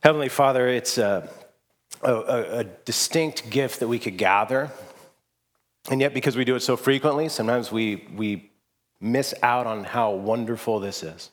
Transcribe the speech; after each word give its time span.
Heavenly 0.00 0.28
Father, 0.28 0.68
it's 0.68 0.96
a, 0.96 1.28
a, 2.02 2.12
a, 2.12 2.64
distinct 2.64 3.50
gift 3.50 3.80
that 3.80 3.88
we 3.88 3.98
could 3.98 4.16
gather. 4.16 4.70
And 5.90 6.00
yet, 6.00 6.14
because 6.14 6.36
we 6.36 6.44
do 6.44 6.54
it 6.54 6.60
so 6.60 6.76
frequently, 6.76 7.28
sometimes 7.28 7.72
we, 7.72 8.06
we 8.14 8.50
miss 9.00 9.34
out 9.42 9.66
on 9.66 9.84
how 9.84 10.12
wonderful 10.12 10.78
this 10.78 11.02
is. 11.02 11.30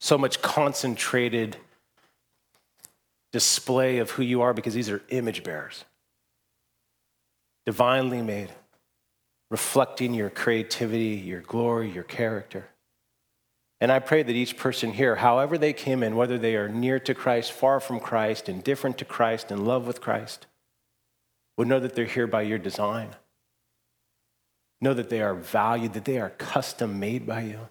So 0.00 0.16
much 0.16 0.40
concentrated 0.40 1.58
display 3.32 3.98
of 3.98 4.10
who 4.10 4.22
you 4.22 4.40
are 4.40 4.54
because 4.54 4.74
these 4.74 4.88
are 4.88 5.02
image 5.10 5.44
bearers, 5.44 5.84
divinely 7.66 8.22
made, 8.22 8.50
reflecting 9.50 10.14
your 10.14 10.30
creativity, 10.30 11.16
your 11.16 11.42
glory, 11.42 11.90
your 11.90 12.04
character. 12.04 12.68
And 13.80 13.90
I 13.90 13.98
pray 13.98 14.22
that 14.22 14.36
each 14.36 14.58
person 14.58 14.92
here, 14.92 15.16
however 15.16 15.56
they 15.56 15.72
came 15.72 16.02
in, 16.02 16.14
whether 16.14 16.36
they 16.36 16.54
are 16.56 16.68
near 16.68 16.98
to 17.00 17.14
Christ, 17.14 17.52
far 17.52 17.80
from 17.80 17.98
Christ, 17.98 18.48
indifferent 18.48 18.98
to 18.98 19.06
Christ, 19.06 19.50
in 19.50 19.64
love 19.64 19.86
with 19.86 20.02
Christ, 20.02 20.46
would 21.56 21.66
know 21.66 21.80
that 21.80 21.94
they're 21.94 22.04
here 22.04 22.26
by 22.26 22.42
your 22.42 22.58
design. 22.58 23.16
Know 24.82 24.92
that 24.94 25.08
they 25.08 25.22
are 25.22 25.34
valued, 25.34 25.94
that 25.94 26.04
they 26.04 26.18
are 26.18 26.30
custom 26.30 27.00
made 27.00 27.26
by 27.26 27.42
you. 27.42 27.68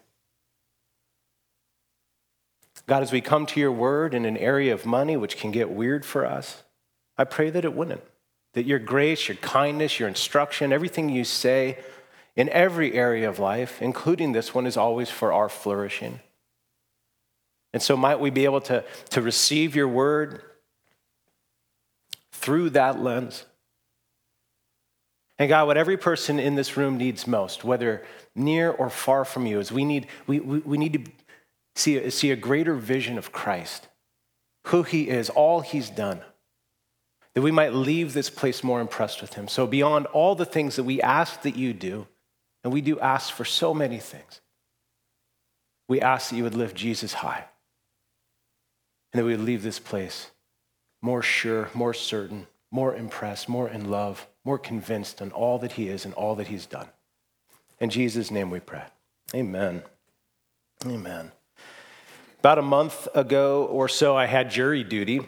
God, 2.86 3.02
as 3.02 3.12
we 3.12 3.20
come 3.20 3.46
to 3.46 3.60
your 3.60 3.72
word 3.72 4.14
in 4.14 4.24
an 4.24 4.36
area 4.36 4.74
of 4.74 4.84
money 4.84 5.16
which 5.16 5.36
can 5.36 5.52
get 5.52 5.70
weird 5.70 6.04
for 6.04 6.26
us, 6.26 6.64
I 7.16 7.24
pray 7.24 7.50
that 7.50 7.64
it 7.64 7.74
wouldn't. 7.74 8.02
That 8.54 8.66
your 8.66 8.80
grace, 8.80 9.28
your 9.28 9.36
kindness, 9.36 10.00
your 10.00 10.08
instruction, 10.08 10.72
everything 10.72 11.08
you 11.08 11.22
say 11.22 11.78
in 12.36 12.48
every 12.50 12.94
area 12.94 13.28
of 13.28 13.38
life, 13.38 13.82
including 13.82 14.32
this 14.32 14.54
one, 14.54 14.66
is 14.66 14.76
always 14.76 15.10
for 15.10 15.32
our 15.32 15.48
flourishing. 15.48 16.20
And 17.72 17.82
so, 17.82 17.96
might 17.96 18.20
we 18.20 18.30
be 18.30 18.44
able 18.44 18.60
to, 18.62 18.84
to 19.10 19.22
receive 19.22 19.76
your 19.76 19.88
word 19.88 20.42
through 22.32 22.70
that 22.70 23.00
lens? 23.00 23.44
And 25.38 25.48
God, 25.48 25.66
what 25.66 25.76
every 25.76 25.96
person 25.96 26.38
in 26.38 26.54
this 26.54 26.76
room 26.76 26.98
needs 26.98 27.26
most, 27.26 27.64
whether 27.64 28.04
near 28.34 28.70
or 28.70 28.90
far 28.90 29.24
from 29.24 29.46
you, 29.46 29.58
is 29.58 29.72
we 29.72 29.84
need, 29.84 30.06
we, 30.26 30.40
we, 30.40 30.58
we 30.58 30.78
need 30.78 30.92
to 30.92 31.10
see, 31.76 32.10
see 32.10 32.30
a 32.30 32.36
greater 32.36 32.74
vision 32.74 33.16
of 33.16 33.32
Christ, 33.32 33.88
who 34.66 34.82
he 34.82 35.08
is, 35.08 35.30
all 35.30 35.60
he's 35.60 35.88
done, 35.88 36.20
that 37.34 37.42
we 37.42 37.50
might 37.50 37.72
leave 37.72 38.12
this 38.12 38.28
place 38.28 38.62
more 38.62 38.80
impressed 38.80 39.22
with 39.22 39.34
him. 39.34 39.48
So, 39.48 39.66
beyond 39.66 40.06
all 40.06 40.34
the 40.34 40.44
things 40.44 40.76
that 40.76 40.84
we 40.84 41.00
ask 41.00 41.40
that 41.42 41.56
you 41.56 41.72
do, 41.72 42.06
and 42.62 42.72
we 42.72 42.80
do 42.80 42.98
ask 43.00 43.32
for 43.32 43.44
so 43.44 43.72
many 43.72 43.98
things. 43.98 44.40
We 45.88 46.00
ask 46.00 46.30
that 46.30 46.36
you 46.36 46.44
would 46.44 46.54
lift 46.54 46.76
Jesus 46.76 47.14
high 47.14 47.44
and 49.12 49.20
that 49.20 49.24
we 49.24 49.32
would 49.36 49.44
leave 49.44 49.62
this 49.62 49.78
place 49.78 50.30
more 51.02 51.22
sure, 51.22 51.70
more 51.74 51.94
certain, 51.94 52.46
more 52.70 52.94
impressed, 52.94 53.48
more 53.48 53.68
in 53.68 53.90
love, 53.90 54.28
more 54.44 54.58
convinced 54.58 55.20
on 55.22 55.32
all 55.32 55.58
that 55.58 55.72
he 55.72 55.88
is 55.88 56.04
and 56.04 56.14
all 56.14 56.34
that 56.36 56.48
he's 56.48 56.66
done. 56.66 56.88
In 57.80 57.90
Jesus' 57.90 58.30
name 58.30 58.50
we 58.50 58.60
pray. 58.60 58.84
Amen. 59.34 59.82
Amen. 60.86 61.32
About 62.40 62.58
a 62.58 62.62
month 62.62 63.08
ago 63.14 63.64
or 63.64 63.88
so, 63.88 64.16
I 64.16 64.26
had 64.26 64.50
jury 64.50 64.84
duty 64.84 65.20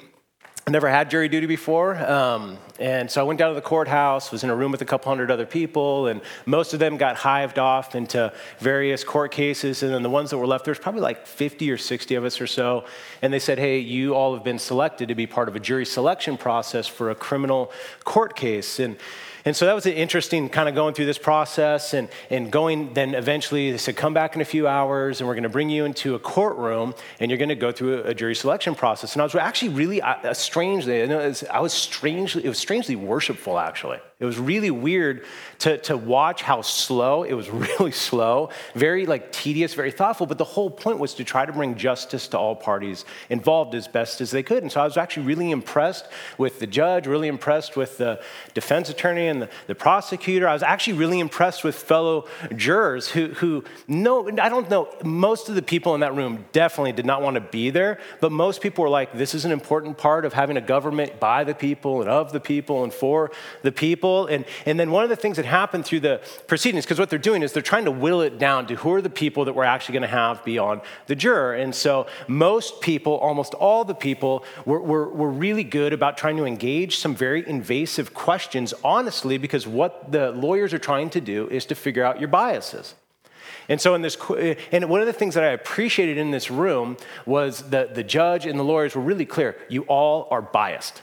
never 0.71 0.89
had 0.89 1.11
jury 1.11 1.29
duty 1.29 1.47
before. 1.47 1.97
Um, 1.97 2.57
and 2.79 3.11
so 3.11 3.21
I 3.21 3.25
went 3.25 3.39
down 3.39 3.51
to 3.51 3.55
the 3.55 3.61
courthouse, 3.61 4.31
was 4.31 4.45
in 4.45 4.51
a 4.51 4.55
room 4.55 4.71
with 4.71 4.81
a 4.81 4.85
couple 4.85 5.11
hundred 5.11 5.31
other 5.31 5.45
people, 5.45 6.07
and 6.07 6.21
most 6.47 6.73
of 6.73 6.79
them 6.79 6.97
got 6.97 7.17
hived 7.17 7.59
off 7.59 7.97
into 7.97 8.33
various 8.61 9.03
court 9.03 9.33
cases. 9.33 9.83
And 9.83 9.93
then 9.93 10.03
the 10.03 10.11
ones 10.11 10.31
that 10.31 10.39
were 10.39 10.47
left, 10.47 10.65
there's 10.65 10.79
probably 10.79 11.01
like 11.01 11.27
50 11.27 11.69
or 11.71 11.77
60 11.77 12.15
of 12.15 12.25
us 12.25 12.41
or 12.41 12.47
so. 12.47 12.85
And 13.23 13.33
they 13.33 13.41
said, 13.41 13.59
hey, 13.59 13.81
you 13.81 14.15
all 14.15 14.35
have 14.35 14.45
been 14.45 14.59
selected 14.59 15.09
to 15.09 15.17
be 15.17 15.27
part 15.27 15.49
of 15.49 15.57
a 15.57 15.61
jury 15.61 15.85
selection 15.85 16.37
process 16.37 16.87
for 16.87 17.11
a 17.11 17.15
criminal 17.15 17.73
court 18.05 18.37
case. 18.37 18.79
And 18.79 18.97
and 19.45 19.57
so 19.57 19.67
that 19.67 19.75
was 19.75 19.87
an 19.87 19.95
interesting 19.95 20.49
kind 20.49 20.69
of 20.69 20.75
going 20.75 20.95
through 20.95 21.07
this 21.07 21.19
process 21.19 21.95
and, 21.95 22.09
and 22.31 22.51
going, 22.51 22.95
then 22.95 23.15
eventually 23.15 23.73
they 23.73 23.79
said, 23.79 23.97
come 23.97 24.15
back 24.15 24.35
in 24.35 24.41
a 24.41 24.45
few 24.45 24.69
hours 24.69 25.21
and 25.21 25.29
we're 25.29 25.35
going 25.35 25.43
to 25.43 25.49
bring 25.49 25.71
you 25.71 25.85
into 25.85 26.15
a 26.15 26.19
courtroom 26.19 26.95
and 27.19 27.31
you're 27.31 27.39
going 27.39 27.49
to 27.49 27.55
go 27.55 27.73
through 27.73 28.03
a, 28.03 28.09
a 28.09 28.15
jury 28.15 28.35
selection 28.35 28.75
process. 28.75 29.15
And 29.15 29.23
I 29.23 29.25
was 29.25 29.35
actually 29.35 29.71
really, 29.71 30.01
uh, 30.01 30.33
strangely, 30.35 31.03
I 31.03 31.61
was 31.61 31.73
strangely, 31.73 32.45
it 32.45 32.49
was 32.49 32.59
strangely 32.59 32.97
worshipful 32.97 33.59
actually. 33.59 33.99
It 34.23 34.25
was 34.25 34.39
really 34.39 34.71
weird 34.71 35.25
to, 35.59 35.79
to 35.79 35.97
watch 35.97 36.43
how 36.43 36.63
slow, 36.63 37.25
it 37.25 37.33
was 37.33 37.51
really 37.81 37.91
slow, 37.91 38.51
very 38.73 39.05
like 39.05 39.33
tedious, 39.33 39.75
very 39.75 39.91
thoughtful, 39.91 40.27
but 40.27 40.39
the 40.39 40.45
whole 40.45 40.71
point 40.71 41.01
was 41.01 41.15
to 41.15 41.25
try 41.25 41.45
to 41.45 41.53
bring 41.53 41.75
justice 41.75 42.29
to 42.29 42.39
all 42.39 42.55
parties 42.55 43.05
involved 43.31 43.75
as 43.75 43.89
best 43.89 44.21
as 44.21 44.31
they 44.31 44.45
could. 44.45 44.63
And 44.63 44.71
so 44.71 44.81
I 44.81 44.85
was 44.85 44.97
actually 44.97 45.27
really 45.27 45.51
impressed 45.51 46.07
with 46.39 46.61
the 46.61 46.69
judge, 46.69 47.09
really 47.09 47.27
impressed 47.27 47.77
with 47.77 47.99
the 47.99 48.23
defense 48.55 48.89
attorney 48.89 49.27
and 49.27 49.43
the, 49.43 49.51
the 49.67 49.75
prosecutor. 49.75 50.47
I 50.47 50.53
was 50.53 50.63
actually 50.63 50.99
really 50.99 51.19
impressed 51.19 51.65
with 51.65 51.75
fellow 51.75 52.29
jurors 52.55 53.09
who, 53.09 53.27
who 53.31 53.65
no, 53.89 54.29
I 54.29 54.49
don't 54.49 54.71
know, 54.71 54.89
most 55.03 55.49
of 55.49 55.57
the 55.57 55.63
people 55.63 55.97
in 55.97 56.01
that 56.03 56.15
room 56.15 56.45
definitely 56.53 56.93
did 56.93 57.07
not 57.07 57.23
want 57.23 57.35
to 57.35 57.41
be 57.41 57.71
there, 57.71 57.99
but 58.21 58.31
most 58.31 58.61
people 58.61 58.85
were 58.85 58.91
like, 58.91 59.13
this 59.15 59.35
is 59.35 59.45
an 59.45 59.51
important 59.51 59.99
part 59.99 60.25
of 60.25 60.33
having 60.33 60.57
a 60.57 60.61
government 60.61 61.19
by 61.19 61.43
the 61.43 61.57
people 61.57 62.03
and 62.03 62.09
of 62.09 62.31
the 62.31 62.39
people 62.39 62.85
and 62.85 62.95
for 62.95 63.33
the 63.63 63.73
people 63.73 64.12
people. 64.13 64.27
And, 64.35 64.45
and 64.67 64.79
then 64.79 64.91
one 64.91 65.05
of 65.05 65.11
the 65.11 65.17
things 65.17 65.37
that 65.37 65.45
happened 65.45 65.85
through 65.85 66.01
the 66.01 66.21
proceedings, 66.47 66.85
because 66.85 66.99
what 66.99 67.11
they're 67.11 67.19
doing 67.19 67.43
is 67.43 67.53
they're 67.53 67.63
trying 67.63 67.85
to 67.85 67.91
will 67.91 68.21
it 68.21 68.39
down 68.39 68.67
to 68.67 68.75
who 68.77 68.93
are 68.93 69.03
the 69.03 69.11
people 69.11 69.45
that 69.45 69.55
we're 69.55 69.65
actually 69.65 69.95
going 69.95 70.03
to 70.03 70.09
have 70.09 70.45
be 70.45 70.59
on 70.59 70.81
the 71.07 71.15
juror. 71.15 71.55
And 71.55 71.75
so 71.75 72.07
most 72.29 72.81
people, 72.81 73.15
almost 73.15 73.55
all 73.55 73.85
the 73.85 73.95
people, 73.95 74.45
were, 74.65 74.81
were, 74.81 75.09
were 75.09 75.31
really 75.31 75.65
good 75.65 75.93
about 75.93 76.17
trying 76.17 76.37
to 76.37 76.45
engage 76.45 76.99
some 76.99 77.15
very 77.15 77.47
invasive 77.49 78.15
questions, 78.15 78.75
honestly, 78.85 79.39
because 79.39 79.67
what 79.67 80.13
the 80.13 80.33
lawyers 80.33 80.73
are 80.73 80.79
trying 80.79 81.11
to 81.11 81.21
do 81.21 81.49
is 81.49 81.67
to 81.67 81.75
figure 81.75 82.05
out 82.05 82.19
your 82.19 82.29
biases. 82.29 82.95
And 83.69 83.81
so, 83.81 83.95
in 83.95 84.03
this, 84.03 84.17
and 84.73 84.89
one 84.89 85.01
of 85.01 85.07
the 85.07 85.13
things 85.13 85.35
that 85.35 85.45
I 85.45 85.49
appreciated 85.49 86.19
in 86.19 86.33
this 86.33 86.51
room 86.51 86.97
was 87.25 87.71
that 87.71 87.95
the 87.95 88.03
judge 88.03 88.45
and 88.45 88.59
the 88.59 88.65
lawyers 88.65 88.97
were 88.97 89.03
really 89.03 89.25
clear. 89.25 89.57
You 89.69 89.83
all 89.83 90.27
are 90.33 90.43
biased. 90.43 91.01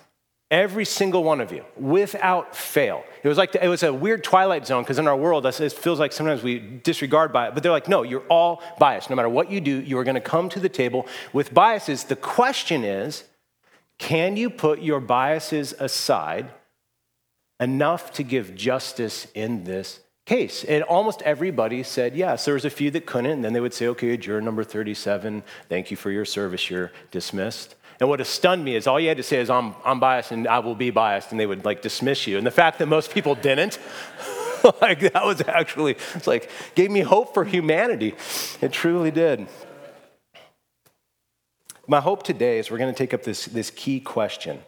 Every 0.52 0.86
single 0.86 1.24
one 1.24 1.42
of 1.42 1.52
you, 1.52 1.64
without 1.78 2.56
fail. 2.56 3.04
It 3.22 3.28
was 3.28 3.38
like, 3.38 3.54
it 3.54 3.68
was 3.68 3.84
a 3.84 3.94
weird 3.94 4.24
twilight 4.24 4.66
zone 4.66 4.82
because 4.82 4.98
in 4.98 5.08
our 5.08 5.16
world, 5.16 5.46
it 5.46 5.54
feels 5.74 6.00
like 6.00 6.12
sometimes 6.12 6.42
we 6.42 6.58
disregard 6.58 7.32
bias, 7.32 7.54
but 7.54 7.62
they're 7.62 7.72
like, 7.72 7.88
no, 7.88 8.02
you're 8.02 8.26
all 8.30 8.64
biased. 8.80 9.12
No 9.12 9.16
matter 9.16 9.30
what 9.30 9.52
you 9.52 9.62
do, 9.62 9.80
you 9.80 10.00
are 10.00 10.04
going 10.04 10.16
to 10.16 10.22
come 10.22 10.50
to 10.50 10.60
the 10.60 10.70
table 10.70 11.06
with 11.34 11.54
biases. 11.54 12.06
The 12.06 12.16
question 12.16 12.84
is, 12.84 13.26
can 14.00 14.38
you 14.38 14.50
put 14.50 14.82
your 14.82 15.00
biases 15.00 15.74
aside 15.74 16.50
enough 17.60 18.12
to 18.14 18.24
give 18.24 18.56
justice 18.56 19.28
in 19.36 19.66
this 19.66 20.00
case? 20.26 20.64
And 20.64 20.84
almost 20.84 21.22
everybody 21.24 21.84
said 21.84 22.16
yes. 22.16 22.46
There 22.46 22.56
was 22.56 22.66
a 22.66 22.72
few 22.72 22.90
that 22.92 23.06
couldn't, 23.06 23.30
and 23.30 23.46
then 23.46 23.54
they 23.54 23.60
would 23.60 23.74
say, 23.76 23.86
okay, 23.90 24.18
juror 24.18 24.42
number 24.42 24.64
37, 24.64 25.44
thank 25.68 25.92
you 25.92 25.98
for 25.98 26.10
your 26.10 26.26
service, 26.26 26.72
you're 26.72 26.92
dismissed. 27.12 27.76
And 28.00 28.08
what 28.08 28.20
has 28.20 28.30
stunned 28.30 28.64
me 28.64 28.76
is 28.76 28.88
all 28.88 29.00
you 29.00 29.10
had 29.10 29.18
to 29.18 29.24
say 29.24 29.40
is, 29.40 29.50
I'm, 29.50 29.76
I'm 29.84 30.00
biased 30.00 30.32
and 30.32 30.48
I 30.48 30.60
will 30.60 30.76
be 30.76 30.90
biased, 30.90 31.32
and 31.32 31.40
they 31.40 31.46
would 31.46 31.66
like 31.66 31.82
dismiss 31.82 32.28
you. 32.28 32.38
And 32.38 32.48
the 32.48 32.52
fact 32.52 32.80
that 32.80 32.86
most 32.86 33.12
people 33.12 33.36
didn't, 33.36 33.78
like 34.82 35.02
that 35.14 35.26
was 35.26 35.42
actually, 35.48 35.98
it's 36.16 36.28
like, 36.28 36.50
gave 36.76 36.92
me 36.92 37.02
hope 37.02 37.34
for 37.34 37.44
humanity. 37.44 38.16
It 38.62 38.72
truly 38.72 39.12
did. 39.12 39.48
My 41.88 42.00
hope 42.00 42.24
today 42.24 42.60
is 42.60 42.72
we're 42.72 42.78
going 42.78 42.94
to 42.94 42.98
take 42.98 43.14
up 43.14 43.24
this, 43.24 43.46
this 43.46 43.72
key 43.72 44.00
question 44.00 44.62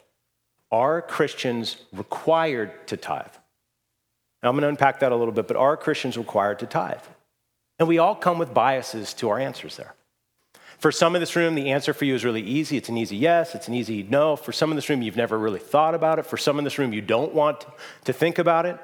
Are 0.71 1.01
Christians 1.01 1.77
required 1.93 2.87
to 2.87 2.97
tithe? 2.97 3.27
Now, 4.43 4.49
I'm 4.49 4.55
going 4.55 4.63
to 4.63 4.69
unpack 4.69 4.99
that 5.01 5.11
a 5.11 5.15
little 5.15 5.33
bit, 5.33 5.47
but 5.47 5.55
are 5.55 5.77
Christians 5.77 6.17
required 6.17 6.59
to 6.59 6.65
tithe? 6.65 7.03
And 7.79 7.87
we 7.87 7.97
all 7.99 8.15
come 8.15 8.39
with 8.39 8.53
biases 8.53 9.13
to 9.15 9.29
our 9.29 9.39
answers 9.39 9.77
there. 9.77 9.93
For 10.81 10.91
some 10.91 11.15
in 11.15 11.19
this 11.21 11.35
room, 11.35 11.53
the 11.53 11.69
answer 11.69 11.93
for 11.93 12.05
you 12.05 12.15
is 12.15 12.25
really 12.25 12.41
easy. 12.41 12.75
It's 12.75 12.89
an 12.89 12.97
easy 12.97 13.15
yes, 13.15 13.53
it's 13.53 13.67
an 13.67 13.75
easy 13.75 14.01
no. 14.01 14.35
For 14.35 14.51
some 14.51 14.71
in 14.71 14.75
this 14.75 14.89
room, 14.89 15.03
you've 15.03 15.15
never 15.15 15.37
really 15.37 15.59
thought 15.59 15.93
about 15.93 16.17
it. 16.17 16.25
For 16.25 16.37
some 16.37 16.57
in 16.57 16.63
this 16.63 16.79
room, 16.79 16.91
you 16.91 17.01
don't 17.01 17.35
want 17.35 17.67
to 18.05 18.13
think 18.13 18.39
about 18.39 18.65
it. 18.65 18.79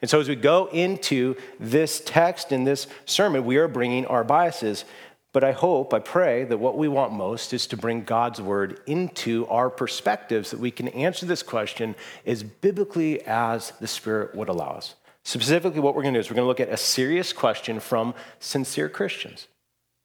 And 0.00 0.08
so, 0.08 0.20
as 0.20 0.28
we 0.28 0.36
go 0.36 0.66
into 0.66 1.34
this 1.58 2.02
text 2.06 2.52
in 2.52 2.62
this 2.62 2.86
sermon, 3.04 3.44
we 3.44 3.56
are 3.56 3.66
bringing 3.66 4.06
our 4.06 4.22
biases. 4.22 4.84
But 5.32 5.42
I 5.42 5.50
hope, 5.50 5.92
I 5.92 5.98
pray 5.98 6.44
that 6.44 6.58
what 6.58 6.78
we 6.78 6.86
want 6.86 7.12
most 7.14 7.52
is 7.52 7.66
to 7.68 7.76
bring 7.76 8.04
God's 8.04 8.40
word 8.40 8.78
into 8.86 9.44
our 9.48 9.70
perspectives 9.70 10.52
that 10.52 10.60
we 10.60 10.70
can 10.70 10.86
answer 10.88 11.26
this 11.26 11.42
question 11.42 11.96
as 12.24 12.44
biblically 12.44 13.22
as 13.26 13.72
the 13.80 13.88
Spirit 13.88 14.36
would 14.36 14.48
allow 14.48 14.70
us. 14.70 14.94
Specifically, 15.24 15.80
what 15.80 15.96
we're 15.96 16.02
going 16.02 16.14
to 16.14 16.18
do 16.18 16.20
is 16.20 16.30
we're 16.30 16.36
going 16.36 16.44
to 16.44 16.48
look 16.48 16.60
at 16.60 16.72
a 16.72 16.76
serious 16.76 17.32
question 17.32 17.80
from 17.80 18.14
sincere 18.38 18.88
Christians. 18.88 19.48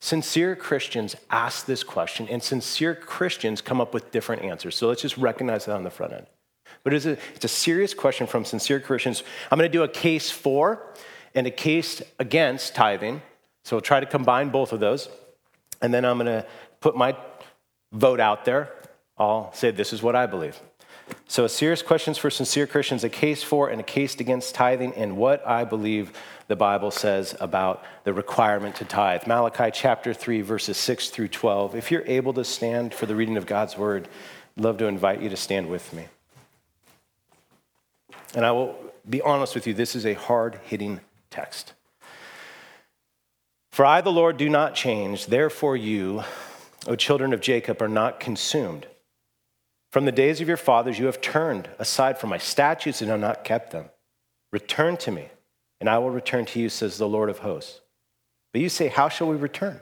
Sincere 0.05 0.55
Christians 0.55 1.15
ask 1.31 1.65
this 1.65 1.83
question, 1.83 2.27
and 2.29 2.43
sincere 2.43 2.93
Christians 2.93 3.59
come 3.59 3.81
up 3.81 3.91
with 3.91 4.11
different 4.11 4.43
answers. 4.43 4.75
So 4.75 4.87
let's 4.87 5.01
just 5.01 5.17
recognize 5.17 5.65
that 5.65 5.75
on 5.75 5.81
the 5.81 5.89
front 5.89 6.13
end. 6.13 6.27
But 6.83 6.93
it's 6.93 7.07
a, 7.07 7.17
it's 7.33 7.45
a 7.45 7.47
serious 7.47 7.95
question 7.95 8.27
from 8.27 8.45
sincere 8.45 8.79
Christians. 8.79 9.23
I'm 9.49 9.57
going 9.57 9.67
to 9.67 9.75
do 9.75 9.81
a 9.81 9.87
case 9.87 10.29
for 10.29 10.93
and 11.33 11.47
a 11.47 11.49
case 11.49 12.03
against 12.19 12.75
tithing. 12.75 13.23
So 13.63 13.77
we'll 13.77 13.81
try 13.81 13.99
to 13.99 14.05
combine 14.05 14.49
both 14.49 14.73
of 14.73 14.79
those. 14.79 15.09
And 15.81 15.91
then 15.91 16.05
I'm 16.05 16.19
going 16.19 16.27
to 16.27 16.45
put 16.81 16.95
my 16.95 17.17
vote 17.91 18.19
out 18.19 18.45
there. 18.45 18.71
I'll 19.17 19.51
say 19.53 19.71
this 19.71 19.91
is 19.91 20.03
what 20.03 20.15
I 20.15 20.27
believe. 20.27 20.61
So, 21.27 21.43
a 21.43 21.49
serious 21.49 21.81
questions 21.81 22.19
for 22.19 22.29
sincere 22.29 22.67
Christians, 22.67 23.03
a 23.03 23.09
case 23.09 23.41
for 23.41 23.69
and 23.69 23.81
a 23.81 23.83
case 23.83 24.15
against 24.19 24.53
tithing, 24.53 24.93
and 24.93 25.17
what 25.17 25.45
I 25.45 25.63
believe 25.63 26.13
the 26.47 26.55
Bible 26.55 26.91
says 26.91 27.35
about 27.39 27.83
the 28.03 28.13
requirement 28.13 28.75
to 28.75 28.85
tithe. 28.85 29.25
Malachi 29.25 29.71
chapter 29.73 30.13
3, 30.13 30.41
verses 30.41 30.77
6 30.77 31.09
through 31.09 31.29
12. 31.29 31.75
If 31.75 31.89
you're 31.89 32.05
able 32.05 32.33
to 32.33 32.43
stand 32.43 32.93
for 32.93 33.07
the 33.07 33.15
reading 33.15 33.37
of 33.37 33.47
God's 33.47 33.75
word, 33.75 34.07
I'd 34.55 34.63
love 34.63 34.77
to 34.77 34.85
invite 34.85 35.21
you 35.21 35.29
to 35.29 35.37
stand 35.37 35.67
with 35.67 35.91
me. 35.93 36.05
And 38.35 38.45
I 38.45 38.51
will 38.51 38.77
be 39.09 39.21
honest 39.21 39.55
with 39.55 39.65
you, 39.65 39.73
this 39.73 39.95
is 39.95 40.05
a 40.05 40.13
hard 40.13 40.59
hitting 40.63 40.99
text. 41.31 41.73
For 43.71 43.83
I, 43.83 44.01
the 44.01 44.11
Lord, 44.11 44.37
do 44.37 44.47
not 44.47 44.75
change, 44.75 45.25
therefore, 45.25 45.75
you, 45.75 46.23
O 46.85 46.95
children 46.95 47.33
of 47.33 47.41
Jacob, 47.41 47.81
are 47.81 47.87
not 47.87 48.19
consumed. 48.19 48.85
From 49.95 50.03
the 50.03 50.11
days 50.11 50.41
of 50.41 50.49
your 50.49 50.57
fathers, 50.57 50.99
you 50.99 51.05
have 51.05 51.21
turned 51.21 51.69
aside 51.79 52.17
from 52.17 52.29
my 52.29 52.37
statutes 52.37 53.01
and 53.01 53.09
have 53.09 53.21
not 53.21 53.45
kept 53.45 53.71
them. 53.71 53.85
Return 54.51 54.97
to 54.97 55.09
me 55.09 55.29
and 55.79 55.89
I 55.89 55.99
will 55.99 56.09
return 56.09 56.43
to 56.47 56.59
you, 56.59 56.67
says 56.67 56.97
the 56.97 57.07
Lord 57.07 57.29
of 57.29 57.39
hosts. 57.39 57.79
But 58.51 58.61
you 58.61 58.67
say, 58.67 58.89
How 58.89 59.07
shall 59.07 59.29
we 59.29 59.37
return? 59.37 59.79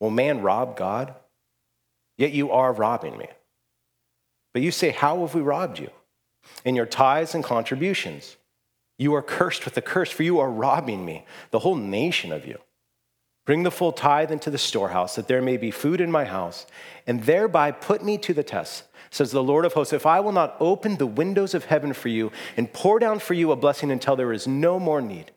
Will 0.00 0.10
man 0.10 0.42
rob 0.42 0.76
God? 0.76 1.14
Yet 2.18 2.32
you 2.32 2.50
are 2.50 2.72
robbing 2.72 3.16
me. 3.16 3.28
But 4.52 4.62
you 4.62 4.72
say, 4.72 4.90
How 4.90 5.20
have 5.20 5.36
we 5.36 5.42
robbed 5.42 5.78
you? 5.78 5.90
In 6.64 6.74
your 6.74 6.84
tithes 6.84 7.32
and 7.32 7.44
contributions. 7.44 8.36
You 8.98 9.14
are 9.14 9.22
cursed 9.22 9.64
with 9.64 9.76
a 9.76 9.80
curse, 9.80 10.10
for 10.10 10.24
you 10.24 10.40
are 10.40 10.50
robbing 10.50 11.04
me, 11.04 11.24
the 11.52 11.60
whole 11.60 11.76
nation 11.76 12.32
of 12.32 12.46
you. 12.46 12.58
Bring 13.44 13.62
the 13.62 13.70
full 13.70 13.92
tithe 13.92 14.32
into 14.32 14.50
the 14.50 14.58
storehouse, 14.58 15.14
that 15.14 15.28
there 15.28 15.40
may 15.40 15.56
be 15.56 15.70
food 15.70 16.00
in 16.00 16.10
my 16.10 16.24
house, 16.24 16.66
and 17.06 17.22
thereby 17.22 17.70
put 17.70 18.02
me 18.02 18.18
to 18.18 18.34
the 18.34 18.42
test 18.42 18.82
says 19.16 19.30
the 19.30 19.42
Lord 19.42 19.64
of 19.64 19.72
hosts, 19.72 19.92
if 19.92 20.06
I 20.06 20.20
will 20.20 20.32
not 20.32 20.56
open 20.60 20.96
the 20.96 21.06
windows 21.06 21.54
of 21.54 21.64
heaven 21.64 21.92
for 21.92 22.08
you 22.08 22.30
and 22.56 22.72
pour 22.72 22.98
down 22.98 23.18
for 23.18 23.34
you 23.34 23.50
a 23.50 23.56
blessing 23.56 23.90
until 23.90 24.14
there 24.14 24.32
is 24.32 24.46
no 24.46 24.78
more 24.78 25.00
need, 25.00 25.32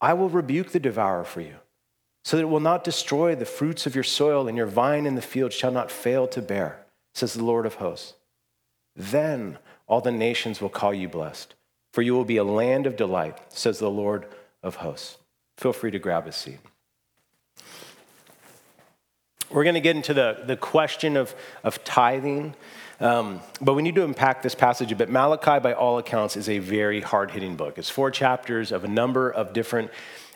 I 0.00 0.12
will 0.14 0.28
rebuke 0.28 0.70
the 0.70 0.80
devourer 0.80 1.24
for 1.24 1.40
you, 1.40 1.56
so 2.24 2.36
that 2.36 2.42
it 2.42 2.50
will 2.50 2.60
not 2.60 2.84
destroy 2.84 3.34
the 3.34 3.44
fruits 3.44 3.86
of 3.86 3.94
your 3.94 4.04
soil, 4.04 4.46
and 4.46 4.56
your 4.56 4.66
vine 4.66 5.06
in 5.06 5.14
the 5.14 5.22
field 5.22 5.52
shall 5.52 5.72
not 5.72 5.90
fail 5.90 6.26
to 6.28 6.42
bear, 6.42 6.84
says 7.14 7.34
the 7.34 7.44
Lord 7.44 7.66
of 7.66 7.76
hosts. 7.76 8.14
Then 8.94 9.58
all 9.86 10.00
the 10.00 10.12
nations 10.12 10.60
will 10.60 10.68
call 10.68 10.92
you 10.92 11.08
blessed, 11.08 11.54
for 11.92 12.02
you 12.02 12.14
will 12.14 12.24
be 12.24 12.36
a 12.36 12.44
land 12.44 12.86
of 12.86 12.96
delight, 12.96 13.38
says 13.48 13.78
the 13.78 13.90
Lord 13.90 14.26
of 14.62 14.76
hosts. 14.76 15.18
Feel 15.56 15.72
free 15.72 15.90
to 15.90 15.98
grab 15.98 16.26
a 16.26 16.32
seat. 16.32 16.58
We're 19.50 19.64
going 19.64 19.74
to 19.74 19.80
get 19.80 19.96
into 19.96 20.14
the, 20.14 20.42
the 20.46 20.56
question 20.56 21.16
of, 21.16 21.34
of 21.62 21.84
tithing, 21.84 22.54
um, 23.02 23.40
but 23.60 23.74
we 23.74 23.82
need 23.82 23.96
to 23.96 24.04
unpack 24.04 24.42
this 24.42 24.54
passage 24.54 24.92
a 24.92 24.96
bit. 24.96 25.10
Malachi, 25.10 25.58
by 25.60 25.74
all 25.74 25.98
accounts, 25.98 26.36
is 26.36 26.48
a 26.48 26.60
very 26.60 27.00
hard 27.00 27.32
hitting 27.32 27.56
book. 27.56 27.76
It's 27.76 27.90
four 27.90 28.12
chapters 28.12 28.70
of 28.70 28.84
a 28.84 28.88
number 28.88 29.28
of 29.28 29.52
different 29.52 29.90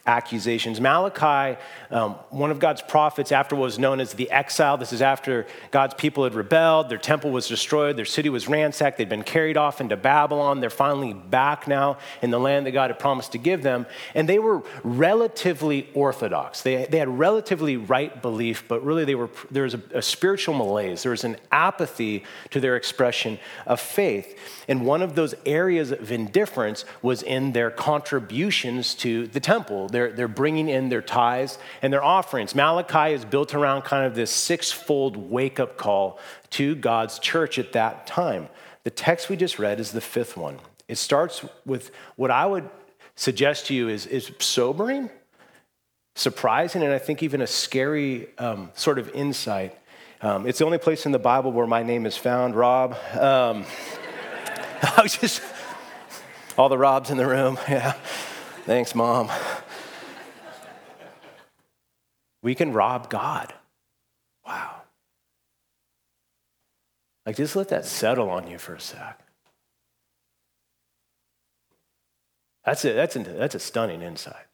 accusations. 0.07 0.81
Malachi, 0.81 1.59
um, 1.91 2.13
one 2.31 2.51
of 2.51 2.59
God's 2.59 2.83
prophets, 2.83 3.33
after 3.33 3.57
what 3.57 3.65
was 3.65 3.79
known 3.79 4.01
as 4.01 4.13
the 4.15 4.31
exile, 4.31 4.77
this 4.77 4.93
is 4.93 5.03
after 5.03 5.47
God's 5.71 5.95
people 5.95 6.25
had 6.25 6.35
rebelled, 6.35 6.89
their 6.89 6.99
temple 6.99 7.31
was 7.31 7.49
destroyed, 7.49 7.97
their 7.97 8.05
city 8.05 8.29
was 8.29 8.49
ransacked, 8.49 8.99
they'd 8.99 9.09
been 9.09 9.23
carried 9.23 9.57
off 9.57 9.81
into 9.81 9.97
Babylon. 9.97 10.61
They're 10.61 10.71
finally 10.71 11.13
back 11.13 11.67
now 11.67 11.99
in 12.23 12.31
the 12.31 12.39
land 12.39 12.67
that 12.67 12.73
God 12.73 12.91
had 12.91 12.99
promised 12.99 13.33
to 13.33 13.39
give 13.39 13.63
them. 13.63 13.87
And 14.15 14.29
they 14.29 14.39
were 14.39 14.63
relatively 14.85 15.89
orthodox. 15.95 16.63
They, 16.63 16.87
they 16.87 16.99
had 16.99 17.09
relatively 17.09 17.77
right 17.77 18.23
belief, 18.23 18.65
but 18.69 18.85
really 18.85 19.05
they 19.05 19.15
were, 19.15 19.31
there 19.51 19.65
was 19.65 19.75
a, 19.75 19.83
a 19.95 20.03
spiritual 20.03 20.55
malaise. 20.55 21.03
There 21.03 21.11
was 21.11 21.25
an 21.25 21.37
apathy 21.51 22.25
to 22.51 22.61
their 22.61 22.77
expression 22.77 23.39
of 23.67 23.81
faith. 23.81 24.39
And 24.69 24.85
one 24.85 25.03
of 25.03 25.15
those 25.15 25.35
areas 25.45 25.93
of 25.93 26.13
indifference 26.13 26.85
was 27.03 27.23
in 27.23 27.53
their 27.53 27.71
contributions 27.71 28.95
to 28.97 29.27
the 29.29 29.41
temple 29.41 29.89
they're, 29.97 30.13
they're 30.13 30.29
bringing 30.29 30.69
in 30.69 30.91
their 30.91 31.01
tithes 31.01 31.59
and 31.81 31.91
their 31.91 32.05
offerings. 32.05 32.55
Malachi 32.55 33.15
is 33.15 33.25
built 33.25 33.55
around 33.55 33.83
kind 33.83 34.05
of 34.05 34.15
this 34.15 34.31
six-fold 34.31 35.17
wake-up 35.17 35.79
call 35.79 36.19
to 36.51 36.75
God's 36.75 37.19
church 37.19 37.59
at 37.59 37.73
that 37.73 38.07
time. 38.07 38.49
The 38.85 38.91
text 38.91 39.31
we 39.31 39.37
just 39.37 39.59
read 39.59 39.81
is 39.81 39.93
the 39.93 40.03
fifth 40.03 40.37
one. 40.37 40.59
It 40.87 40.99
starts 40.99 41.45
with 41.65 41.91
what 42.17 42.31
I 42.31 42.45
would 42.45 42.69
suggest 43.15 43.67
to 43.67 43.75
you 43.75 43.89
is, 43.89 44.07
is 44.07 44.31
sobering, 44.39 45.09
surprising, 46.15 46.83
and 46.83 46.93
I 46.93 46.99
think 46.99 47.23
even 47.23 47.41
a 47.41 47.47
scary 47.47 48.29
um, 48.37 48.71
sort 48.75 48.99
of 48.99 49.09
insight. 49.15 49.77
Um, 50.21 50.47
it's 50.47 50.59
the 50.59 50.67
only 50.67 50.79
place 50.79 51.07
in 51.07 51.13
the 51.13 51.19
Bible 51.19 51.53
where 51.53 51.67
my 51.67 51.83
name 51.83 52.05
is 52.05 52.17
found, 52.17 52.55
Rob. 52.55 52.93
Um, 53.15 53.65
I 54.83 55.01
was 55.03 55.17
just, 55.17 55.43
all 56.59 56.69
the 56.69 56.79
Robs 56.79 57.11
in 57.11 57.17
the 57.17 57.27
room. 57.27 57.59
Yeah. 57.69 57.95
Thanks, 58.67 58.97
Mom. 58.97 59.31
We 62.47 62.55
can 62.55 62.73
rob 62.73 63.11
God. 63.11 63.53
Wow. 64.47 64.83
Like, 67.27 67.35
just 67.35 67.57
let 67.57 67.71
that 67.71 67.85
settle 67.85 68.31
on 68.31 68.47
you 68.47 68.57
for 68.57 68.77
a 68.77 68.81
sec. 68.81 69.19
That's 72.65 72.85
a, 72.85 72.93
that's 72.93 73.17
a, 73.17 73.19
that's 73.25 73.57
a 73.57 73.59
stunning 73.59 74.01
insight. 74.01 74.47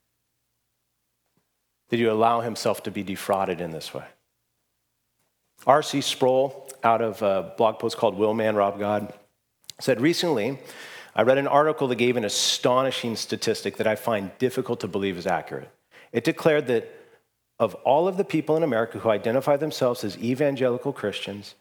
Did 1.90 2.00
you 2.00 2.10
allow 2.10 2.40
himself 2.40 2.82
to 2.84 2.90
be 2.90 3.02
defrauded 3.02 3.60
in 3.60 3.72
this 3.72 3.92
way? 3.92 4.06
R.C. 5.66 6.00
Sproul, 6.00 6.70
out 6.82 7.02
of 7.02 7.20
a 7.20 7.52
blog 7.58 7.78
post 7.78 7.98
called 7.98 8.16
Will 8.16 8.32
Man 8.32 8.56
Rob 8.56 8.78
God, 8.78 9.12
said 9.80 10.00
recently, 10.00 10.58
I 11.14 11.24
read 11.24 11.36
an 11.36 11.46
article 11.46 11.88
that 11.88 11.96
gave 11.96 12.16
an 12.16 12.24
astonishing 12.24 13.16
statistic 13.16 13.76
that 13.76 13.86
I 13.86 13.96
find 13.96 14.30
difficult 14.38 14.80
to 14.80 14.88
believe 14.88 15.18
is 15.18 15.26
accurate. 15.26 15.68
It 16.10 16.24
declared 16.24 16.68
that 16.68 17.01
of 17.62 17.76
all 17.85 18.09
of 18.09 18.17
the 18.17 18.25
people 18.25 18.56
in 18.56 18.64
America 18.64 18.99
who 18.99 19.09
identify 19.09 19.56
themselves 19.56 20.03
as 20.03 20.19
evangelical 20.19 20.93
Christians, 20.93 21.55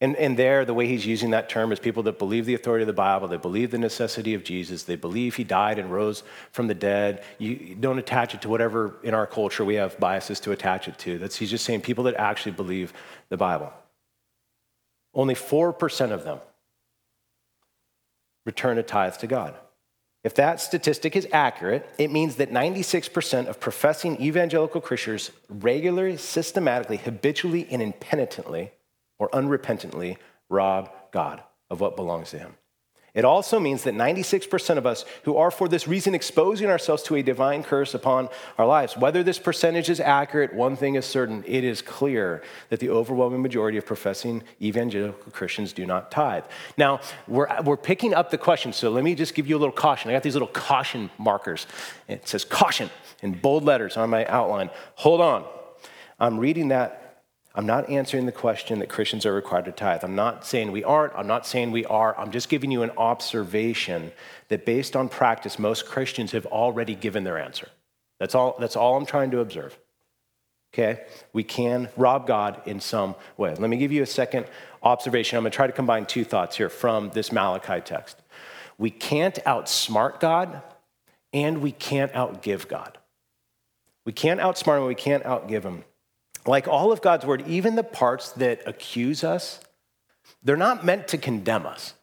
and, 0.00 0.16
and 0.16 0.36
there, 0.36 0.64
the 0.64 0.74
way 0.74 0.88
he's 0.88 1.06
using 1.06 1.30
that 1.30 1.48
term 1.48 1.70
is 1.70 1.78
people 1.78 2.02
that 2.04 2.18
believe 2.18 2.44
the 2.44 2.54
authority 2.54 2.82
of 2.82 2.88
the 2.88 2.92
Bible, 2.92 3.28
they 3.28 3.36
believe 3.36 3.70
the 3.70 3.78
necessity 3.78 4.34
of 4.34 4.42
Jesus, 4.42 4.82
they 4.82 4.96
believe 4.96 5.36
he 5.36 5.44
died 5.44 5.78
and 5.78 5.92
rose 5.92 6.24
from 6.50 6.66
the 6.66 6.74
dead. 6.74 7.22
You 7.38 7.76
don't 7.78 8.00
attach 8.00 8.34
it 8.34 8.42
to 8.42 8.48
whatever 8.48 8.96
in 9.04 9.14
our 9.14 9.28
culture 9.28 9.64
we 9.64 9.76
have 9.76 9.96
biases 10.00 10.40
to 10.40 10.50
attach 10.50 10.88
it 10.88 10.98
to. 10.98 11.18
That's, 11.18 11.36
he's 11.36 11.50
just 11.50 11.64
saying 11.64 11.82
people 11.82 12.02
that 12.04 12.16
actually 12.16 12.52
believe 12.52 12.92
the 13.28 13.36
Bible. 13.36 13.72
Only 15.14 15.36
4% 15.36 16.10
of 16.10 16.24
them 16.24 16.40
return 18.44 18.76
a 18.78 18.82
tithe 18.82 19.14
to 19.18 19.28
God. 19.28 19.54
If 20.28 20.34
that 20.34 20.60
statistic 20.60 21.16
is 21.16 21.26
accurate, 21.32 21.88
it 21.96 22.12
means 22.12 22.36
that 22.36 22.50
96% 22.50 23.46
of 23.46 23.58
professing 23.60 24.20
evangelical 24.20 24.82
Christians 24.82 25.30
regularly, 25.48 26.18
systematically, 26.18 26.98
habitually, 26.98 27.66
and 27.70 27.80
impenitently 27.80 28.72
or 29.18 29.30
unrepentantly 29.30 30.18
rob 30.50 30.90
God 31.12 31.42
of 31.70 31.80
what 31.80 31.96
belongs 31.96 32.28
to 32.32 32.38
him. 32.38 32.56
It 33.14 33.24
also 33.24 33.58
means 33.58 33.84
that 33.84 33.94
96% 33.94 34.76
of 34.76 34.86
us 34.86 35.04
who 35.24 35.36
are 35.36 35.50
for 35.50 35.66
this 35.66 35.88
reason 35.88 36.14
exposing 36.14 36.68
ourselves 36.68 37.02
to 37.04 37.16
a 37.16 37.22
divine 37.22 37.62
curse 37.62 37.94
upon 37.94 38.28
our 38.58 38.66
lives, 38.66 38.96
whether 38.96 39.22
this 39.22 39.38
percentage 39.38 39.88
is 39.88 39.98
accurate, 39.98 40.54
one 40.54 40.76
thing 40.76 40.94
is 40.94 41.06
certain 41.06 41.42
it 41.46 41.64
is 41.64 41.80
clear 41.80 42.42
that 42.68 42.80
the 42.80 42.90
overwhelming 42.90 43.40
majority 43.40 43.78
of 43.78 43.86
professing 43.86 44.42
evangelical 44.60 45.32
Christians 45.32 45.72
do 45.72 45.86
not 45.86 46.10
tithe. 46.10 46.44
Now, 46.76 47.00
we're, 47.26 47.48
we're 47.62 47.76
picking 47.78 48.12
up 48.12 48.30
the 48.30 48.38
question, 48.38 48.72
so 48.72 48.90
let 48.90 49.02
me 49.04 49.14
just 49.14 49.34
give 49.34 49.46
you 49.46 49.56
a 49.56 49.60
little 49.60 49.72
caution. 49.72 50.10
I 50.10 50.14
got 50.14 50.22
these 50.22 50.34
little 50.34 50.48
caution 50.48 51.10
markers. 51.16 51.66
It 52.08 52.28
says 52.28 52.44
caution 52.44 52.90
in 53.22 53.32
bold 53.32 53.64
letters 53.64 53.96
on 53.96 54.10
my 54.10 54.26
outline. 54.26 54.70
Hold 54.96 55.20
on. 55.20 55.44
I'm 56.20 56.38
reading 56.38 56.68
that 56.68 57.07
I'm 57.58 57.66
not 57.66 57.90
answering 57.90 58.24
the 58.24 58.30
question 58.30 58.78
that 58.78 58.88
Christians 58.88 59.26
are 59.26 59.34
required 59.34 59.64
to 59.64 59.72
tithe. 59.72 60.04
I'm 60.04 60.14
not 60.14 60.46
saying 60.46 60.70
we 60.70 60.84
aren't. 60.84 61.12
I'm 61.16 61.26
not 61.26 61.44
saying 61.44 61.72
we 61.72 61.84
are. 61.86 62.16
I'm 62.16 62.30
just 62.30 62.48
giving 62.48 62.70
you 62.70 62.84
an 62.84 62.92
observation 62.96 64.12
that 64.46 64.64
based 64.64 64.94
on 64.94 65.08
practice, 65.08 65.58
most 65.58 65.84
Christians 65.84 66.30
have 66.30 66.46
already 66.46 66.94
given 66.94 67.24
their 67.24 67.36
answer. 67.36 67.68
That's 68.20 68.36
all, 68.36 68.54
that's 68.60 68.76
all 68.76 68.96
I'm 68.96 69.06
trying 69.06 69.32
to 69.32 69.40
observe. 69.40 69.76
Okay? 70.72 71.00
We 71.32 71.42
can 71.42 71.88
rob 71.96 72.28
God 72.28 72.62
in 72.64 72.78
some 72.78 73.16
way. 73.36 73.56
Let 73.56 73.68
me 73.68 73.76
give 73.76 73.90
you 73.90 74.04
a 74.04 74.06
second 74.06 74.46
observation. 74.84 75.36
I'm 75.36 75.42
going 75.42 75.50
to 75.50 75.56
try 75.56 75.66
to 75.66 75.72
combine 75.72 76.06
two 76.06 76.22
thoughts 76.22 76.56
here 76.56 76.68
from 76.68 77.10
this 77.10 77.32
Malachi 77.32 77.80
text. 77.80 78.22
We 78.78 78.90
can't 78.90 79.34
outsmart 79.44 80.20
God, 80.20 80.62
and 81.32 81.60
we 81.60 81.72
can't 81.72 82.12
outgive 82.12 82.68
God. 82.68 82.98
We 84.04 84.12
can't 84.12 84.38
outsmart 84.38 84.78
him, 84.78 84.86
we 84.86 84.94
can't 84.94 85.24
outgive 85.24 85.64
him 85.64 85.82
like 86.48 86.66
all 86.66 86.90
of 86.92 87.02
God's 87.02 87.26
word, 87.26 87.44
even 87.46 87.76
the 87.76 87.84
parts 87.84 88.30
that 88.32 88.62
accuse 88.66 89.22
us, 89.22 89.60
they're 90.42 90.56
not 90.56 90.84
meant 90.84 91.08
to 91.08 91.18
condemn 91.18 91.66
us. 91.66 91.94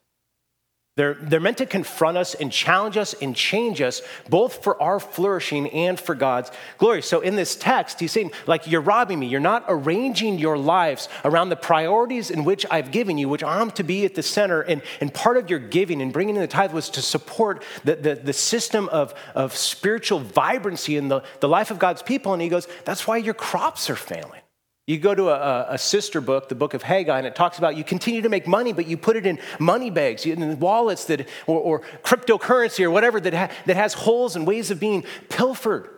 They're, 0.97 1.15
they're 1.15 1.41
meant 1.41 1.57
to 1.57 1.65
confront 1.65 2.15
us 2.15 2.35
and 2.35 2.49
challenge 2.49 2.95
us 2.95 3.13
and 3.21 3.35
change 3.35 3.81
us, 3.81 4.01
both 4.29 4.63
for 4.63 4.81
our 4.81 5.01
flourishing 5.01 5.69
and 5.71 5.99
for 5.99 6.15
God's 6.15 6.51
glory. 6.77 7.01
So, 7.01 7.19
in 7.19 7.35
this 7.35 7.57
text, 7.57 7.99
he's 7.99 8.13
saying, 8.13 8.31
like, 8.47 8.65
you're 8.65 8.79
robbing 8.79 9.19
me. 9.19 9.27
You're 9.27 9.41
not 9.41 9.65
arranging 9.67 10.39
your 10.39 10.57
lives 10.57 11.09
around 11.25 11.49
the 11.49 11.57
priorities 11.57 12.31
in 12.31 12.45
which 12.45 12.65
I've 12.71 12.91
given 12.91 13.17
you, 13.17 13.27
which 13.27 13.43
I'm 13.43 13.71
to 13.71 13.83
be 13.83 14.05
at 14.05 14.15
the 14.15 14.23
center. 14.23 14.61
And, 14.61 14.81
and 15.01 15.13
part 15.13 15.35
of 15.35 15.49
your 15.49 15.59
giving 15.59 16.01
and 16.01 16.13
bringing 16.13 16.35
in 16.35 16.41
the 16.41 16.47
tithe 16.47 16.71
was 16.71 16.89
to 16.91 17.01
support 17.01 17.65
the, 17.83 17.97
the, 17.97 18.15
the 18.15 18.33
system 18.33 18.87
of, 18.87 19.13
of 19.35 19.53
spiritual 19.53 20.19
vibrancy 20.19 20.95
in 20.95 21.09
the, 21.09 21.23
the 21.41 21.49
life 21.49 21.71
of 21.71 21.79
God's 21.79 22.03
people. 22.03 22.31
And 22.31 22.41
he 22.41 22.47
goes, 22.47 22.69
that's 22.85 23.05
why 23.05 23.17
your 23.17 23.33
crops 23.33 23.89
are 23.89 23.97
failing. 23.97 24.39
You 24.87 24.99
go 24.99 25.15
to 25.15 25.29
a, 25.29 25.73
a, 25.73 25.77
sister 25.79 26.21
book, 26.21 26.47
the 26.47 26.53
book 26.53 26.75
of 26.75 26.83
Haggai, 26.83 27.17
and 27.17 27.25
it 27.25 27.35
talks 27.35 27.57
about 27.57 27.75
you 27.75 27.83
continue 27.83 28.21
to 28.21 28.29
make 28.29 28.45
money, 28.45 28.71
but 28.71 28.85
you 28.85 28.97
put 28.97 29.15
it 29.15 29.25
in 29.25 29.39
money 29.57 29.89
bags, 29.89 30.27
in 30.27 30.59
wallets 30.59 31.05
that, 31.05 31.27
or, 31.47 31.59
or 31.59 31.81
cryptocurrency 32.03 32.83
or 32.83 32.91
whatever 32.91 33.19
that, 33.19 33.33
ha, 33.33 33.49
that 33.65 33.75
has 33.75 33.93
holes 33.93 34.35
and 34.35 34.45
ways 34.45 34.69
of 34.69 34.79
being 34.79 35.03
pilfered. 35.29 35.89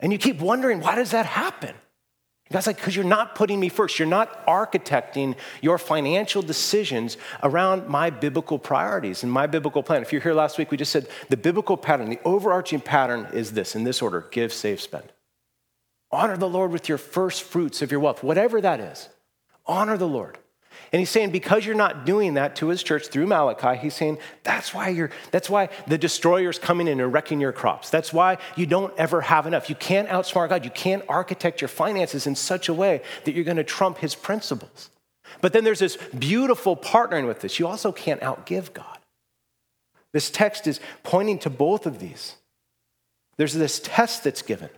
And 0.00 0.10
you 0.10 0.18
keep 0.18 0.40
wondering, 0.40 0.80
why 0.80 0.94
does 0.94 1.10
that 1.10 1.26
happen? 1.26 1.74
God's 2.50 2.66
like, 2.66 2.76
because 2.76 2.94
you're 2.94 3.04
not 3.04 3.34
putting 3.34 3.58
me 3.58 3.68
first. 3.68 3.98
You're 3.98 4.08
not 4.08 4.46
architecting 4.46 5.34
your 5.60 5.76
financial 5.76 6.40
decisions 6.40 7.16
around 7.42 7.88
my 7.88 8.10
biblical 8.10 8.58
priorities 8.58 9.22
and 9.22 9.32
my 9.32 9.46
biblical 9.46 9.82
plan. 9.82 10.02
If 10.02 10.12
you're 10.12 10.22
here 10.22 10.34
last 10.34 10.56
week, 10.56 10.70
we 10.70 10.76
just 10.76 10.92
said 10.92 11.08
the 11.30 11.36
biblical 11.36 11.76
pattern, 11.76 12.10
the 12.10 12.20
overarching 12.24 12.80
pattern 12.80 13.28
is 13.32 13.52
this 13.52 13.74
in 13.74 13.84
this 13.84 14.00
order 14.00 14.26
give, 14.30 14.52
save, 14.52 14.80
spend. 14.80 15.13
Honor 16.14 16.36
the 16.36 16.48
Lord 16.48 16.70
with 16.70 16.88
your 16.88 16.98
first 16.98 17.42
fruits 17.42 17.82
of 17.82 17.90
your 17.90 18.00
wealth, 18.00 18.22
whatever 18.22 18.60
that 18.60 18.80
is. 18.80 19.08
Honor 19.66 19.96
the 19.96 20.08
Lord. 20.08 20.38
And 20.92 21.00
he's 21.00 21.10
saying, 21.10 21.30
because 21.30 21.66
you're 21.66 21.74
not 21.74 22.06
doing 22.06 22.34
that 22.34 22.56
to 22.56 22.68
his 22.68 22.82
church 22.82 23.08
through 23.08 23.26
Malachi, 23.26 23.76
he's 23.76 23.94
saying 23.94 24.18
that's 24.44 24.72
why 24.72 24.90
you're 24.90 25.10
that's 25.32 25.50
why 25.50 25.70
the 25.86 25.98
destroyer's 25.98 26.58
coming 26.58 26.86
in 26.86 27.00
and 27.00 27.12
wrecking 27.12 27.40
your 27.40 27.52
crops. 27.52 27.90
That's 27.90 28.12
why 28.12 28.38
you 28.54 28.66
don't 28.66 28.96
ever 28.96 29.22
have 29.22 29.46
enough. 29.46 29.68
You 29.68 29.74
can't 29.74 30.08
outsmart 30.08 30.50
God. 30.50 30.64
You 30.64 30.70
can't 30.70 31.04
architect 31.08 31.60
your 31.60 31.68
finances 31.68 32.26
in 32.26 32.36
such 32.36 32.68
a 32.68 32.74
way 32.74 33.02
that 33.24 33.34
you're 33.34 33.44
going 33.44 33.56
to 33.56 33.64
trump 33.64 33.98
his 33.98 34.14
principles. 34.14 34.90
But 35.40 35.52
then 35.52 35.64
there's 35.64 35.80
this 35.80 35.96
beautiful 36.18 36.76
partnering 36.76 37.26
with 37.26 37.40
this. 37.40 37.58
You 37.58 37.66
also 37.66 37.90
can't 37.90 38.20
outgive 38.20 38.72
God. 38.72 38.98
This 40.12 40.30
text 40.30 40.68
is 40.68 40.78
pointing 41.02 41.40
to 41.40 41.50
both 41.50 41.86
of 41.86 41.98
these. 41.98 42.36
There's 43.36 43.54
this 43.54 43.80
test 43.82 44.22
that's 44.22 44.42
given. 44.42 44.70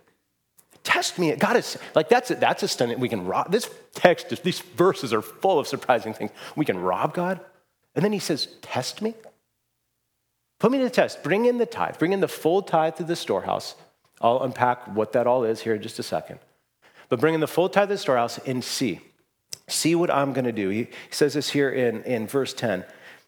Me. 1.19 1.35
God 1.37 1.57
is 1.57 1.79
like 1.95 2.09
that's 2.09 2.31
a, 2.31 2.35
that's 2.35 2.63
a 2.63 2.69
stunning. 2.69 3.01
We 3.01 3.09
can 3.09 3.27
rob 3.27 3.51
this 3.51 3.71
text. 3.95 4.43
These 4.43 4.61
verses 4.61 5.13
are 5.13 5.23
full 5.23 5.59
of 5.59 5.67
surprising 5.67 6.15
things. 6.15 6.31
We 6.55 6.65
can 6.65 6.79
rob 6.79 7.15
God, 7.15 7.41
and 7.95 8.05
then 8.05 8.13
He 8.13 8.19
says, 8.19 8.49
"Test 8.63 9.03
me." 9.03 9.15
Put 10.59 10.73
me 10.73 10.79
to 10.79 10.85
the 10.85 10.91
test. 10.91 11.23
Bring 11.23 11.45
in 11.45 11.59
the 11.59 11.67
tithe. 11.67 11.99
Bring 11.99 12.13
in 12.13 12.21
the 12.21 12.29
full 12.29 12.63
tithe 12.63 12.97
to 12.97 13.05
the 13.05 13.17
storehouse. 13.17 13.75
I'll 14.21 14.43
unpack 14.43 14.87
what 14.95 15.13
that 15.13 15.27
all 15.27 15.45
is 15.45 15.61
here 15.61 15.75
in 15.75 15.83
just 15.83 15.99
a 15.99 16.03
second. 16.03 16.39
But 17.09 17.21
bring 17.21 17.35
in 17.35 17.41
the 17.41 17.47
full 17.47 17.69
tithe 17.69 17.89
to 17.89 17.95
the 17.95 17.99
storehouse 17.99 18.39
and 18.39 18.65
see. 18.65 19.01
See 19.69 19.95
what 19.95 20.11
I'm 20.11 20.33
going 20.33 20.45
to 20.45 20.53
do. 20.53 20.69
He 20.71 20.89
says 21.11 21.35
this 21.35 21.51
here 21.51 21.71
in, 21.71 22.03
in 22.05 22.27
verse 22.27 22.55
10. 22.55 22.85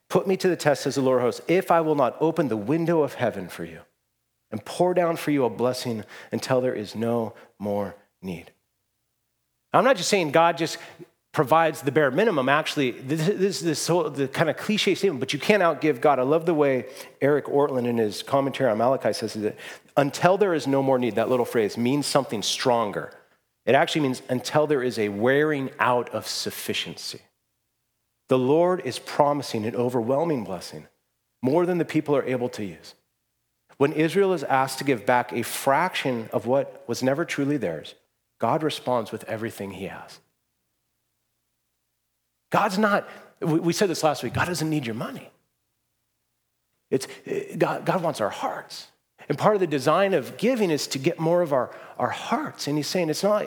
Put 0.08 0.26
me 0.26 0.36
to 0.38 0.48
the 0.48 0.56
test, 0.56 0.82
says 0.82 0.94
the 0.94 1.02
Lord 1.02 1.20
host, 1.20 1.42
if 1.48 1.70
I 1.70 1.80
will 1.80 1.94
not 1.94 2.16
open 2.20 2.48
the 2.48 2.56
window 2.56 3.02
of 3.02 3.14
heaven 3.14 3.48
for 3.48 3.64
you 3.64 3.80
and 4.50 4.64
pour 4.64 4.94
down 4.94 5.16
for 5.16 5.30
you 5.30 5.44
a 5.44 5.50
blessing 5.50 6.04
until 6.32 6.60
there 6.60 6.74
is 6.74 6.94
no 6.94 7.34
more 7.58 7.94
need. 8.22 8.52
I'm 9.72 9.84
not 9.84 9.96
just 9.96 10.08
saying 10.08 10.30
God 10.30 10.56
just 10.56 10.78
provides 11.32 11.82
the 11.82 11.92
bare 11.92 12.10
minimum. 12.10 12.48
Actually, 12.48 12.92
this, 12.92 13.28
is 13.28 13.60
this 13.60 13.86
whole, 13.86 14.08
the 14.10 14.26
kind 14.28 14.50
of 14.50 14.56
cliche 14.56 14.94
statement, 14.94 15.20
but 15.20 15.32
you 15.32 15.38
can't 15.38 15.62
outgive 15.62 16.00
God. 16.00 16.18
I 16.18 16.22
love 16.22 16.46
the 16.46 16.54
way 16.54 16.86
Eric 17.20 17.46
Ortlund 17.46 17.86
in 17.86 17.98
his 17.98 18.22
commentary 18.22 18.70
on 18.70 18.78
Malachi 18.78 19.12
says 19.12 19.34
that 19.34 19.56
until 19.96 20.38
there 20.38 20.54
is 20.54 20.66
no 20.66 20.82
more 20.82 20.98
need, 20.98 21.16
that 21.16 21.28
little 21.28 21.44
phrase 21.44 21.76
means 21.76 22.06
something 22.06 22.42
stronger. 22.42 23.12
It 23.66 23.74
actually 23.74 24.00
means 24.00 24.22
until 24.28 24.66
there 24.66 24.82
is 24.82 24.98
a 24.98 25.10
wearing 25.10 25.70
out 25.78 26.08
of 26.10 26.26
sufficiency. 26.26 27.20
The 28.28 28.38
Lord 28.38 28.82
is 28.84 28.98
promising 28.98 29.64
an 29.64 29.76
overwhelming 29.76 30.44
blessing, 30.44 30.86
more 31.42 31.66
than 31.66 31.78
the 31.78 31.84
people 31.84 32.16
are 32.16 32.24
able 32.24 32.48
to 32.50 32.64
use. 32.64 32.94
When 33.78 33.92
Israel 33.92 34.32
is 34.32 34.42
asked 34.44 34.78
to 34.78 34.84
give 34.84 35.06
back 35.06 35.32
a 35.32 35.42
fraction 35.42 36.28
of 36.32 36.46
what 36.46 36.84
was 36.86 37.02
never 37.02 37.24
truly 37.24 37.56
theirs, 37.56 37.94
God 38.38 38.62
responds 38.62 39.10
with 39.10 39.24
everything 39.24 39.70
he 39.70 39.86
has. 39.86 40.20
God's 42.50 42.78
not, 42.78 43.08
we 43.40 43.72
said 43.72 43.88
this 43.88 44.02
last 44.02 44.22
week, 44.22 44.34
God 44.34 44.46
doesn't 44.46 44.68
need 44.68 44.84
your 44.84 44.94
money. 44.94 45.30
It's, 46.90 47.06
God, 47.56 47.84
God 47.84 48.02
wants 48.02 48.20
our 48.20 48.30
hearts. 48.30 48.88
And 49.28 49.36
part 49.36 49.54
of 49.54 49.60
the 49.60 49.66
design 49.66 50.14
of 50.14 50.36
giving 50.38 50.70
is 50.70 50.86
to 50.88 50.98
get 50.98 51.20
more 51.20 51.42
of 51.42 51.52
our, 51.52 51.70
our 51.98 52.10
hearts. 52.10 52.66
And 52.66 52.76
he's 52.76 52.86
saying 52.86 53.10
it's 53.10 53.22
not, 53.22 53.46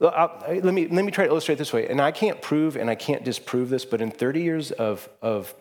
let, 0.00 0.64
me, 0.64 0.86
let 0.86 1.04
me 1.04 1.10
try 1.10 1.24
to 1.24 1.30
illustrate 1.30 1.58
this 1.58 1.72
way. 1.72 1.88
And 1.88 2.00
I 2.00 2.12
can't 2.12 2.40
prove 2.40 2.76
and 2.76 2.88
I 2.88 2.94
can't 2.94 3.24
disprove 3.24 3.70
this, 3.70 3.84
but 3.84 4.00
in 4.00 4.10
30 4.10 4.42
years 4.42 4.70
of, 4.70 5.08
of 5.20 5.54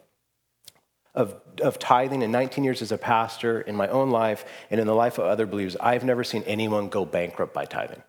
of, 1.14 1.36
of 1.62 1.78
tithing 1.78 2.22
in 2.22 2.32
19 2.32 2.64
years 2.64 2.82
as 2.82 2.92
a 2.92 2.98
pastor 2.98 3.62
in 3.62 3.76
my 3.76 3.88
own 3.88 4.12
life 4.12 4.46
and 4.70 4.80
in 4.80 4.88
the 4.88 4.96
life 4.96 5.18
of 5.18 5.26
other 5.26 5.46
believers, 5.46 5.76
I've 5.80 6.04
never 6.04 6.24
seen 6.24 6.44
anyone 6.44 6.90
go 6.90 7.06
bankrupt 7.06 7.54
by 7.54 7.66
tithing. 7.66 8.02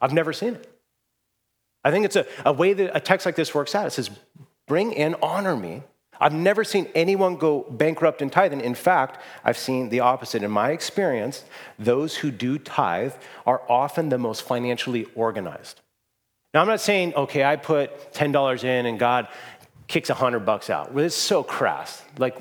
I've 0.00 0.12
never 0.12 0.32
seen 0.32 0.54
it. 0.54 0.72
I 1.84 1.90
think 1.90 2.04
it's 2.04 2.16
a, 2.16 2.26
a 2.44 2.52
way 2.52 2.72
that 2.72 2.96
a 2.96 3.00
text 3.00 3.26
like 3.26 3.36
this 3.36 3.54
works 3.54 3.74
out. 3.74 3.86
It 3.86 3.90
says, 3.90 4.10
bring 4.66 4.94
and 4.96 5.16
honor 5.22 5.56
me. 5.56 5.82
I've 6.20 6.32
never 6.32 6.64
seen 6.64 6.88
anyone 6.94 7.36
go 7.36 7.66
bankrupt 7.70 8.22
in 8.22 8.30
tithing. 8.30 8.60
In 8.60 8.74
fact, 8.74 9.22
I've 9.44 9.58
seen 9.58 9.88
the 9.88 10.00
opposite. 10.00 10.42
In 10.42 10.50
my 10.50 10.70
experience, 10.70 11.44
those 11.78 12.16
who 12.16 12.30
do 12.30 12.58
tithe 12.58 13.14
are 13.44 13.62
often 13.68 14.08
the 14.08 14.18
most 14.18 14.42
financially 14.42 15.06
organized. 15.14 15.80
Now, 16.54 16.62
I'm 16.62 16.68
not 16.68 16.80
saying, 16.80 17.14
okay, 17.14 17.44
I 17.44 17.56
put 17.56 18.14
$10 18.14 18.64
in 18.64 18.86
and 18.86 18.98
God 18.98 19.28
kicks 19.88 20.10
a 20.10 20.14
hundred 20.14 20.40
bucks 20.40 20.68
out. 20.68 20.90
It's 20.98 21.14
so 21.14 21.44
crass. 21.44 22.02
Like, 22.18 22.36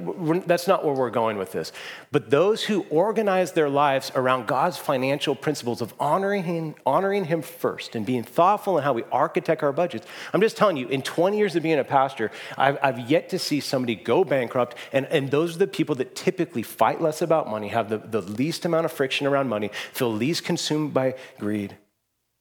that's 0.47 0.67
not 0.67 0.83
where 0.83 0.95
we're 0.95 1.11
going 1.11 1.37
with 1.37 1.51
this. 1.51 1.71
But 2.11 2.31
those 2.31 2.63
who 2.63 2.85
organize 2.89 3.51
their 3.51 3.69
lives 3.69 4.11
around 4.15 4.47
God's 4.47 4.77
financial 4.77 5.35
principles 5.35 5.81
of 5.81 5.93
honoring 5.99 6.43
him, 6.43 6.75
honoring 6.87 7.25
him 7.25 7.43
first 7.43 7.95
and 7.95 8.03
being 8.03 8.23
thoughtful 8.23 8.77
in 8.77 8.83
how 8.83 8.93
we 8.93 9.03
architect 9.11 9.61
our 9.61 9.71
budgets. 9.71 10.07
I'm 10.33 10.41
just 10.41 10.57
telling 10.57 10.75
you, 10.77 10.87
in 10.87 11.03
20 11.03 11.37
years 11.37 11.55
of 11.55 11.61
being 11.61 11.77
a 11.77 11.83
pastor, 11.83 12.31
I've, 12.57 12.79
I've 12.81 12.99
yet 13.11 13.29
to 13.29 13.37
see 13.37 13.59
somebody 13.59 13.95
go 13.95 14.23
bankrupt. 14.23 14.75
And, 14.91 15.05
and 15.07 15.29
those 15.29 15.55
are 15.55 15.59
the 15.59 15.67
people 15.67 15.93
that 15.95 16.15
typically 16.15 16.63
fight 16.63 16.99
less 16.99 17.21
about 17.21 17.47
money, 17.47 17.67
have 17.67 17.89
the, 17.89 17.99
the 17.99 18.21
least 18.21 18.65
amount 18.65 18.85
of 18.85 18.91
friction 18.91 19.27
around 19.27 19.49
money, 19.49 19.69
feel 19.93 20.11
least 20.11 20.43
consumed 20.45 20.95
by 20.95 21.13
greed, 21.37 21.77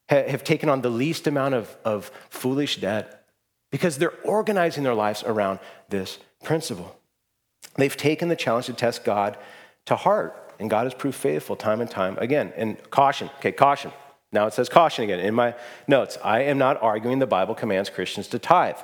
have 0.09 0.45
taken 0.45 0.71
on 0.71 0.81
the 0.81 0.91
least 0.91 1.27
amount 1.27 1.55
of, 1.55 1.77
of 1.85 2.11
foolish 2.31 2.77
debt 2.77 3.24
because 3.75 3.99
they're 3.99 4.15
organizing 4.23 4.85
their 4.85 4.95
lives 4.95 5.25
around 5.25 5.59
this 5.89 6.21
principle. 6.45 6.97
They've 7.75 7.97
taken 7.97 8.29
the 8.29 8.37
challenge 8.37 8.67
to 8.67 8.73
test 8.73 9.03
God 9.03 9.37
to 9.87 9.97
heart, 9.97 10.55
and 10.61 10.71
God 10.71 10.85
has 10.85 10.95
proved 10.95 11.17
faithful 11.17 11.57
time 11.57 11.81
and 11.81 11.91
time 11.91 12.17
again. 12.19 12.53
And 12.57 12.79
caution, 12.93 13.31
okay, 13.39 13.51
caution. 13.51 13.91
Now 14.31 14.47
it 14.47 14.53
says 14.53 14.69
caution 14.69 15.03
again 15.03 15.19
in 15.19 15.35
my 15.35 15.57
notes. 15.89 16.19
I 16.23 16.43
am 16.43 16.57
not 16.57 16.81
arguing 16.85 17.19
the 17.19 17.27
Bible 17.27 17.57
commands 17.57 17.91
Christians 17.91 18.29
to 18.29 18.39
tithe. 18.39 18.77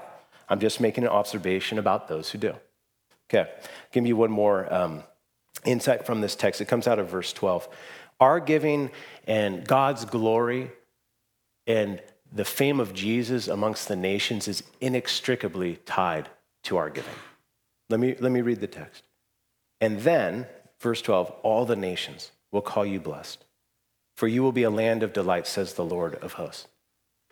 I'm 0.49 0.59
just 0.59 0.81
making 0.81 1.05
an 1.05 1.11
observation 1.11 1.79
about 1.79 2.09
those 2.09 2.31
who 2.31 2.39
do. 2.39 2.55
Okay, 3.33 3.49
give 3.93 4.05
you 4.09 4.17
one 4.17 4.33
more 4.33 4.75
um, 4.75 5.05
insight 5.65 6.05
from 6.05 6.21
this 6.21 6.35
text. 6.35 6.61
It 6.61 6.65
comes 6.65 6.89
out 6.89 6.99
of 6.99 7.09
verse 7.09 7.33
12. 7.33 7.69
Our 8.19 8.41
giving 8.41 8.91
and 9.29 9.65
God's 9.65 10.05
glory 10.05 10.73
and 11.69 12.03
the 12.33 12.45
fame 12.45 12.81
of 12.81 12.95
Jesus 12.95 13.49
amongst 13.49 13.89
the 13.89 13.97
nations 13.97 14.47
is 14.47 14.63
inextricably 14.81 15.77
tied 15.85 16.29
to 16.65 16.77
our 16.77 16.91
giving. 16.91 17.15
Let 17.89 18.01
me, 18.01 18.15
let 18.21 18.31
me 18.31 18.41
read 18.41 18.61
the 18.61 18.67
text. 18.67 19.03
And 19.81 20.01
then, 20.01 20.47
verse 20.79 21.03
12, 21.03 21.31
all 21.43 21.65
the 21.65 21.77
nations 21.77 22.31
will 22.53 22.63
call 22.63 22.87
you 22.87 23.01
blessed, 23.01 23.45
for 24.17 24.29
you 24.29 24.43
will 24.43 24.53
be 24.53 24.63
a 24.63 24.71
land 24.71 25.03
of 25.03 25.13
delight, 25.13 25.47
says 25.47 25.75
the 25.75 25.85
Lord 25.85 26.15
of 26.17 26.35
hosts. 26.35 26.67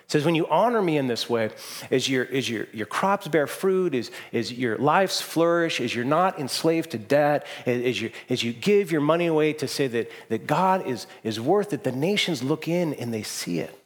It 0.01 0.13
says, 0.13 0.25
when 0.25 0.35
you 0.35 0.47
honor 0.47 0.81
me 0.81 0.97
in 0.97 1.07
this 1.07 1.29
way, 1.29 1.51
as 1.91 2.09
your, 2.09 2.27
as 2.33 2.49
your, 2.49 2.67
your 2.73 2.87
crops 2.87 3.29
bear 3.29 3.47
fruit, 3.47 3.95
as, 3.95 4.11
as 4.33 4.51
your 4.51 4.79
lives 4.79 5.21
flourish, 5.21 5.83
as 5.83 5.95
you're 5.95 6.03
not 6.07 6.41
enslaved 6.41 6.93
to 6.93 6.99
debt, 6.99 7.47
as 7.67 8.01
you, 8.01 8.11
as 8.31 8.43
you 8.43 8.55
give 8.55 8.91
your 8.91 9.03
money 9.03 9.27
away 9.27 9.53
to 9.53 9.69
say 9.69 9.87
that, 9.87 10.11
that 10.31 10.47
God 10.47 10.87
is, 10.87 11.07
is 11.23 11.39
worth 11.39 11.75
it, 11.75 11.85
the 11.85 11.93
nations 11.93 12.43
look 12.43 12.67
in 12.67 12.95
and 12.95 13.13
they 13.13 13.23
see 13.23 13.59
it. 13.59 13.79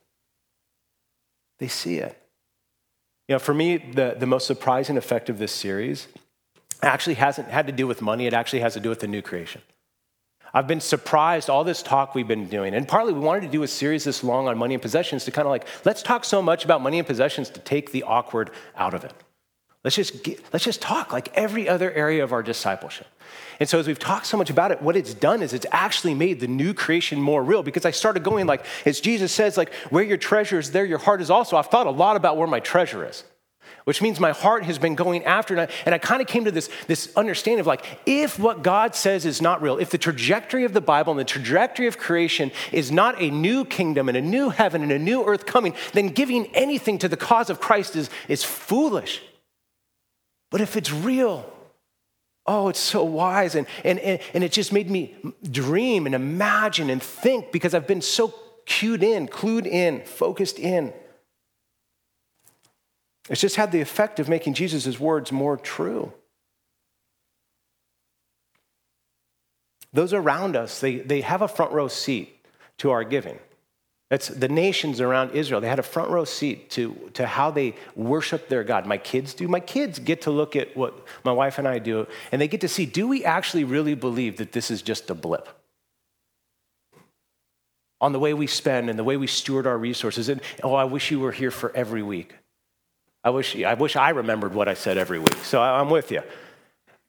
They 1.63 1.69
see 1.69 1.99
it. 1.99 2.21
You 3.29 3.37
know, 3.37 3.39
for 3.39 3.55
me, 3.55 3.77
the, 3.77 4.17
the 4.19 4.27
most 4.27 4.49
surprising 4.49 4.97
effect 4.97 5.31
of 5.31 5.39
this 5.39 5.53
series 5.53 6.09
actually 6.83 7.15
hasn't 7.15 7.47
had 7.47 7.69
to 7.69 7.73
do 7.73 7.87
with 7.87 8.03
money, 8.03 8.27
it 8.27 8.35
actually 8.35 8.59
has 8.59 8.75
to 8.75 8.81
do 8.81 8.89
with 8.89 8.99
the 8.99 9.07
new 9.07 9.23
creation. 9.23 9.63
I've 10.53 10.67
been 10.67 10.81
surprised, 10.81 11.49
all 11.49 11.63
this 11.63 11.81
talk 11.81 12.17
we've 12.17 12.27
been 12.27 12.49
doing, 12.49 12.75
and 12.75 12.89
partly 12.89 13.13
we 13.13 13.21
wanted 13.21 13.43
to 13.43 13.49
do 13.49 13.63
a 13.63 13.69
series 13.69 14.03
this 14.03 14.25
long 14.25 14.49
on 14.49 14.59
money 14.59 14.75
and 14.75 14.83
possessions 14.83 15.25
to 15.27 15.31
kind 15.31 15.47
of 15.47 15.51
like, 15.51 15.69
let's 15.85 16.03
talk 16.03 16.25
so 16.25 16.43
much 16.43 16.65
about 16.65 16.83
money 16.83 16.99
and 16.99 17.07
possessions 17.07 17.49
to 17.51 17.61
take 17.61 17.93
the 17.93 18.03
awkward 18.03 18.51
out 18.75 18.93
of 18.93 19.05
it. 19.05 19.15
Let's 19.85 19.97
just, 19.97 20.23
get, 20.23 20.41
let's 20.53 20.65
just 20.65 20.81
talk 20.81 21.13
like 21.13 21.29
every 21.35 21.69
other 21.69 21.91
area 21.91 22.23
of 22.23 22.33
our 22.33 22.43
discipleship. 22.43 23.09
And 23.59 23.69
so, 23.69 23.81
as 23.81 23.87
we've 23.87 23.99
talked 23.99 24.27
so 24.27 24.37
much 24.37 24.49
about 24.49 24.71
it, 24.71 24.81
what 24.81 24.97
it's 24.97 25.13
done 25.13 25.43
is 25.43 25.53
it's 25.53 25.67
actually 25.73 26.15
made 26.15 26.39
the 26.41 26.47
new 26.47 26.73
creation 26.73 27.21
more 27.21 27.43
real 27.43 27.63
because 27.63 27.85
I 27.85 27.91
started 27.91 28.23
going 28.23 28.47
like, 28.47 28.65
as 28.87 29.01
Jesus 29.01 29.33
says, 29.33 29.57
like, 29.57 29.75
where 29.91 30.05
your 30.05 30.17
treasure 30.17 30.59
is, 30.59 30.71
there 30.71 30.85
your 30.85 30.99
heart 30.99 31.21
is 31.21 31.31
also. 31.31 31.57
I've 31.57 31.67
thought 31.67 31.87
a 31.87 31.91
lot 31.91 32.17
about 32.17 32.37
where 32.37 32.47
my 32.47 32.61
treasure 32.61 33.07
is 33.07 33.25
which 33.85 34.01
means 34.01 34.21
my 34.21 34.31
heart 34.31 34.65
has 34.65 34.79
been 34.79 34.95
going 34.95 35.25
after. 35.25 35.55
And 35.55 35.63
I, 35.63 35.69
and 35.87 35.95
I 35.95 35.99
kind 35.99 36.23
of 36.23 36.29
came 36.29 36.45
to 36.45 36.51
this, 36.51 36.71
this 36.87 37.13
understanding 37.17 37.61
of 37.61 37.67
like, 37.67 37.85
if 38.07 38.39
what 38.39 38.63
God 38.63 38.95
says 38.95 39.27
is 39.27 39.43
not 39.43 39.61
real, 39.61 39.79
if 39.79 39.91
the 39.91 39.99
trajectory 39.99 40.65
of 40.65 40.73
the 40.73 40.81
Bible 40.81 41.11
and 41.13 41.19
the 41.19 41.25
trajectory 41.25 41.87
of 41.87 41.99
creation 41.99 42.53
is 42.71 42.93
not 42.93 43.21
a 43.21 43.31
new 43.31 43.65
kingdom 43.65 44.09
and 44.09 44.17
a 44.17 44.23
new 44.23 44.51
heaven 44.51 44.83
and 44.83 44.93
a 44.93 44.99
new 44.99 45.25
earth 45.25 45.47
coming, 45.47 45.75
then 45.93 46.09
giving 46.09 46.47
anything 46.55 46.99
to 46.99 47.09
the 47.09 47.17
cause 47.17 47.51
of 47.51 47.61
Christ 47.61 47.97
is, 47.97 48.09
is 48.29 48.45
foolish. 48.45 49.21
But 50.53 50.61
if 50.61 50.77
it's 50.77 50.93
real, 50.93 51.51
oh, 52.47 52.69
it's 52.69 52.79
so 52.79 53.03
wise. 53.03 53.57
And, 53.57 53.67
and, 53.85 53.99
and, 53.99 54.21
and 54.35 54.45
it 54.45 54.53
just 54.53 54.73
made 54.73 54.89
me 54.89 55.17
dream 55.51 56.07
and 56.07 56.15
imagine 56.15 56.91
and 56.91 57.03
think 57.03 57.51
because 57.51 57.75
I've 57.75 57.89
been 57.89 58.03
so 58.03 58.33
cued 58.67 59.03
in, 59.03 59.27
clued 59.27 59.67
in, 59.67 60.03
focused 60.05 60.59
in. 60.59 60.93
It's 63.31 63.41
just 63.41 63.57
had 63.57 63.73
the 63.73 63.81
effect 63.81 64.21
of 64.21 64.29
making 64.29 64.55
Jesus' 64.55 65.01
words 65.01 65.33
more 65.33 65.57
true. 65.57 66.13
Those 69.95 70.13
around 70.13 70.55
us, 70.55 70.81
they, 70.81 70.97
they 70.97 71.23
have 71.23 71.43
a 71.43 71.49
front 71.49 71.73
row 71.73 71.89
seat 71.89 72.45
to 72.79 72.91
our 72.91 73.05
giving. 73.05 73.39
It's 74.13 74.29
the 74.29 74.49
nations 74.49 75.01
around 75.01 75.31
Israel. 75.31 75.63
They 75.63 75.71
had 75.71 75.79
a 75.79 75.83
front 75.83 76.11
row 76.11 76.27
seat 76.27 76.69
to, 76.73 76.95
to 77.15 77.27
how 77.27 77.51
they 77.51 77.75
worship 77.97 78.51
their 78.51 78.63
God. 78.63 78.85
My 78.85 78.99
kids 78.99 79.33
do. 79.33 79.49
My 79.49 79.59
kids 79.59 79.99
get 79.99 80.21
to 80.23 80.31
look 80.31 80.55
at 80.55 80.77
what 80.77 81.07
my 81.25 81.33
wife 81.33 81.59
and 81.59 81.67
I 81.67 81.79
do, 81.79 82.07
and 82.31 82.39
they 82.39 82.47
get 82.47 82.61
to 82.61 82.69
see 82.69 82.85
do 82.85 83.09
we 83.09 83.25
actually 83.25 83.65
really 83.65 83.95
believe 83.95 84.37
that 84.37 84.53
this 84.53 84.71
is 84.71 84.83
just 84.83 85.09
a 85.09 85.15
blip? 85.15 85.49
On 88.03 88.13
the 88.13 88.19
way 88.19 88.35
we 88.35 88.47
spend 88.47 88.91
and 88.91 88.99
the 88.99 89.05
way 89.05 89.17
we 89.17 89.27
steward 89.27 89.67
our 89.67 89.79
resources. 89.79 90.29
And 90.29 90.43
oh, 90.63 90.75
I 90.75 90.85
wish 90.85 91.11
you 91.11 91.19
were 91.19 91.33
here 91.33 91.51
for 91.51 91.75
every 91.75 92.03
week. 92.03 92.35
I 93.25 93.31
wish, 93.31 93.57
I 93.57 93.73
wish 93.75 93.97
I 93.97 94.11
remembered 94.11 94.53
what 94.53 94.69
I 94.69 94.75
said 94.75 94.99
every 94.99 95.21
week. 95.21 95.37
So 95.43 95.63
I'm 95.63 95.89
with 95.89 96.11
you. 96.11 96.21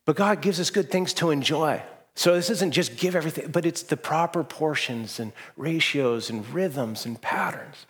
But 0.05 0.15
God 0.15 0.41
gives 0.41 0.57
us 0.61 0.69
good 0.69 0.89
things 0.89 1.13
to 1.15 1.31
enjoy. 1.31 1.81
So 2.15 2.35
this 2.35 2.49
isn't 2.49 2.71
just 2.71 2.97
give 2.97 3.15
everything, 3.15 3.49
but 3.51 3.65
it's 3.65 3.83
the 3.83 3.97
proper 3.97 4.43
portions 4.43 5.19
and 5.19 5.33
ratios 5.57 6.29
and 6.29 6.47
rhythms 6.49 7.05
and 7.05 7.19
patterns. 7.19 7.87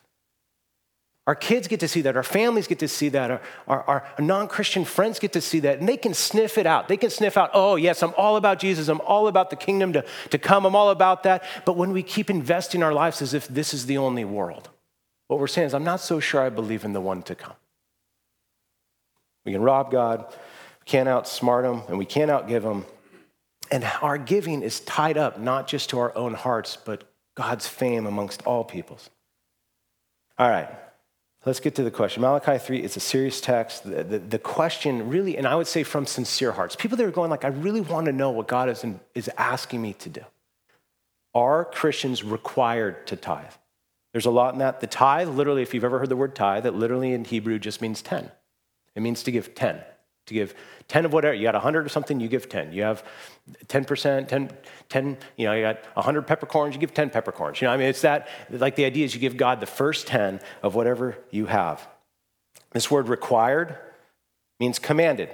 Our 1.25 1.35
kids 1.35 1.69
get 1.69 1.79
to 1.79 1.87
see 1.87 2.01
that. 2.01 2.17
Our 2.17 2.23
families 2.23 2.67
get 2.67 2.79
to 2.79 2.87
see 2.87 3.07
that. 3.09 3.31
Our, 3.31 3.41
our, 3.67 3.83
our 3.83 4.05
non 4.19 4.49
Christian 4.49 4.83
friends 4.83 5.19
get 5.19 5.31
to 5.33 5.41
see 5.41 5.61
that. 5.61 5.79
And 5.79 5.87
they 5.87 5.95
can 5.95 6.13
sniff 6.13 6.57
it 6.57 6.65
out. 6.65 6.89
They 6.89 6.97
can 6.97 7.09
sniff 7.09 7.37
out, 7.37 7.49
oh, 7.53 7.77
yes, 7.77 8.03
I'm 8.03 8.13
all 8.17 8.35
about 8.35 8.59
Jesus. 8.59 8.89
I'm 8.89 8.99
all 9.01 9.27
about 9.27 9.49
the 9.49 9.55
kingdom 9.55 9.93
to, 9.93 10.05
to 10.31 10.37
come. 10.37 10.65
I'm 10.65 10.75
all 10.75 10.89
about 10.89 11.23
that. 11.23 11.43
But 11.65 11.77
when 11.77 11.93
we 11.93 12.03
keep 12.03 12.29
investing 12.29 12.83
our 12.83 12.93
lives 12.93 13.21
as 13.21 13.33
if 13.33 13.47
this 13.47 13.73
is 13.73 13.85
the 13.85 13.97
only 13.97 14.25
world, 14.25 14.69
what 15.27 15.39
we're 15.39 15.47
saying 15.47 15.67
is, 15.67 15.73
I'm 15.73 15.85
not 15.85 16.01
so 16.01 16.19
sure 16.19 16.41
I 16.41 16.49
believe 16.49 16.83
in 16.83 16.91
the 16.91 17.01
one 17.01 17.23
to 17.23 17.35
come. 17.35 17.55
We 19.45 19.53
can 19.53 19.61
rob 19.61 19.91
God, 19.91 20.25
we 20.29 20.85
can't 20.85 21.07
outsmart 21.07 21.63
him, 21.63 21.83
and 21.87 21.97
we 21.97 22.05
can't 22.05 22.31
outgive 22.31 22.63
him. 22.63 22.85
And 23.73 23.83
our 24.03 24.19
giving 24.19 24.61
is 24.61 24.81
tied 24.81 25.17
up 25.17 25.39
not 25.39 25.65
just 25.65 25.89
to 25.89 25.99
our 25.99 26.15
own 26.15 26.35
hearts, 26.35 26.77
but 26.85 27.05
God's 27.33 27.67
fame 27.67 28.05
amongst 28.05 28.43
all 28.43 28.63
peoples. 28.63 29.09
All 30.37 30.47
right, 30.47 30.69
let's 31.43 31.59
get 31.59 31.73
to 31.75 31.83
the 31.83 31.89
question. 31.89 32.21
Malachi 32.21 32.59
3 32.59 32.83
is 32.83 32.97
a 32.97 32.99
serious 32.99 33.41
text. 33.41 33.83
The, 33.83 34.03
the, 34.03 34.19
the, 34.19 34.37
question 34.37 35.09
really, 35.09 35.39
and 35.39 35.47
I 35.47 35.55
would 35.55 35.65
say 35.65 35.81
from 35.81 36.05
sincere 36.05 36.51
hearts, 36.51 36.75
people 36.75 36.97
that 36.97 37.03
are 37.03 37.09
going 37.09 37.31
like, 37.31 37.45
I 37.45 37.47
really 37.47 37.81
want 37.81 38.05
to 38.05 38.11
know 38.11 38.29
what 38.29 38.47
God 38.47 38.69
is, 38.69 38.83
in, 38.83 38.99
is 39.15 39.27
asking 39.39 39.81
me 39.81 39.93
to 39.93 40.09
do. 40.09 40.21
Are 41.33 41.65
Christians 41.65 42.23
required 42.23 43.07
to 43.07 43.15
tithe? 43.15 43.53
There's 44.11 44.27
a 44.27 44.31
lot 44.31 44.53
in 44.53 44.59
that. 44.59 44.81
The 44.81 44.87
tithe, 44.87 45.29
literally, 45.29 45.63
if 45.63 45.73
you've 45.73 45.83
ever 45.83 45.97
heard 45.97 46.09
the 46.09 46.15
word 46.15 46.35
tithe, 46.35 46.65
that 46.65 46.75
literally 46.75 47.11
in 47.11 47.25
Hebrew 47.25 47.57
just 47.57 47.81
means 47.81 48.03
10. 48.03 48.29
It 48.95 49.01
means 49.01 49.23
to 49.23 49.31
give 49.31 49.55
10. 49.55 49.81
To 50.27 50.33
give 50.33 50.55
10 50.87 51.05
of 51.05 51.13
whatever. 51.13 51.33
You 51.33 51.43
got 51.43 51.53
100 51.53 51.85
or 51.85 51.89
something, 51.89 52.19
you 52.19 52.29
give 52.29 52.47
10. 52.47 52.71
You 52.71 52.83
have 52.83 53.03
10%, 53.67 54.27
10, 54.27 54.51
10 54.89 55.17
you 55.35 55.45
know, 55.45 55.53
you 55.53 55.61
got 55.61 55.83
100 55.95 56.21
peppercorns, 56.21 56.75
you 56.75 56.79
give 56.79 56.93
10 56.93 57.09
peppercorns. 57.09 57.59
You 57.61 57.67
know, 57.67 57.73
I 57.73 57.77
mean, 57.77 57.87
it's 57.87 58.01
that, 58.01 58.29
like 58.49 58.75
the 58.75 58.85
idea 58.85 59.03
is 59.03 59.13
you 59.13 59.19
give 59.19 59.35
God 59.35 59.59
the 59.59 59.65
first 59.65 60.07
10 60.07 60.39
of 60.61 60.75
whatever 60.75 61.17
you 61.29 61.47
have. 61.47 61.85
This 62.71 62.89
word 62.89 63.09
required 63.09 63.77
means 64.59 64.79
commanded. 64.79 65.29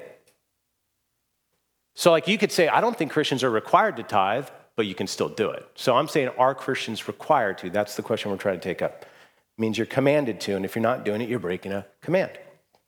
So, 1.96 2.12
like, 2.12 2.28
you 2.28 2.38
could 2.38 2.52
say, 2.52 2.68
I 2.68 2.82
don't 2.82 2.98
think 2.98 3.12
Christians 3.12 3.44
are 3.44 3.50
required 3.50 3.98
to 3.98 4.04
tithe, 4.04 4.48
but 4.76 4.86
you 4.86 4.96
can 4.96 5.08
still 5.08 5.30
do 5.30 5.50
it. 5.50 5.66
So, 5.76 5.96
I'm 5.98 6.08
saying, 6.08 6.30
are 6.38 6.56
Christians 6.56 7.08
required 7.08 7.58
to? 7.60 7.70
That's 7.70 7.96
the 7.96 8.02
question 8.02 8.32
we're 8.32 8.38
trying 8.38 8.60
to 8.60 8.64
take 8.64 8.82
up. 8.82 9.02
It 9.02 9.62
means 9.62 9.78
you're 9.78 9.86
commanded 9.86 10.40
to, 10.42 10.56
and 10.56 10.64
if 10.64 10.76
you're 10.76 10.82
not 10.84 11.04
doing 11.04 11.22
it, 11.22 11.28
you're 11.28 11.40
breaking 11.40 11.74
a 11.74 11.86
command. 12.02 12.32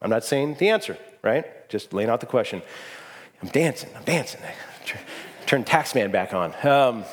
I'm 0.01 0.09
not 0.09 0.23
saying 0.23 0.55
the 0.59 0.69
answer, 0.69 0.97
right? 1.21 1.45
Just 1.71 1.93
laying 1.93 2.09
out 2.09 2.19
the 2.19 2.25
question. 2.25 2.61
I'm 3.41 3.49
dancing, 3.49 3.89
I'm 3.95 4.03
dancing. 4.03 4.41
Turn 5.47 5.63
taxman 5.63 6.11
back 6.11 6.33
on. 6.33 6.53
Um, 6.65 7.05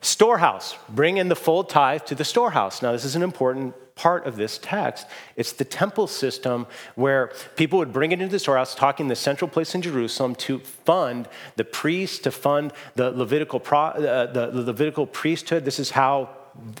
storehouse, 0.00 0.76
bring 0.88 1.16
in 1.16 1.28
the 1.28 1.36
full 1.36 1.64
tithe 1.64 2.04
to 2.04 2.14
the 2.14 2.24
storehouse. 2.24 2.82
Now, 2.82 2.92
this 2.92 3.04
is 3.04 3.16
an 3.16 3.22
important 3.22 3.74
part 3.96 4.26
of 4.26 4.36
this 4.36 4.58
text. 4.58 5.06
It's 5.36 5.52
the 5.52 5.64
temple 5.64 6.06
system 6.06 6.66
where 6.94 7.32
people 7.56 7.78
would 7.80 7.92
bring 7.92 8.12
it 8.12 8.20
into 8.20 8.32
the 8.32 8.38
storehouse, 8.38 8.74
talking 8.74 9.08
the 9.08 9.16
central 9.16 9.48
place 9.48 9.74
in 9.74 9.82
Jerusalem 9.82 10.34
to 10.36 10.58
fund 10.58 11.28
the 11.56 11.64
priests, 11.64 12.18
to 12.20 12.30
fund 12.30 12.72
the 12.94 13.10
Levitical, 13.10 13.60
pro, 13.60 13.78
uh, 13.78 14.32
the 14.32 14.46
Levitical 14.52 15.06
priesthood. 15.06 15.64
This 15.64 15.78
is 15.78 15.90
how 15.90 16.30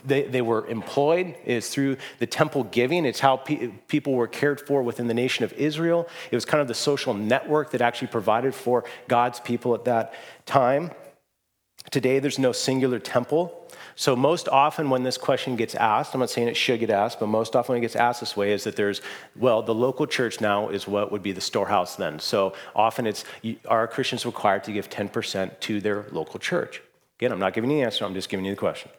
they, 0.04 0.22
they 0.24 0.42
were 0.42 0.66
employed 0.66 1.34
is 1.44 1.68
through 1.68 1.96
the 2.18 2.26
temple 2.26 2.64
giving. 2.64 3.04
It's 3.04 3.20
how 3.20 3.36
pe- 3.36 3.68
people 3.88 4.14
were 4.14 4.26
cared 4.26 4.60
for 4.60 4.82
within 4.82 5.06
the 5.06 5.14
nation 5.14 5.44
of 5.44 5.52
Israel. 5.54 6.08
It 6.30 6.34
was 6.34 6.44
kind 6.44 6.60
of 6.60 6.68
the 6.68 6.74
social 6.74 7.14
network 7.14 7.70
that 7.70 7.80
actually 7.80 8.08
provided 8.08 8.54
for 8.54 8.84
God's 9.08 9.40
people 9.40 9.74
at 9.74 9.84
that 9.84 10.14
time. 10.46 10.90
Today, 11.90 12.18
there's 12.18 12.38
no 12.38 12.52
singular 12.52 12.98
temple. 12.98 13.56
So, 13.96 14.14
most 14.14 14.48
often 14.48 14.90
when 14.90 15.02
this 15.02 15.16
question 15.16 15.56
gets 15.56 15.74
asked, 15.74 16.14
I'm 16.14 16.20
not 16.20 16.30
saying 16.30 16.48
it 16.48 16.56
should 16.56 16.80
get 16.80 16.90
asked, 16.90 17.18
but 17.20 17.26
most 17.26 17.56
often 17.56 17.72
when 17.72 17.78
it 17.78 17.82
gets 17.82 17.96
asked 17.96 18.20
this 18.20 18.36
way 18.36 18.52
is 18.52 18.64
that 18.64 18.76
there's, 18.76 19.00
well, 19.34 19.62
the 19.62 19.74
local 19.74 20.06
church 20.06 20.40
now 20.40 20.68
is 20.68 20.86
what 20.86 21.10
would 21.10 21.22
be 21.22 21.32
the 21.32 21.40
storehouse 21.40 21.96
then. 21.96 22.18
So, 22.18 22.54
often 22.74 23.06
it's, 23.06 23.24
are 23.66 23.86
Christians 23.88 24.26
required 24.26 24.64
to 24.64 24.72
give 24.72 24.90
10% 24.90 25.58
to 25.60 25.80
their 25.80 26.06
local 26.12 26.38
church? 26.38 26.82
Again, 27.18 27.32
I'm 27.32 27.38
not 27.38 27.54
giving 27.54 27.70
you 27.70 27.78
the 27.78 27.82
answer, 27.82 28.04
I'm 28.04 28.14
just 28.14 28.28
giving 28.28 28.44
you 28.44 28.52
the 28.52 28.58
question. 28.58 28.90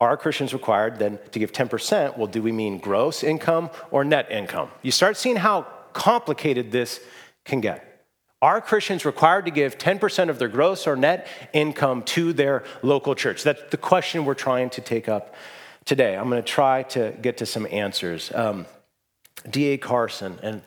Are 0.00 0.16
Christians 0.16 0.52
required 0.52 0.98
then 0.98 1.18
to 1.32 1.38
give 1.38 1.52
10%? 1.52 2.16
Well, 2.16 2.28
do 2.28 2.40
we 2.40 2.52
mean 2.52 2.78
gross 2.78 3.24
income 3.24 3.70
or 3.90 4.04
net 4.04 4.30
income? 4.30 4.70
You 4.82 4.92
start 4.92 5.16
seeing 5.16 5.36
how 5.36 5.66
complicated 5.92 6.70
this 6.70 7.00
can 7.44 7.60
get. 7.60 7.84
Are 8.40 8.60
Christians 8.60 9.04
required 9.04 9.46
to 9.46 9.50
give 9.50 9.78
10% 9.78 10.28
of 10.28 10.38
their 10.38 10.46
gross 10.46 10.86
or 10.86 10.94
net 10.94 11.26
income 11.52 12.04
to 12.04 12.32
their 12.32 12.62
local 12.82 13.16
church? 13.16 13.42
That's 13.42 13.60
the 13.70 13.76
question 13.76 14.24
we're 14.24 14.34
trying 14.34 14.70
to 14.70 14.80
take 14.80 15.08
up 15.08 15.34
today. 15.84 16.16
I'm 16.16 16.30
going 16.30 16.40
to 16.40 16.48
try 16.48 16.84
to 16.84 17.16
get 17.20 17.38
to 17.38 17.46
some 17.46 17.66
answers. 17.68 18.30
Um, 18.32 18.66
D.A. 19.50 19.78
Carson, 19.78 20.38
and 20.44 20.62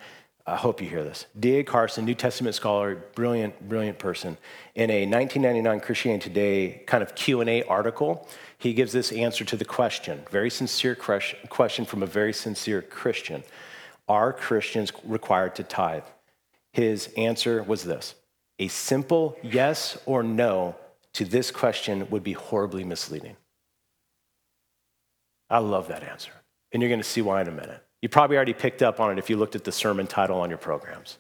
I 0.46 0.58
hope 0.58 0.82
you 0.82 0.90
hear 0.90 1.04
this. 1.04 1.28
D.A. 1.40 1.64
Carson, 1.64 2.04
New 2.04 2.16
Testament 2.16 2.56
scholar, 2.56 2.96
brilliant, 3.16 3.70
brilliant 3.70 4.00
person. 4.00 4.38
In 4.76 4.90
a 4.90 5.06
1999 5.06 5.80
Christianity 5.80 6.24
Today 6.28 6.84
kind 6.88 7.02
of 7.02 7.16
Q&A 7.16 7.64
article, 7.64 8.28
he 8.62 8.74
gives 8.74 8.92
this 8.92 9.12
answer 9.12 9.44
to 9.44 9.58
the 9.58 9.66
question, 9.66 10.22
very 10.30 10.52
sincere 10.52 10.96
question 10.96 11.86
from 11.86 12.04
a 12.04 12.06
very 12.06 12.32
sincere 12.32 12.84
Christian. 12.84 13.44
Are 14.08 14.32
Christians 14.32 14.92
required 15.04 15.56
to 15.56 15.64
tithe? 15.64 16.04
His 16.72 17.10
answer 17.18 17.64
was 17.64 17.84
this 17.84 18.14
a 18.60 18.68
simple 18.68 19.36
yes 19.42 19.98
or 20.06 20.22
no 20.22 20.76
to 21.14 21.26
this 21.26 21.50
question 21.50 22.08
would 22.12 22.24
be 22.24 22.34
horribly 22.34 22.84
misleading. 22.84 23.36
I 25.50 25.58
love 25.58 25.88
that 25.88 26.04
answer. 26.04 26.32
And 26.72 26.82
you're 26.82 26.90
going 26.90 27.02
to 27.02 27.08
see 27.08 27.22
why 27.22 27.42
in 27.42 27.48
a 27.48 27.52
minute. 27.52 27.84
You 28.02 28.10
probably 28.10 28.36
already 28.36 28.54
picked 28.54 28.84
up 28.84 29.00
on 29.00 29.12
it 29.12 29.18
if 29.18 29.30
you 29.30 29.38
looked 29.38 29.56
at 29.56 29.64
the 29.64 29.72
sermon 29.72 30.06
title 30.06 30.40
on 30.40 30.50
your 30.50 30.60
programs. 30.60 31.18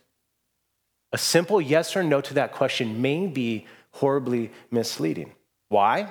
A 1.11 1.17
simple 1.17 1.59
yes 1.59 1.95
or 1.95 2.03
no 2.03 2.21
to 2.21 2.35
that 2.35 2.53
question 2.53 3.01
may 3.01 3.25
be 3.25 3.65
horribly 3.93 4.51
misleading. 4.69 5.33
Why? 5.69 6.07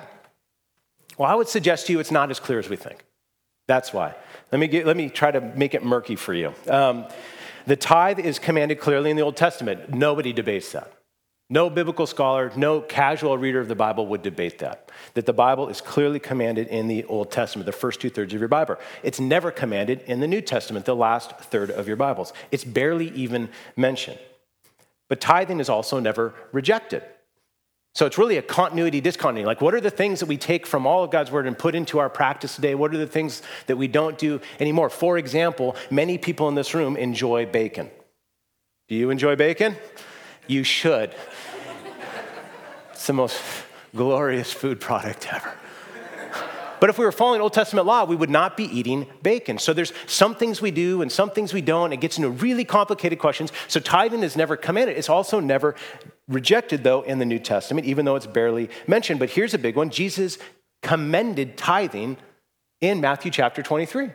Well, 1.17 1.29
I 1.29 1.35
would 1.35 1.47
suggest 1.47 1.87
to 1.87 1.93
you 1.93 1.99
it's 1.99 2.11
not 2.11 2.31
as 2.31 2.39
clear 2.39 2.59
as 2.59 2.69
we 2.69 2.75
think. 2.75 3.03
That's 3.67 3.93
why. 3.93 4.15
Let 4.51 4.59
me, 4.59 4.67
get, 4.67 4.85
let 4.85 4.97
me 4.97 5.09
try 5.09 5.31
to 5.31 5.41
make 5.41 5.73
it 5.73 5.83
murky 5.83 6.15
for 6.15 6.33
you. 6.33 6.53
Um, 6.67 7.05
the 7.65 7.75
tithe 7.75 8.19
is 8.19 8.39
commanded 8.39 8.79
clearly 8.79 9.11
in 9.11 9.17
the 9.17 9.21
Old 9.21 9.37
Testament. 9.37 9.93
Nobody 9.93 10.33
debates 10.33 10.71
that. 10.71 10.91
No 11.49 11.69
biblical 11.69 12.07
scholar, 12.07 12.51
no 12.55 12.79
casual 12.79 13.37
reader 13.37 13.59
of 13.59 13.67
the 13.67 13.75
Bible 13.75 14.07
would 14.07 14.21
debate 14.21 14.59
that. 14.59 14.89
That 15.15 15.25
the 15.25 15.33
Bible 15.33 15.67
is 15.67 15.81
clearly 15.81 16.17
commanded 16.17 16.69
in 16.69 16.87
the 16.87 17.03
Old 17.03 17.29
Testament, 17.29 17.65
the 17.65 17.73
first 17.73 17.99
two 17.99 18.09
thirds 18.09 18.33
of 18.33 18.39
your 18.39 18.47
Bible. 18.47 18.77
It's 19.03 19.19
never 19.19 19.51
commanded 19.51 20.01
in 20.03 20.21
the 20.21 20.27
New 20.27 20.39
Testament, 20.39 20.85
the 20.85 20.95
last 20.95 21.37
third 21.39 21.69
of 21.69 21.89
your 21.89 21.97
Bibles. 21.97 22.31
It's 22.51 22.63
barely 22.63 23.09
even 23.09 23.49
mentioned. 23.75 24.17
But 25.09 25.19
tithing 25.19 25.59
is 25.59 25.67
also 25.67 25.99
never 25.99 26.33
rejected. 26.53 27.03
So 27.93 28.05
it's 28.05 28.17
really 28.17 28.37
a 28.37 28.41
continuity 28.41 29.01
discontinuity. 29.01 29.45
Like, 29.45 29.59
what 29.59 29.73
are 29.73 29.81
the 29.81 29.91
things 29.91 30.21
that 30.21 30.27
we 30.27 30.37
take 30.37 30.65
from 30.65 30.87
all 30.87 31.03
of 31.03 31.11
God's 31.11 31.29
word 31.29 31.45
and 31.45 31.57
put 31.57 31.75
into 31.75 31.99
our 31.99 32.09
practice 32.09 32.55
today? 32.55 32.73
What 32.73 32.93
are 32.93 32.97
the 32.97 33.07
things 33.07 33.41
that 33.67 33.75
we 33.75 33.87
don't 33.87 34.17
do 34.17 34.39
anymore? 34.59 34.89
For 34.89 35.17
example, 35.17 35.75
many 35.89 36.17
people 36.17 36.47
in 36.47 36.55
this 36.55 36.73
room 36.73 36.95
enjoy 36.95 37.45
bacon. 37.45 37.89
Do 38.87 38.95
you 38.95 39.09
enjoy 39.09 39.35
bacon? 39.35 39.75
You 40.47 40.63
should. 40.63 41.13
it's 42.91 43.07
the 43.07 43.13
most 43.13 43.41
glorious 43.93 44.53
food 44.53 44.79
product 44.79 45.27
ever. 45.33 45.53
But 46.81 46.89
if 46.89 46.97
we 46.97 47.05
were 47.05 47.11
following 47.11 47.41
Old 47.41 47.53
Testament 47.53 47.85
law, 47.85 48.05
we 48.05 48.15
would 48.15 48.31
not 48.31 48.57
be 48.57 48.63
eating 48.63 49.05
bacon. 49.21 49.59
So 49.59 49.71
there's 49.71 49.93
some 50.07 50.33
things 50.33 50.63
we 50.63 50.71
do 50.71 51.03
and 51.03 51.11
some 51.11 51.29
things 51.29 51.53
we 51.53 51.61
don't. 51.61 51.93
It 51.93 52.01
gets 52.01 52.17
into 52.17 52.29
really 52.29 52.65
complicated 52.65 53.19
questions. 53.19 53.51
So 53.67 53.79
tithing 53.79 54.23
is 54.23 54.35
never 54.35 54.57
commanded. 54.57 54.97
It's 54.97 55.07
also 55.07 55.39
never 55.39 55.75
rejected, 56.31 56.83
though, 56.83 57.01
in 57.01 57.19
the 57.19 57.25
New 57.25 57.39
Testament, 57.39 57.85
even 57.85 58.05
though 58.05 58.15
it's 58.15 58.27
barely 58.27 58.69
mentioned. 58.87 59.19
But 59.19 59.29
here's 59.29 59.53
a 59.53 59.59
big 59.59 59.75
one 59.75 59.89
Jesus 59.89 60.37
commended 60.81 61.57
tithing 61.57 62.17
in 62.79 63.01
Matthew 63.01 63.31
chapter 63.31 63.61
23. 63.61 64.09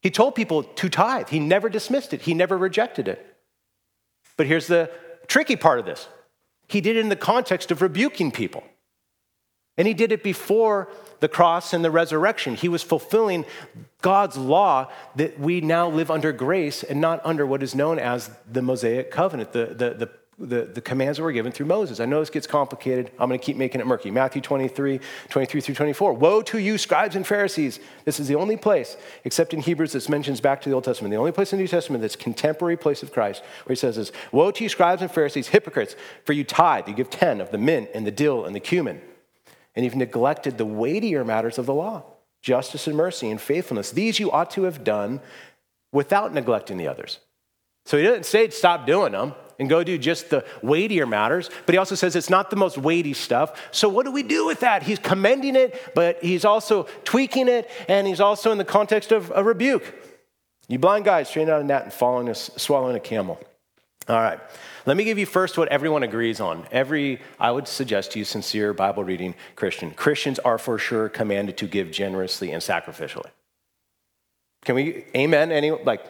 He 0.00 0.10
told 0.10 0.34
people 0.34 0.62
to 0.64 0.88
tithe, 0.88 1.28
he 1.28 1.38
never 1.38 1.68
dismissed 1.68 2.12
it, 2.12 2.22
he 2.22 2.34
never 2.34 2.56
rejected 2.56 3.08
it. 3.08 3.24
But 4.36 4.46
here's 4.46 4.66
the 4.66 4.90
tricky 5.26 5.56
part 5.56 5.78
of 5.78 5.84
this 5.84 6.08
he 6.68 6.80
did 6.80 6.96
it 6.96 7.00
in 7.00 7.08
the 7.08 7.16
context 7.16 7.70
of 7.70 7.82
rebuking 7.82 8.30
people. 8.30 8.64
And 9.78 9.88
he 9.88 9.94
did 9.94 10.12
it 10.12 10.22
before 10.22 10.88
the 11.20 11.28
cross 11.28 11.72
and 11.72 11.84
the 11.84 11.90
resurrection. 11.90 12.56
He 12.56 12.68
was 12.68 12.82
fulfilling 12.82 13.46
God's 14.02 14.36
law 14.36 14.90
that 15.16 15.38
we 15.38 15.62
now 15.62 15.88
live 15.88 16.10
under 16.10 16.30
grace 16.30 16.82
and 16.82 17.00
not 17.00 17.24
under 17.24 17.46
what 17.46 17.62
is 17.62 17.74
known 17.74 17.98
as 17.98 18.30
the 18.50 18.60
Mosaic 18.60 19.10
covenant, 19.10 19.52
the, 19.52 19.66
the, 19.66 19.94
the, 19.94 20.10
the, 20.38 20.64
the 20.64 20.80
commands 20.80 21.18
that 21.18 21.24
were 21.24 21.32
given 21.32 21.52
through 21.52 21.66
Moses. 21.66 22.00
I 22.00 22.06
know 22.06 22.20
this 22.20 22.30
gets 22.30 22.46
complicated. 22.46 23.10
I'm 23.18 23.28
going 23.28 23.38
to 23.38 23.44
keep 23.44 23.56
making 23.56 23.80
it 23.80 23.86
murky. 23.86 24.10
Matthew 24.10 24.40
23, 24.40 25.00
23 25.28 25.60
through 25.60 25.74
24. 25.74 26.14
Woe 26.14 26.42
to 26.42 26.58
you, 26.58 26.78
scribes 26.78 27.14
and 27.14 27.26
Pharisees. 27.26 27.80
This 28.04 28.18
is 28.18 28.28
the 28.28 28.34
only 28.34 28.56
place, 28.56 28.96
except 29.24 29.54
in 29.54 29.60
Hebrews, 29.60 29.92
this 29.92 30.08
mentions 30.08 30.40
back 30.40 30.60
to 30.62 30.68
the 30.68 30.74
Old 30.74 30.84
Testament, 30.84 31.12
the 31.12 31.18
only 31.18 31.32
place 31.32 31.52
in 31.52 31.58
the 31.58 31.62
New 31.62 31.68
Testament 31.68 32.02
that's 32.02 32.16
contemporary 32.16 32.76
place 32.76 33.02
of 33.02 33.12
Christ, 33.12 33.42
where 33.64 33.74
he 33.74 33.78
says 33.78 33.96
this 33.96 34.12
Woe 34.32 34.50
to 34.50 34.62
you, 34.64 34.68
scribes 34.68 35.02
and 35.02 35.10
Pharisees, 35.10 35.48
hypocrites, 35.48 35.96
for 36.24 36.32
you 36.32 36.44
tithe, 36.44 36.88
you 36.88 36.94
give 36.94 37.10
10 37.10 37.40
of 37.40 37.50
the 37.50 37.58
mint 37.58 37.90
and 37.94 38.06
the 38.06 38.10
dill 38.10 38.44
and 38.44 38.56
the 38.56 38.60
cumin 38.60 39.00
and 39.74 39.84
you've 39.84 39.96
neglected 39.96 40.58
the 40.58 40.66
weightier 40.66 41.24
matters 41.24 41.58
of 41.58 41.66
the 41.66 41.74
law 41.74 42.04
justice 42.40 42.88
and 42.88 42.96
mercy 42.96 43.30
and 43.30 43.40
faithfulness. 43.40 43.92
These 43.92 44.18
you 44.18 44.32
ought 44.32 44.50
to 44.52 44.64
have 44.64 44.82
done 44.82 45.20
without 45.92 46.34
neglecting 46.34 46.76
the 46.76 46.88
others. 46.88 47.20
So 47.84 47.96
he 47.96 48.02
didn't 48.02 48.26
say 48.26 48.50
stop 48.50 48.84
doing 48.84 49.12
them 49.12 49.34
and 49.62 49.70
go 49.70 49.84
do 49.84 49.96
just 49.96 50.28
the 50.30 50.44
weightier 50.60 51.06
matters, 51.06 51.48
but 51.66 51.72
he 51.72 51.78
also 51.78 51.94
says 51.94 52.16
it's 52.16 52.28
not 52.28 52.50
the 52.50 52.56
most 52.56 52.76
weighty 52.76 53.12
stuff. 53.12 53.60
So 53.70 53.88
what 53.88 54.04
do 54.04 54.10
we 54.10 54.24
do 54.24 54.44
with 54.44 54.60
that? 54.60 54.82
He's 54.82 54.98
commending 54.98 55.54
it, 55.54 55.80
but 55.94 56.20
he's 56.20 56.44
also 56.44 56.88
tweaking 57.04 57.46
it, 57.46 57.70
and 57.88 58.08
he's 58.08 58.20
also 58.20 58.50
in 58.50 58.58
the 58.58 58.64
context 58.64 59.12
of 59.12 59.32
a 59.32 59.44
rebuke. 59.44 59.94
You 60.68 60.80
blind 60.80 61.04
guys 61.04 61.28
straight 61.28 61.48
out 61.48 61.60
of 61.60 61.66
net 61.66 61.94
and 62.02 62.28
a, 62.28 62.34
swallowing 62.34 62.96
a 62.96 63.00
camel. 63.00 63.38
All 64.08 64.16
right. 64.16 64.40
Let 64.84 64.96
me 64.96 65.04
give 65.04 65.16
you 65.16 65.26
first 65.26 65.56
what 65.56 65.68
everyone 65.68 66.02
agrees 66.02 66.40
on. 66.40 66.66
Every, 66.72 67.20
I 67.38 67.52
would 67.52 67.68
suggest 67.68 68.12
to 68.12 68.18
you, 68.18 68.24
sincere 68.24 68.74
Bible 68.74 69.04
reading 69.04 69.36
Christian. 69.54 69.92
Christians 69.92 70.40
are 70.40 70.58
for 70.58 70.76
sure 70.76 71.08
commanded 71.08 71.56
to 71.58 71.68
give 71.68 71.92
generously 71.92 72.50
and 72.50 72.60
sacrificially. 72.60 73.30
Can 74.64 74.74
we, 74.74 75.04
amen? 75.14 75.52
Any, 75.52 75.70
like, 75.70 76.02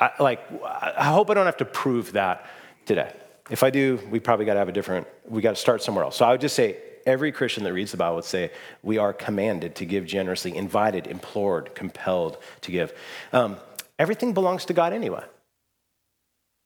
I, 0.00 0.10
like, 0.18 0.40
I 0.64 1.04
hope 1.04 1.30
I 1.30 1.34
don't 1.34 1.46
have 1.46 1.58
to 1.58 1.64
prove 1.64 2.12
that 2.12 2.46
today. 2.86 3.12
If 3.50 3.62
I 3.62 3.70
do, 3.70 4.00
we 4.10 4.18
probably 4.18 4.46
got 4.46 4.54
to 4.54 4.60
have 4.60 4.68
a 4.68 4.72
different, 4.72 5.06
we 5.28 5.42
got 5.42 5.54
to 5.56 5.60
start 5.60 5.82
somewhere 5.82 6.04
else. 6.04 6.16
So 6.16 6.24
I 6.24 6.30
would 6.30 6.40
just 6.40 6.56
say, 6.56 6.76
every 7.06 7.32
Christian 7.32 7.64
that 7.64 7.72
reads 7.72 7.90
the 7.90 7.96
Bible 7.96 8.16
would 8.16 8.24
say, 8.24 8.50
we 8.82 8.98
are 8.98 9.12
commanded 9.12 9.74
to 9.76 9.84
give 9.84 10.06
generously, 10.06 10.56
invited, 10.56 11.06
implored, 11.06 11.74
compelled 11.74 12.38
to 12.62 12.70
give. 12.70 12.92
Um, 13.32 13.56
everything 13.98 14.32
belongs 14.32 14.64
to 14.66 14.72
God 14.72 14.92
anyway 14.92 15.24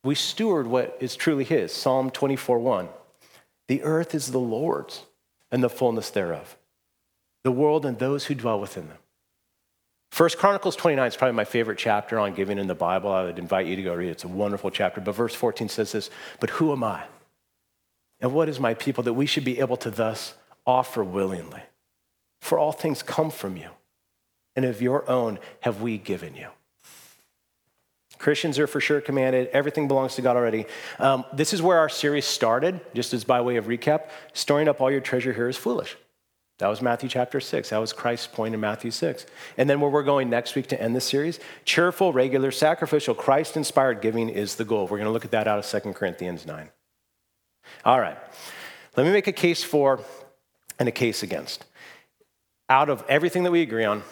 we 0.05 0.15
steward 0.15 0.67
what 0.67 0.95
is 1.01 1.15
truly 1.15 1.43
His. 1.43 1.73
Psalm 1.73 2.11
24 2.11 2.59
1. 2.59 2.89
The 3.67 3.83
earth 3.83 4.13
is 4.13 4.31
the 4.31 4.39
Lord's 4.39 5.03
and 5.51 5.63
the 5.63 5.69
fullness 5.69 6.11
thereof, 6.11 6.55
the 7.43 7.51
world 7.51 7.85
and 7.85 7.97
those 7.97 8.25
who 8.25 8.35
dwell 8.35 8.59
within 8.59 8.87
them. 8.87 8.99
First 10.15 10.37
Chronicles 10.37 10.77
29 10.77 11.07
is 11.07 11.17
probably 11.17 11.35
my 11.35 11.43
favorite 11.43 11.77
chapter 11.77 12.17
on 12.17 12.33
giving 12.33 12.57
in 12.57 12.67
the 12.67 12.73
Bible. 12.73 13.11
I 13.11 13.25
would 13.25 13.37
invite 13.37 13.65
you 13.65 13.75
to 13.75 13.83
go 13.83 13.93
read 13.93 14.07
it. 14.07 14.11
It's 14.11 14.23
a 14.23 14.29
wonderful 14.29 14.71
chapter. 14.71 15.01
But 15.01 15.13
verse 15.13 15.35
14 15.35 15.67
says 15.67 15.91
this 15.91 16.09
But 16.39 16.51
who 16.51 16.71
am 16.71 16.85
I? 16.85 17.03
And 18.21 18.33
what 18.33 18.47
is 18.47 18.57
my 18.57 18.75
people 18.75 19.03
that 19.03 19.13
we 19.13 19.25
should 19.25 19.43
be 19.43 19.59
able 19.59 19.75
to 19.75 19.91
thus 19.91 20.33
offer 20.65 21.03
willingly? 21.03 21.63
For 22.39 22.57
all 22.57 22.71
things 22.71 23.03
come 23.03 23.29
from 23.29 23.57
you, 23.57 23.67
and 24.55 24.63
of 24.63 24.81
your 24.81 25.03
own 25.11 25.37
have 25.59 25.81
we 25.81 25.97
given 25.97 26.33
you. 26.33 26.47
Christians 28.17 28.57
are 28.57 28.67
for 28.67 28.79
sure 28.79 29.01
commanded. 29.01 29.49
Everything 29.49 29.89
belongs 29.89 30.15
to 30.15 30.21
God 30.21 30.37
already. 30.37 30.65
Um, 30.97 31.25
this 31.33 31.53
is 31.53 31.61
where 31.61 31.79
our 31.79 31.89
series 31.89 32.23
started, 32.23 32.79
just 32.93 33.13
as 33.13 33.25
by 33.25 33.41
way 33.41 33.57
of 33.57 33.65
recap. 33.65 34.07
Storing 34.31 34.69
up 34.69 34.79
all 34.79 34.89
your 34.89 35.01
treasure 35.01 35.33
here 35.33 35.49
is 35.49 35.57
foolish. 35.57 35.97
That 36.59 36.67
was 36.67 36.81
Matthew 36.81 37.09
chapter 37.09 37.39
6. 37.39 37.69
That 37.69 37.77
was 37.79 37.91
Christ's 37.91 38.27
point 38.27 38.53
in 38.53 38.61
Matthew 38.61 38.91
6. 38.91 39.25
And 39.57 39.69
then 39.69 39.81
where 39.81 39.89
we're 39.89 40.03
going 40.03 40.29
next 40.29 40.55
week 40.55 40.67
to 40.67 40.81
end 40.81 40.95
this 40.95 41.05
series, 41.05 41.39
cheerful, 41.65 42.13
regular, 42.13 42.51
sacrificial, 42.51 43.13
Christ 43.13 43.57
inspired 43.57 44.01
giving 44.01 44.29
is 44.29 44.55
the 44.55 44.65
goal. 44.65 44.83
We're 44.83 44.97
going 44.97 45.05
to 45.05 45.11
look 45.11 45.25
at 45.25 45.31
that 45.31 45.47
out 45.47 45.59
of 45.59 45.83
2 45.83 45.91
Corinthians 45.93 46.45
9. 46.45 46.69
All 47.83 47.99
right. 47.99 48.17
Let 48.95 49.05
me 49.05 49.11
make 49.11 49.27
a 49.27 49.33
case 49.33 49.63
for 49.63 49.99
and 50.79 50.87
a 50.87 50.93
case 50.93 51.23
against. 51.23 51.65
Out 52.69 52.89
of 52.89 53.03
everything 53.09 53.43
that 53.43 53.51
we 53.51 53.61
agree 53.61 53.83
on, 53.83 54.03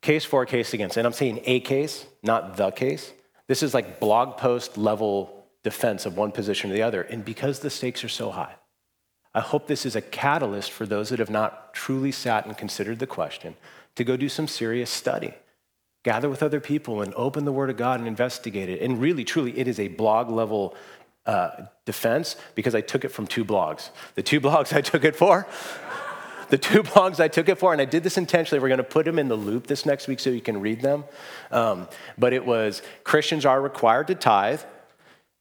Case 0.00 0.24
for, 0.24 0.46
case 0.46 0.74
against. 0.74 0.96
And 0.96 1.06
I'm 1.06 1.12
saying 1.12 1.40
a 1.44 1.60
case, 1.60 2.06
not 2.22 2.56
the 2.56 2.70
case. 2.70 3.12
This 3.48 3.62
is 3.62 3.74
like 3.74 3.98
blog 3.98 4.36
post 4.36 4.78
level 4.78 5.46
defense 5.64 6.06
of 6.06 6.16
one 6.16 6.30
position 6.30 6.70
or 6.70 6.74
the 6.74 6.82
other. 6.82 7.02
And 7.02 7.24
because 7.24 7.60
the 7.60 7.70
stakes 7.70 8.04
are 8.04 8.08
so 8.08 8.30
high, 8.30 8.54
I 9.38 9.40
hope 9.40 9.68
this 9.68 9.86
is 9.86 9.94
a 9.94 10.00
catalyst 10.00 10.72
for 10.72 10.84
those 10.84 11.10
that 11.10 11.20
have 11.20 11.30
not 11.30 11.72
truly 11.72 12.10
sat 12.10 12.44
and 12.44 12.58
considered 12.58 12.98
the 12.98 13.06
question 13.06 13.54
to 13.94 14.02
go 14.02 14.16
do 14.16 14.28
some 14.28 14.48
serious 14.48 14.90
study. 14.90 15.32
Gather 16.02 16.28
with 16.28 16.42
other 16.42 16.58
people 16.58 17.02
and 17.02 17.14
open 17.14 17.44
the 17.44 17.52
Word 17.52 17.70
of 17.70 17.76
God 17.76 18.00
and 18.00 18.08
investigate 18.08 18.68
it. 18.68 18.82
And 18.82 19.00
really, 19.00 19.22
truly, 19.22 19.56
it 19.56 19.68
is 19.68 19.78
a 19.78 19.86
blog 19.86 20.28
level 20.28 20.74
uh, 21.24 21.50
defense 21.84 22.34
because 22.56 22.74
I 22.74 22.80
took 22.80 23.04
it 23.04 23.10
from 23.10 23.28
two 23.28 23.44
blogs. 23.44 23.90
The 24.16 24.24
two 24.24 24.40
blogs 24.48 24.76
I 24.76 24.80
took 24.80 25.04
it 25.04 25.14
for 25.14 25.46
the 26.48 26.58
two 26.58 26.82
blogs 26.92 27.20
I 27.20 27.28
took 27.28 27.48
it 27.48 27.58
for, 27.58 27.72
and 27.72 27.80
I 27.80 27.84
did 27.84 28.02
this 28.02 28.18
intentionally. 28.18 28.60
We're 28.60 28.68
going 28.68 28.78
to 28.78 28.84
put 28.84 29.04
them 29.04 29.20
in 29.20 29.28
the 29.28 29.36
loop 29.36 29.68
this 29.68 29.86
next 29.86 30.08
week 30.08 30.18
so 30.18 30.30
you 30.30 30.40
can 30.40 30.60
read 30.60 30.80
them. 30.80 31.04
Um, 31.52 31.88
but 32.16 32.32
it 32.32 32.44
was 32.44 32.82
Christians 33.04 33.46
are 33.46 33.60
required 33.60 34.08
to 34.08 34.14
tithe, 34.14 34.62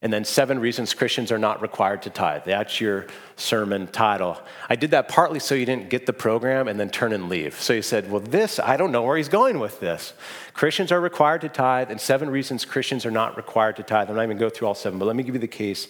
and 0.01 0.13
then 0.13 0.23
seven 0.25 0.59
reasons 0.59 0.93
Christians 0.93 1.31
are 1.31 1.39
not 1.39 1.61
required 1.61 2.03
to 2.03 2.11
tithe. 2.11 2.43
That's 2.45 2.79
your 2.79 3.07
sermon 3.35 3.87
title. 3.87 4.39
I 4.69 4.75
did 4.75 4.91
that 4.91 5.07
partly 5.07 5.39
so 5.39 5.55
you 5.55 5.65
didn't 5.65 5.89
get 5.89 6.05
the 6.05 6.13
program 6.13 6.67
and 6.67 6.79
then 6.79 6.91
turn 6.91 7.13
and 7.13 7.29
leave. 7.29 7.59
So 7.59 7.73
you 7.73 7.81
said, 7.81 8.11
well, 8.11 8.19
this, 8.19 8.59
I 8.59 8.77
don't 8.77 8.91
know 8.91 9.01
where 9.01 9.17
he's 9.17 9.29
going 9.29 9.59
with 9.59 9.79
this. 9.79 10.13
Christians 10.53 10.91
are 10.91 11.01
required 11.01 11.41
to 11.41 11.49
tithe, 11.49 11.89
and 11.89 11.99
seven 11.99 12.29
reasons 12.29 12.63
Christians 12.63 13.07
are 13.07 13.11
not 13.11 13.37
required 13.37 13.75
to 13.77 13.83
tithe. 13.83 14.09
I'm 14.09 14.15
not 14.15 14.23
even 14.23 14.37
go 14.37 14.51
through 14.51 14.67
all 14.67 14.75
seven, 14.75 14.99
but 14.99 15.05
let 15.05 15.15
me 15.15 15.23
give 15.23 15.33
you 15.33 15.41
the 15.41 15.47
case 15.47 15.87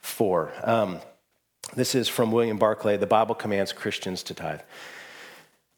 for. 0.00 0.52
Um, 0.64 1.00
this 1.76 1.94
is 1.94 2.08
from 2.08 2.32
William 2.32 2.56
Barclay 2.56 2.96
The 2.96 3.06
Bible 3.06 3.34
commands 3.34 3.74
Christians 3.74 4.22
to 4.24 4.34
tithe. 4.34 4.60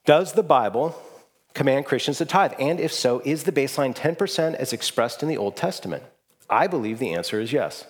Does 0.07 0.35
the 0.35 0.45
Bible 0.45 0.97
command 1.53 1.87
Christians 1.87 2.19
to 2.19 2.27
tithe? 2.27 2.53
And 2.61 2.79
if 2.79 2.93
so, 2.93 3.21
is 3.25 3.43
the 3.43 3.53
baseline 3.53 3.95
10% 3.95 4.55
as 4.55 4.73
expressed 4.73 5.23
in 5.23 5.29
the 5.29 5.37
Old 5.37 5.57
Testament? 5.57 6.05
I 6.49 6.67
believe 6.67 6.99
the 6.99 7.15
answer 7.15 7.41
is 7.41 7.53
yes. 7.53 7.87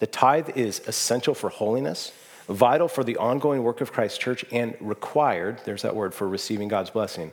The 0.00 0.06
tithe 0.06 0.50
is 0.56 0.80
essential 0.86 1.34
for 1.34 1.48
holiness, 1.48 2.12
vital 2.48 2.88
for 2.88 3.04
the 3.04 3.16
ongoing 3.16 3.62
work 3.62 3.80
of 3.80 3.92
Christ's 3.92 4.18
church, 4.18 4.44
and 4.50 4.76
required, 4.80 5.60
there's 5.64 5.82
that 5.82 5.94
word, 5.94 6.12
for 6.14 6.28
receiving 6.28 6.68
God's 6.68 6.90
blessing. 6.90 7.32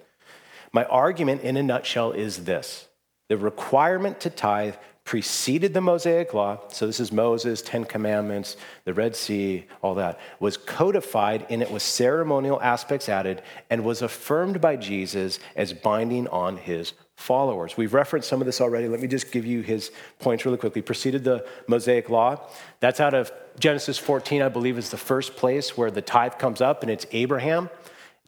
My 0.71 0.85
argument 0.85 1.41
in 1.41 1.57
a 1.57 1.63
nutshell 1.63 2.11
is 2.11 2.45
this 2.45 2.87
the 3.27 3.37
requirement 3.37 4.19
to 4.21 4.29
tithe 4.29 4.75
preceded 5.09 5.73
the 5.73 5.81
Mosaic 5.81 6.35
Law, 6.35 6.59
so 6.67 6.85
this 6.85 6.99
is 6.99 7.11
Moses, 7.11 7.63
Ten 7.63 7.83
Commandments, 7.83 8.57
the 8.85 8.93
Red 8.93 9.15
Sea, 9.15 9.65
all 9.81 9.95
that, 9.95 10.19
was 10.39 10.55
codified 10.55 11.47
and 11.49 11.63
it 11.63 11.71
was 11.71 11.81
ceremonial 11.81 12.61
aspects 12.61 13.09
added 13.09 13.41
and 13.71 13.83
was 13.83 14.03
affirmed 14.03 14.61
by 14.61 14.75
Jesus 14.75 15.39
as 15.55 15.73
binding 15.73 16.27
on 16.27 16.57
his 16.57 16.93
followers. 17.19 17.75
We've 17.75 17.93
referenced 17.93 18.29
some 18.29 18.39
of 18.39 18.45
this 18.45 18.61
already. 18.61 18.87
Let 18.87 19.01
me 19.01 19.07
just 19.07 19.29
give 19.29 19.45
you 19.45 19.61
his 19.61 19.91
points 20.19 20.45
really 20.45 20.57
quickly. 20.57 20.81
Preceded 20.81 21.25
the 21.25 21.45
Mosaic 21.67 22.09
Law. 22.09 22.39
That's 22.79 23.01
out 23.01 23.13
of 23.13 23.29
Genesis 23.59 23.97
14, 23.97 24.41
I 24.41 24.47
believe, 24.47 24.77
is 24.77 24.89
the 24.89 24.97
first 24.97 25.35
place 25.35 25.77
where 25.77 25.91
the 25.91 26.01
tithe 26.01 26.35
comes 26.39 26.61
up, 26.61 26.81
and 26.81 26.89
it's 26.89 27.05
Abraham 27.11 27.69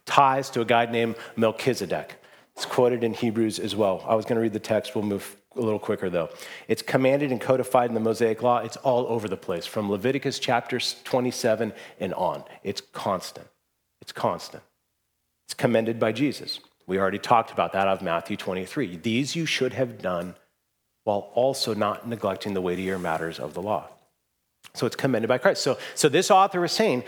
tithes 0.04 0.50
to 0.50 0.60
a 0.60 0.64
guy 0.66 0.84
named 0.84 1.16
Melchizedek. 1.36 2.16
It's 2.54 2.66
quoted 2.66 3.02
in 3.02 3.14
Hebrews 3.14 3.58
as 3.58 3.74
well. 3.74 4.04
I 4.06 4.14
was 4.14 4.26
going 4.26 4.36
to 4.36 4.42
read 4.42 4.52
the 4.52 4.60
text. 4.60 4.94
We'll 4.94 5.04
move 5.04 5.36
a 5.56 5.60
little 5.60 5.78
quicker, 5.78 6.10
though. 6.10 6.28
It's 6.68 6.82
commanded 6.82 7.32
and 7.32 7.40
codified 7.40 7.88
in 7.88 7.94
the 7.94 8.00
Mosaic 8.00 8.42
Law. 8.42 8.58
It's 8.58 8.76
all 8.76 9.06
over 9.06 9.26
the 9.26 9.38
place, 9.38 9.64
from 9.64 9.90
Leviticus 9.90 10.38
chapter 10.38 10.78
27 10.78 11.72
and 11.98 12.12
on. 12.12 12.44
It's 12.62 12.82
constant. 12.92 13.46
It's 14.02 14.12
constant. 14.12 14.62
It's 15.46 15.54
commended 15.54 15.98
by 15.98 16.12
Jesus. 16.12 16.60
We 16.86 16.98
already 16.98 17.18
talked 17.18 17.50
about 17.50 17.72
that 17.72 17.86
out 17.86 17.98
of 17.98 18.02
Matthew 18.02 18.36
23. 18.36 18.96
These 18.96 19.36
you 19.36 19.46
should 19.46 19.72
have 19.72 20.02
done 20.02 20.34
while 21.04 21.30
also 21.34 21.74
not 21.74 22.08
neglecting 22.08 22.54
the 22.54 22.60
weightier 22.60 22.98
matters 22.98 23.38
of 23.38 23.54
the 23.54 23.62
law. 23.62 23.88
So 24.74 24.86
it's 24.86 24.96
commended 24.96 25.28
by 25.28 25.38
Christ. 25.38 25.62
So, 25.62 25.78
so 25.94 26.08
this 26.08 26.30
author 26.30 26.64
is 26.64 26.72
saying 26.72 27.04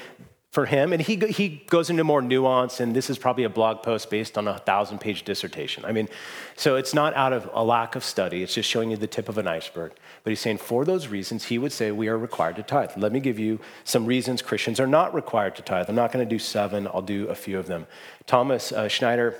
for 0.54 0.66
him, 0.66 0.92
and 0.92 1.02
he, 1.02 1.16
he 1.16 1.64
goes 1.66 1.90
into 1.90 2.04
more 2.04 2.22
nuance, 2.22 2.78
and 2.78 2.94
this 2.94 3.10
is 3.10 3.18
probably 3.18 3.42
a 3.42 3.48
blog 3.48 3.82
post 3.82 4.08
based 4.08 4.38
on 4.38 4.46
a 4.46 4.56
thousand 4.56 5.00
page 5.00 5.24
dissertation. 5.24 5.84
I 5.84 5.90
mean, 5.90 6.08
so 6.54 6.76
it's 6.76 6.94
not 6.94 7.12
out 7.16 7.32
of 7.32 7.50
a 7.52 7.64
lack 7.64 7.96
of 7.96 8.04
study, 8.04 8.44
it's 8.44 8.54
just 8.54 8.70
showing 8.70 8.92
you 8.92 8.96
the 8.96 9.08
tip 9.08 9.28
of 9.28 9.36
an 9.36 9.48
iceberg. 9.48 9.94
But 10.22 10.30
he's 10.30 10.38
saying 10.38 10.58
for 10.58 10.84
those 10.84 11.08
reasons, 11.08 11.46
he 11.46 11.58
would 11.58 11.72
say 11.72 11.90
we 11.90 12.06
are 12.06 12.16
required 12.16 12.54
to 12.54 12.62
tithe. 12.62 12.90
Let 12.96 13.10
me 13.10 13.18
give 13.18 13.36
you 13.36 13.58
some 13.82 14.06
reasons 14.06 14.42
Christians 14.42 14.78
are 14.78 14.86
not 14.86 15.12
required 15.12 15.56
to 15.56 15.62
tithe. 15.62 15.86
I'm 15.88 15.96
not 15.96 16.12
going 16.12 16.24
to 16.24 16.30
do 16.30 16.38
seven, 16.38 16.86
I'll 16.86 17.02
do 17.02 17.26
a 17.26 17.34
few 17.34 17.58
of 17.58 17.66
them. 17.66 17.88
Thomas 18.28 18.70
uh, 18.70 18.86
Schreiner 18.86 19.34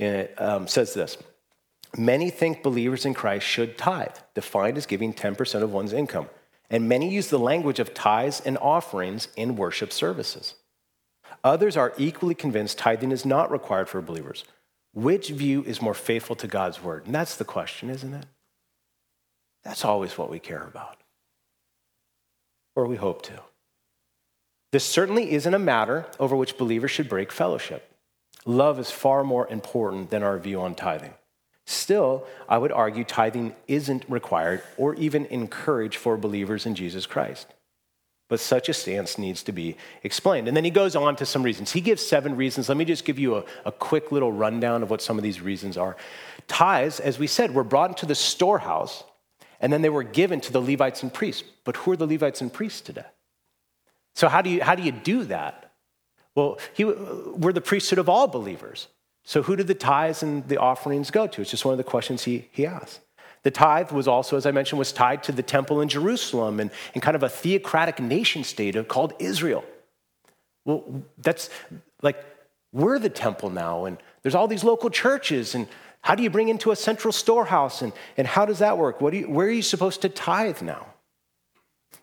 uh, 0.00 0.22
um, 0.38 0.68
says 0.68 0.94
this. 0.94 1.18
Many 1.98 2.30
think 2.30 2.62
believers 2.62 3.04
in 3.04 3.14
Christ 3.14 3.44
should 3.44 3.76
tithe, 3.76 4.14
defined 4.36 4.76
as 4.76 4.86
giving 4.86 5.14
10% 5.14 5.62
of 5.64 5.72
one's 5.72 5.92
income. 5.92 6.28
And 6.70 6.88
many 6.88 7.10
use 7.10 7.26
the 7.26 7.40
language 7.40 7.80
of 7.80 7.92
tithes 7.92 8.40
and 8.40 8.56
offerings 8.58 9.26
in 9.34 9.56
worship 9.56 9.92
services. 9.92 10.54
Others 11.42 11.76
are 11.76 11.94
equally 11.96 12.34
convinced 12.34 12.78
tithing 12.78 13.12
is 13.12 13.24
not 13.24 13.50
required 13.50 13.88
for 13.88 14.00
believers. 14.00 14.44
Which 14.92 15.28
view 15.28 15.62
is 15.64 15.80
more 15.80 15.94
faithful 15.94 16.36
to 16.36 16.46
God's 16.46 16.82
word? 16.82 17.06
And 17.06 17.14
that's 17.14 17.36
the 17.36 17.44
question, 17.44 17.90
isn't 17.90 18.12
it? 18.12 18.26
That's 19.62 19.84
always 19.84 20.16
what 20.16 20.30
we 20.30 20.38
care 20.38 20.62
about, 20.62 20.96
or 22.74 22.86
we 22.86 22.96
hope 22.96 23.22
to. 23.22 23.40
This 24.72 24.84
certainly 24.84 25.32
isn't 25.32 25.54
a 25.54 25.58
matter 25.58 26.06
over 26.18 26.34
which 26.34 26.56
believers 26.56 26.90
should 26.90 27.08
break 27.08 27.30
fellowship. 27.30 27.94
Love 28.46 28.78
is 28.78 28.90
far 28.90 29.22
more 29.22 29.46
important 29.48 30.10
than 30.10 30.22
our 30.22 30.38
view 30.38 30.60
on 30.60 30.74
tithing. 30.74 31.14
Still, 31.66 32.26
I 32.48 32.58
would 32.58 32.72
argue 32.72 33.04
tithing 33.04 33.54
isn't 33.68 34.04
required 34.08 34.62
or 34.76 34.94
even 34.94 35.26
encouraged 35.26 35.96
for 35.96 36.16
believers 36.16 36.66
in 36.66 36.74
Jesus 36.74 37.06
Christ. 37.06 37.46
But 38.30 38.40
such 38.40 38.70
a 38.70 38.72
stance 38.72 39.18
needs 39.18 39.42
to 39.42 39.52
be 39.52 39.76
explained. 40.02 40.48
And 40.48 40.56
then 40.56 40.64
he 40.64 40.70
goes 40.70 40.96
on 40.96 41.16
to 41.16 41.26
some 41.26 41.42
reasons. 41.42 41.72
He 41.72 41.82
gives 41.82 42.00
seven 42.00 42.36
reasons. 42.36 42.68
Let 42.68 42.78
me 42.78 42.86
just 42.86 43.04
give 43.04 43.18
you 43.18 43.36
a, 43.36 43.44
a 43.66 43.72
quick 43.72 44.10
little 44.10 44.32
rundown 44.32 44.82
of 44.82 44.88
what 44.88 45.02
some 45.02 45.18
of 45.18 45.22
these 45.22 45.42
reasons 45.42 45.76
are. 45.76 45.96
Tithes, 46.46 47.00
as 47.00 47.18
we 47.18 47.26
said, 47.26 47.52
were 47.52 47.64
brought 47.64 47.90
into 47.90 48.06
the 48.06 48.14
storehouse 48.14 49.04
and 49.60 49.72
then 49.72 49.82
they 49.82 49.90
were 49.90 50.02
given 50.02 50.40
to 50.40 50.52
the 50.52 50.60
Levites 50.60 51.02
and 51.02 51.12
priests. 51.12 51.44
But 51.64 51.76
who 51.76 51.92
are 51.92 51.96
the 51.96 52.06
Levites 52.06 52.40
and 52.40 52.52
priests 52.52 52.80
today? 52.80 53.04
So, 54.14 54.28
how 54.28 54.42
do 54.42 54.50
you, 54.50 54.62
how 54.62 54.74
do, 54.74 54.82
you 54.82 54.92
do 54.92 55.24
that? 55.24 55.72
Well, 56.34 56.58
he, 56.72 56.84
we're 56.84 57.52
the 57.52 57.60
priesthood 57.60 57.98
of 57.98 58.08
all 58.08 58.26
believers. 58.26 58.88
So, 59.24 59.42
who 59.42 59.56
did 59.56 59.66
the 59.66 59.74
tithes 59.74 60.22
and 60.22 60.48
the 60.48 60.56
offerings 60.56 61.10
go 61.10 61.26
to? 61.26 61.42
It's 61.42 61.50
just 61.50 61.64
one 61.64 61.72
of 61.72 61.78
the 61.78 61.84
questions 61.84 62.24
he, 62.24 62.48
he 62.50 62.66
asked. 62.66 63.00
The 63.42 63.50
tithe 63.50 63.90
was 63.90 64.06
also, 64.06 64.36
as 64.36 64.44
I 64.44 64.50
mentioned, 64.50 64.78
was 64.78 64.92
tied 64.92 65.22
to 65.24 65.32
the 65.32 65.42
temple 65.42 65.80
in 65.80 65.88
Jerusalem 65.88 66.60
and, 66.60 66.70
and 66.92 67.02
kind 67.02 67.16
of 67.16 67.22
a 67.22 67.28
theocratic 67.28 67.98
nation 68.00 68.44
state 68.44 68.88
called 68.88 69.14
Israel. 69.18 69.64
Well, 70.64 71.02
that's 71.16 71.48
like 72.02 72.22
we're 72.72 72.98
the 72.98 73.08
temple 73.08 73.50
now, 73.50 73.86
and 73.86 73.98
there's 74.22 74.34
all 74.34 74.46
these 74.46 74.62
local 74.62 74.90
churches, 74.90 75.54
and 75.54 75.66
how 76.02 76.14
do 76.14 76.22
you 76.22 76.30
bring 76.30 76.48
into 76.48 76.70
a 76.70 76.76
central 76.76 77.12
storehouse, 77.12 77.82
and, 77.82 77.92
and 78.16 78.26
how 78.26 78.44
does 78.44 78.58
that 78.58 78.78
work? 78.78 79.00
What 79.00 79.14
you, 79.14 79.28
where 79.28 79.46
are 79.46 79.50
you 79.50 79.62
supposed 79.62 80.02
to 80.02 80.08
tithe 80.08 80.60
now? 80.62 80.86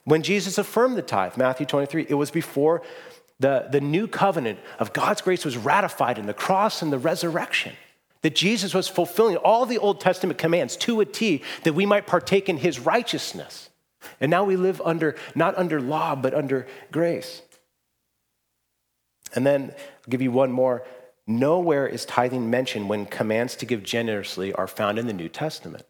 When 0.03 0.23
Jesus 0.23 0.57
affirmed 0.57 0.97
the 0.97 1.01
tithe, 1.01 1.37
Matthew 1.37 1.65
23, 1.65 2.07
it 2.09 2.15
was 2.15 2.31
before 2.31 2.81
the, 3.39 3.67
the 3.71 3.81
new 3.81 4.07
covenant 4.07 4.59
of 4.79 4.93
God's 4.93 5.21
grace 5.21 5.45
was 5.45 5.57
ratified 5.57 6.17
in 6.17 6.25
the 6.25 6.33
cross 6.33 6.81
and 6.81 6.91
the 6.91 6.97
resurrection. 6.97 7.73
That 8.21 8.35
Jesus 8.35 8.73
was 8.73 8.87
fulfilling 8.87 9.37
all 9.37 9.65
the 9.65 9.77
Old 9.77 10.01
Testament 10.01 10.37
commands 10.39 10.75
to 10.77 11.01
a 11.01 11.05
T 11.05 11.43
that 11.63 11.73
we 11.73 11.85
might 11.85 12.07
partake 12.07 12.49
in 12.49 12.57
his 12.57 12.79
righteousness. 12.79 13.69
And 14.19 14.29
now 14.29 14.43
we 14.43 14.55
live 14.55 14.81
under, 14.83 15.15
not 15.35 15.57
under 15.57 15.81
law, 15.81 16.15
but 16.15 16.33
under 16.33 16.67
grace. 16.91 17.41
And 19.35 19.45
then 19.45 19.71
I'll 19.71 20.09
give 20.09 20.21
you 20.21 20.31
one 20.31 20.51
more. 20.51 20.85
Nowhere 21.25 21.87
is 21.87 22.05
tithing 22.05 22.49
mentioned 22.49 22.89
when 22.89 23.05
commands 23.05 23.55
to 23.57 23.65
give 23.65 23.83
generously 23.83 24.53
are 24.53 24.67
found 24.67 24.97
in 24.97 25.07
the 25.07 25.13
New 25.13 25.29
Testament 25.29 25.85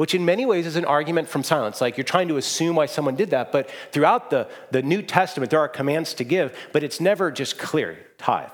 which 0.00 0.14
in 0.14 0.24
many 0.24 0.46
ways 0.46 0.66
is 0.66 0.76
an 0.76 0.86
argument 0.86 1.28
from 1.28 1.42
silence. 1.42 1.82
Like 1.82 1.98
you're 1.98 2.04
trying 2.04 2.28
to 2.28 2.38
assume 2.38 2.74
why 2.74 2.86
someone 2.86 3.16
did 3.16 3.32
that, 3.32 3.52
but 3.52 3.68
throughout 3.92 4.30
the, 4.30 4.48
the 4.70 4.80
New 4.80 5.02
Testament, 5.02 5.50
there 5.50 5.60
are 5.60 5.68
commands 5.68 6.14
to 6.14 6.24
give, 6.24 6.56
but 6.72 6.82
it's 6.82 7.00
never 7.00 7.30
just 7.30 7.58
clear 7.58 7.98
tithe. 8.16 8.48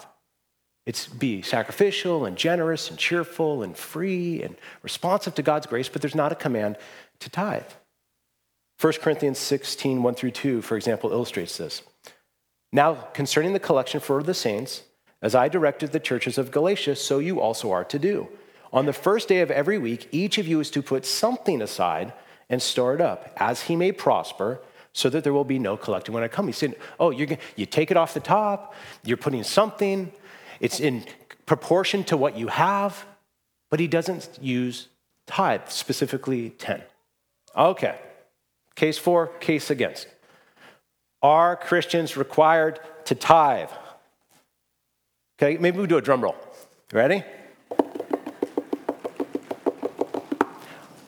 It's 0.87 1.09
be 1.09 1.43
sacrificial 1.43 2.25
and 2.25 2.37
generous 2.37 2.89
and 2.89 2.99
cheerful 2.99 3.65
and 3.65 3.77
free 3.77 4.43
and 4.43 4.57
responsive 4.83 5.35
to 5.35 5.43
God's 5.43 5.67
grace, 5.67 5.89
but 5.89 6.01
there's 6.01 6.15
not 6.15 6.33
a 6.33 6.37
command 6.37 6.77
to 7.19 7.29
tithe. 7.29 7.65
1 8.81 8.93
Corinthians 9.03 9.39
16, 9.39 10.03
1 10.03 10.15
through 10.15 10.31
2, 10.31 10.63
for 10.63 10.77
example, 10.77 11.11
illustrates 11.11 11.57
this. 11.57 11.83
Now, 12.73 12.95
concerning 13.15 13.53
the 13.53 13.59
collection 13.59 14.01
for 14.01 14.23
the 14.23 14.35
saints, 14.35 14.83
as 15.23 15.35
I 15.35 15.49
directed 15.49 15.93
the 15.93 16.01
churches 16.01 16.39
of 16.39 16.51
Galatia, 16.51 16.95
so 16.95 17.19
you 17.19 17.41
also 17.41 17.73
are 17.73 17.85
to 17.85 17.99
do. 17.99 18.29
On 18.73 18.87
the 18.87 18.93
first 18.93 19.29
day 19.29 19.41
of 19.41 19.51
every 19.51 19.79
week, 19.79 20.09
each 20.13 20.39
of 20.39 20.47
you 20.47 20.61
is 20.61 20.71
to 20.73 20.83
put 20.83 21.07
something 21.07 21.63
aside 21.63 22.13
and 22.49 22.61
store 22.61 22.95
it 22.95 23.01
up, 23.01 23.33
as 23.39 23.63
he 23.63 23.75
may 23.75 23.93
prosper, 23.93 24.61
so 24.93 25.09
that 25.11 25.25
there 25.25 25.33
will 25.33 25.45
be 25.45 25.59
no 25.59 25.77
collecting 25.77 26.15
when 26.15 26.23
I 26.23 26.29
come. 26.29 26.47
He 26.47 26.53
said, 26.53 26.75
Oh, 27.01 27.11
you're, 27.11 27.39
you 27.57 27.67
take 27.67 27.91
it 27.91 27.97
off 27.97 28.15
the 28.15 28.21
top, 28.21 28.75
you're 29.05 29.17
putting 29.17 29.43
something, 29.43 30.13
it's 30.61 30.81
in 30.81 31.05
proportion 31.47 32.05
to 32.05 32.17
what 32.17 32.37
you 32.37 32.49
have, 32.49 33.07
but 33.71 33.81
he 33.81 33.87
doesn't 33.87 34.39
use 34.41 34.89
tithe, 35.27 35.69
specifically 35.69 36.51
10. 36.51 36.83
Okay, 37.57 37.99
case 38.75 38.99
for, 38.99 39.29
case 39.41 39.71
against. 39.71 40.09
Are 41.23 41.57
Christians 41.57 42.17
required 42.17 42.81
to 43.07 43.15
tithe? 43.15 43.71
Okay, 45.39 45.59
maybe 45.59 45.79
we 45.79 45.87
do 45.87 45.97
a 45.97 46.03
drum 46.03 46.23
roll. 46.23 46.37
Ready? 46.93 47.25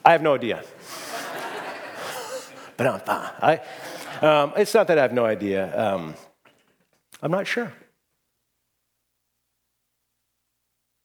I 0.05 0.11
have 0.11 0.21
no 0.21 0.33
idea. 0.33 0.63
but. 2.77 3.07
I, 3.07 3.61
um, 4.21 4.53
it's 4.57 4.73
not 4.73 4.87
that 4.87 4.97
I 4.97 5.01
have 5.01 5.13
no 5.13 5.25
idea. 5.25 5.77
Um, 5.77 6.15
I'm 7.21 7.31
not 7.31 7.47
sure. 7.47 7.71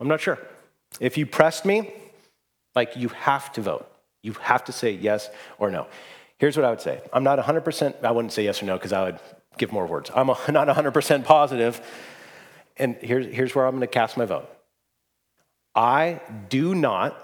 I'm 0.05 0.09
not 0.11 0.21
sure. 0.21 0.39
If 1.01 1.17
you 1.17 1.25
pressed 1.25 1.65
me, 1.65 1.91
like 2.75 2.95
you 2.95 3.09
have 3.09 3.51
to 3.55 3.63
vote. 3.63 3.91
You 4.23 4.35
have 4.35 4.63
to 4.65 4.73
say 4.73 4.91
yes 4.91 5.31
or 5.57 5.71
no. 5.71 5.87
Here's 6.37 6.59
what 6.59 6.67
I 6.67 6.69
would 6.69 6.83
say 6.83 7.01
I'm 7.11 7.25
not 7.25 7.39
100%, 7.39 8.05
I 8.05 8.11
wouldn't 8.11 8.33
say 8.33 8.45
yes 8.45 8.63
or 8.63 8.67
no 8.67 8.77
because 8.77 8.93
I 8.93 9.03
would 9.03 9.19
give 9.57 9.73
more 9.73 9.87
words. 9.87 10.11
I'm 10.15 10.27
not 10.49 10.69
100% 10.69 11.25
positive. 11.25 11.81
and 12.77 12.97
here's, 12.97 13.35
here's 13.35 13.55
where 13.55 13.65
I'm 13.65 13.77
going 13.77 13.81
to 13.81 13.87
cast 13.87 14.19
my 14.19 14.27
vote. 14.27 14.47
I 15.75 16.21
do 16.51 16.75
not 16.75 17.19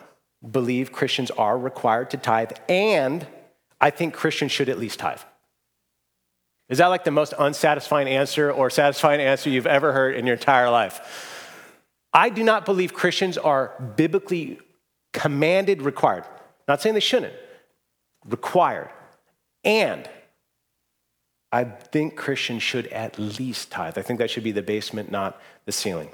believe 0.50 0.90
Christians 0.90 1.30
are 1.32 1.58
required 1.58 2.08
to 2.10 2.16
tithe, 2.16 2.52
and 2.66 3.26
I 3.78 3.90
think 3.90 4.14
Christians 4.14 4.52
should 4.52 4.70
at 4.70 4.78
least 4.78 5.00
tithe. 5.00 5.20
Is 6.70 6.78
that 6.78 6.86
like 6.86 7.04
the 7.04 7.10
most 7.10 7.34
unsatisfying 7.38 8.08
answer 8.08 8.50
or 8.50 8.70
satisfying 8.70 9.20
answer 9.20 9.50
you've 9.50 9.66
ever 9.66 9.92
heard 9.92 10.14
in 10.14 10.26
your 10.26 10.36
entire 10.36 10.70
life? 10.70 11.36
I 12.12 12.28
do 12.28 12.42
not 12.42 12.64
believe 12.64 12.92
Christians 12.92 13.38
are 13.38 13.72
biblically 13.96 14.58
commanded, 15.12 15.82
required. 15.82 16.24
Not 16.66 16.80
saying 16.80 16.94
they 16.94 17.00
shouldn't, 17.00 17.34
required. 18.24 18.90
And 19.64 20.08
I 21.52 21.64
think 21.64 22.16
Christians 22.16 22.62
should 22.62 22.86
at 22.88 23.18
least 23.18 23.70
tithe. 23.70 23.98
I 23.98 24.02
think 24.02 24.18
that 24.18 24.30
should 24.30 24.44
be 24.44 24.52
the 24.52 24.62
basement, 24.62 25.10
not 25.10 25.40
the 25.66 25.72
ceiling. 25.72 26.10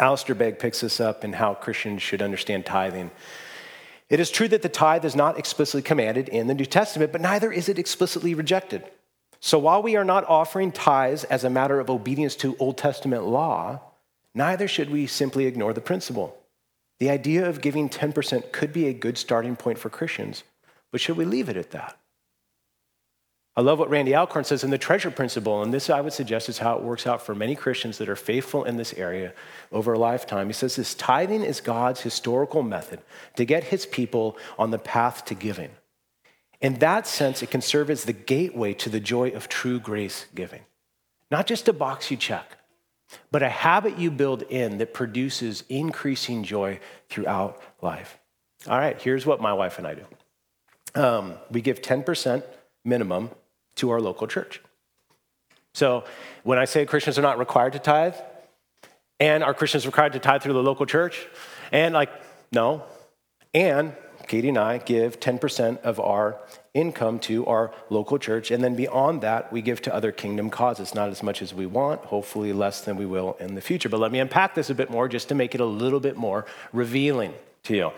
Alistair 0.00 0.34
Begg 0.34 0.58
picks 0.58 0.80
this 0.80 1.00
up 1.00 1.22
in 1.24 1.34
how 1.34 1.54
Christians 1.54 2.02
should 2.02 2.22
understand 2.22 2.64
tithing. 2.64 3.10
It 4.08 4.20
is 4.20 4.30
true 4.30 4.48
that 4.48 4.62
the 4.62 4.68
tithe 4.68 5.04
is 5.04 5.14
not 5.14 5.38
explicitly 5.38 5.82
commanded 5.82 6.28
in 6.28 6.46
the 6.46 6.54
New 6.54 6.64
Testament, 6.64 7.12
but 7.12 7.20
neither 7.20 7.52
is 7.52 7.68
it 7.68 7.78
explicitly 7.78 8.34
rejected. 8.34 8.84
So 9.40 9.58
while 9.58 9.82
we 9.82 9.96
are 9.96 10.04
not 10.04 10.28
offering 10.28 10.72
tithes 10.72 11.24
as 11.24 11.44
a 11.44 11.50
matter 11.50 11.78
of 11.78 11.90
obedience 11.90 12.36
to 12.36 12.56
Old 12.58 12.78
Testament 12.78 13.24
law, 13.24 13.80
neither 14.34 14.68
should 14.68 14.90
we 14.90 15.06
simply 15.06 15.46
ignore 15.46 15.72
the 15.72 15.80
principle. 15.80 16.36
The 17.00 17.10
idea 17.10 17.48
of 17.48 17.60
giving 17.60 17.88
10% 17.88 18.52
could 18.52 18.72
be 18.72 18.86
a 18.86 18.92
good 18.92 19.18
starting 19.18 19.56
point 19.56 19.78
for 19.78 19.90
Christians, 19.90 20.44
but 20.90 21.00
should 21.00 21.16
we 21.16 21.24
leave 21.24 21.48
it 21.48 21.56
at 21.56 21.72
that? 21.72 21.98
I 23.54 23.60
love 23.60 23.78
what 23.78 23.90
Randy 23.90 24.14
Alcorn 24.14 24.44
says 24.44 24.64
in 24.64 24.70
the 24.70 24.78
treasure 24.78 25.10
principle, 25.10 25.62
and 25.62 25.74
this 25.74 25.90
I 25.90 26.00
would 26.00 26.14
suggest 26.14 26.48
is 26.48 26.58
how 26.58 26.76
it 26.78 26.82
works 26.82 27.06
out 27.06 27.20
for 27.20 27.34
many 27.34 27.54
Christians 27.54 27.98
that 27.98 28.08
are 28.08 28.16
faithful 28.16 28.64
in 28.64 28.78
this 28.78 28.94
area 28.94 29.34
over 29.70 29.92
a 29.92 29.98
lifetime. 29.98 30.46
He 30.46 30.54
says 30.54 30.76
this 30.76 30.94
tithing 30.94 31.42
is 31.42 31.60
God's 31.60 32.00
historical 32.00 32.62
method 32.62 33.00
to 33.36 33.44
get 33.44 33.64
his 33.64 33.84
people 33.84 34.38
on 34.58 34.70
the 34.70 34.78
path 34.78 35.26
to 35.26 35.34
giving. 35.34 35.70
In 36.62 36.74
that 36.78 37.06
sense, 37.06 37.42
it 37.42 37.50
can 37.50 37.60
serve 37.60 37.90
as 37.90 38.04
the 38.04 38.14
gateway 38.14 38.72
to 38.74 38.88
the 38.88 39.00
joy 39.00 39.30
of 39.30 39.48
true 39.48 39.78
grace 39.78 40.26
giving. 40.34 40.62
Not 41.30 41.46
just 41.46 41.68
a 41.68 41.74
box 41.74 42.10
you 42.10 42.16
check, 42.16 42.56
but 43.30 43.42
a 43.42 43.48
habit 43.48 43.98
you 43.98 44.10
build 44.10 44.42
in 44.42 44.78
that 44.78 44.94
produces 44.94 45.64
increasing 45.68 46.42
joy 46.44 46.80
throughout 47.08 47.62
life. 47.80 48.18
All 48.68 48.78
right, 48.78 49.00
here's 49.00 49.26
what 49.26 49.40
my 49.40 49.52
wife 49.52 49.78
and 49.78 49.86
I 49.86 49.94
do 49.94 50.04
um, 50.94 51.34
we 51.50 51.62
give 51.62 51.80
10% 51.80 52.42
minimum 52.84 53.30
to 53.76 53.90
our 53.90 54.00
local 54.00 54.26
church. 54.26 54.60
So 55.74 56.04
when 56.42 56.58
I 56.58 56.66
say 56.66 56.84
Christians 56.84 57.18
are 57.18 57.22
not 57.22 57.38
required 57.38 57.72
to 57.72 57.78
tithe, 57.78 58.14
and 59.18 59.42
are 59.44 59.54
Christians 59.54 59.86
required 59.86 60.12
to 60.14 60.18
tithe 60.18 60.42
through 60.42 60.52
the 60.54 60.62
local 60.62 60.84
church? 60.84 61.26
And 61.70 61.94
like, 61.94 62.10
no. 62.50 62.82
And 63.54 63.94
Katie 64.32 64.48
and 64.48 64.56
I 64.56 64.78
give 64.78 65.20
10% 65.20 65.82
of 65.82 66.00
our 66.00 66.38
income 66.72 67.18
to 67.18 67.44
our 67.44 67.70
local 67.90 68.18
church. 68.18 68.50
And 68.50 68.64
then 68.64 68.74
beyond 68.74 69.20
that, 69.20 69.52
we 69.52 69.60
give 69.60 69.82
to 69.82 69.94
other 69.94 70.10
kingdom 70.10 70.48
causes, 70.48 70.94
not 70.94 71.10
as 71.10 71.22
much 71.22 71.42
as 71.42 71.52
we 71.52 71.66
want, 71.66 72.00
hopefully 72.00 72.54
less 72.54 72.80
than 72.80 72.96
we 72.96 73.04
will 73.04 73.36
in 73.40 73.56
the 73.56 73.60
future. 73.60 73.90
But 73.90 74.00
let 74.00 74.10
me 74.10 74.20
unpack 74.20 74.54
this 74.54 74.70
a 74.70 74.74
bit 74.74 74.88
more 74.88 75.06
just 75.06 75.28
to 75.28 75.34
make 75.34 75.54
it 75.54 75.60
a 75.60 75.66
little 75.66 76.00
bit 76.00 76.16
more 76.16 76.46
revealing 76.72 77.34
to 77.64 77.76
you. 77.76 77.92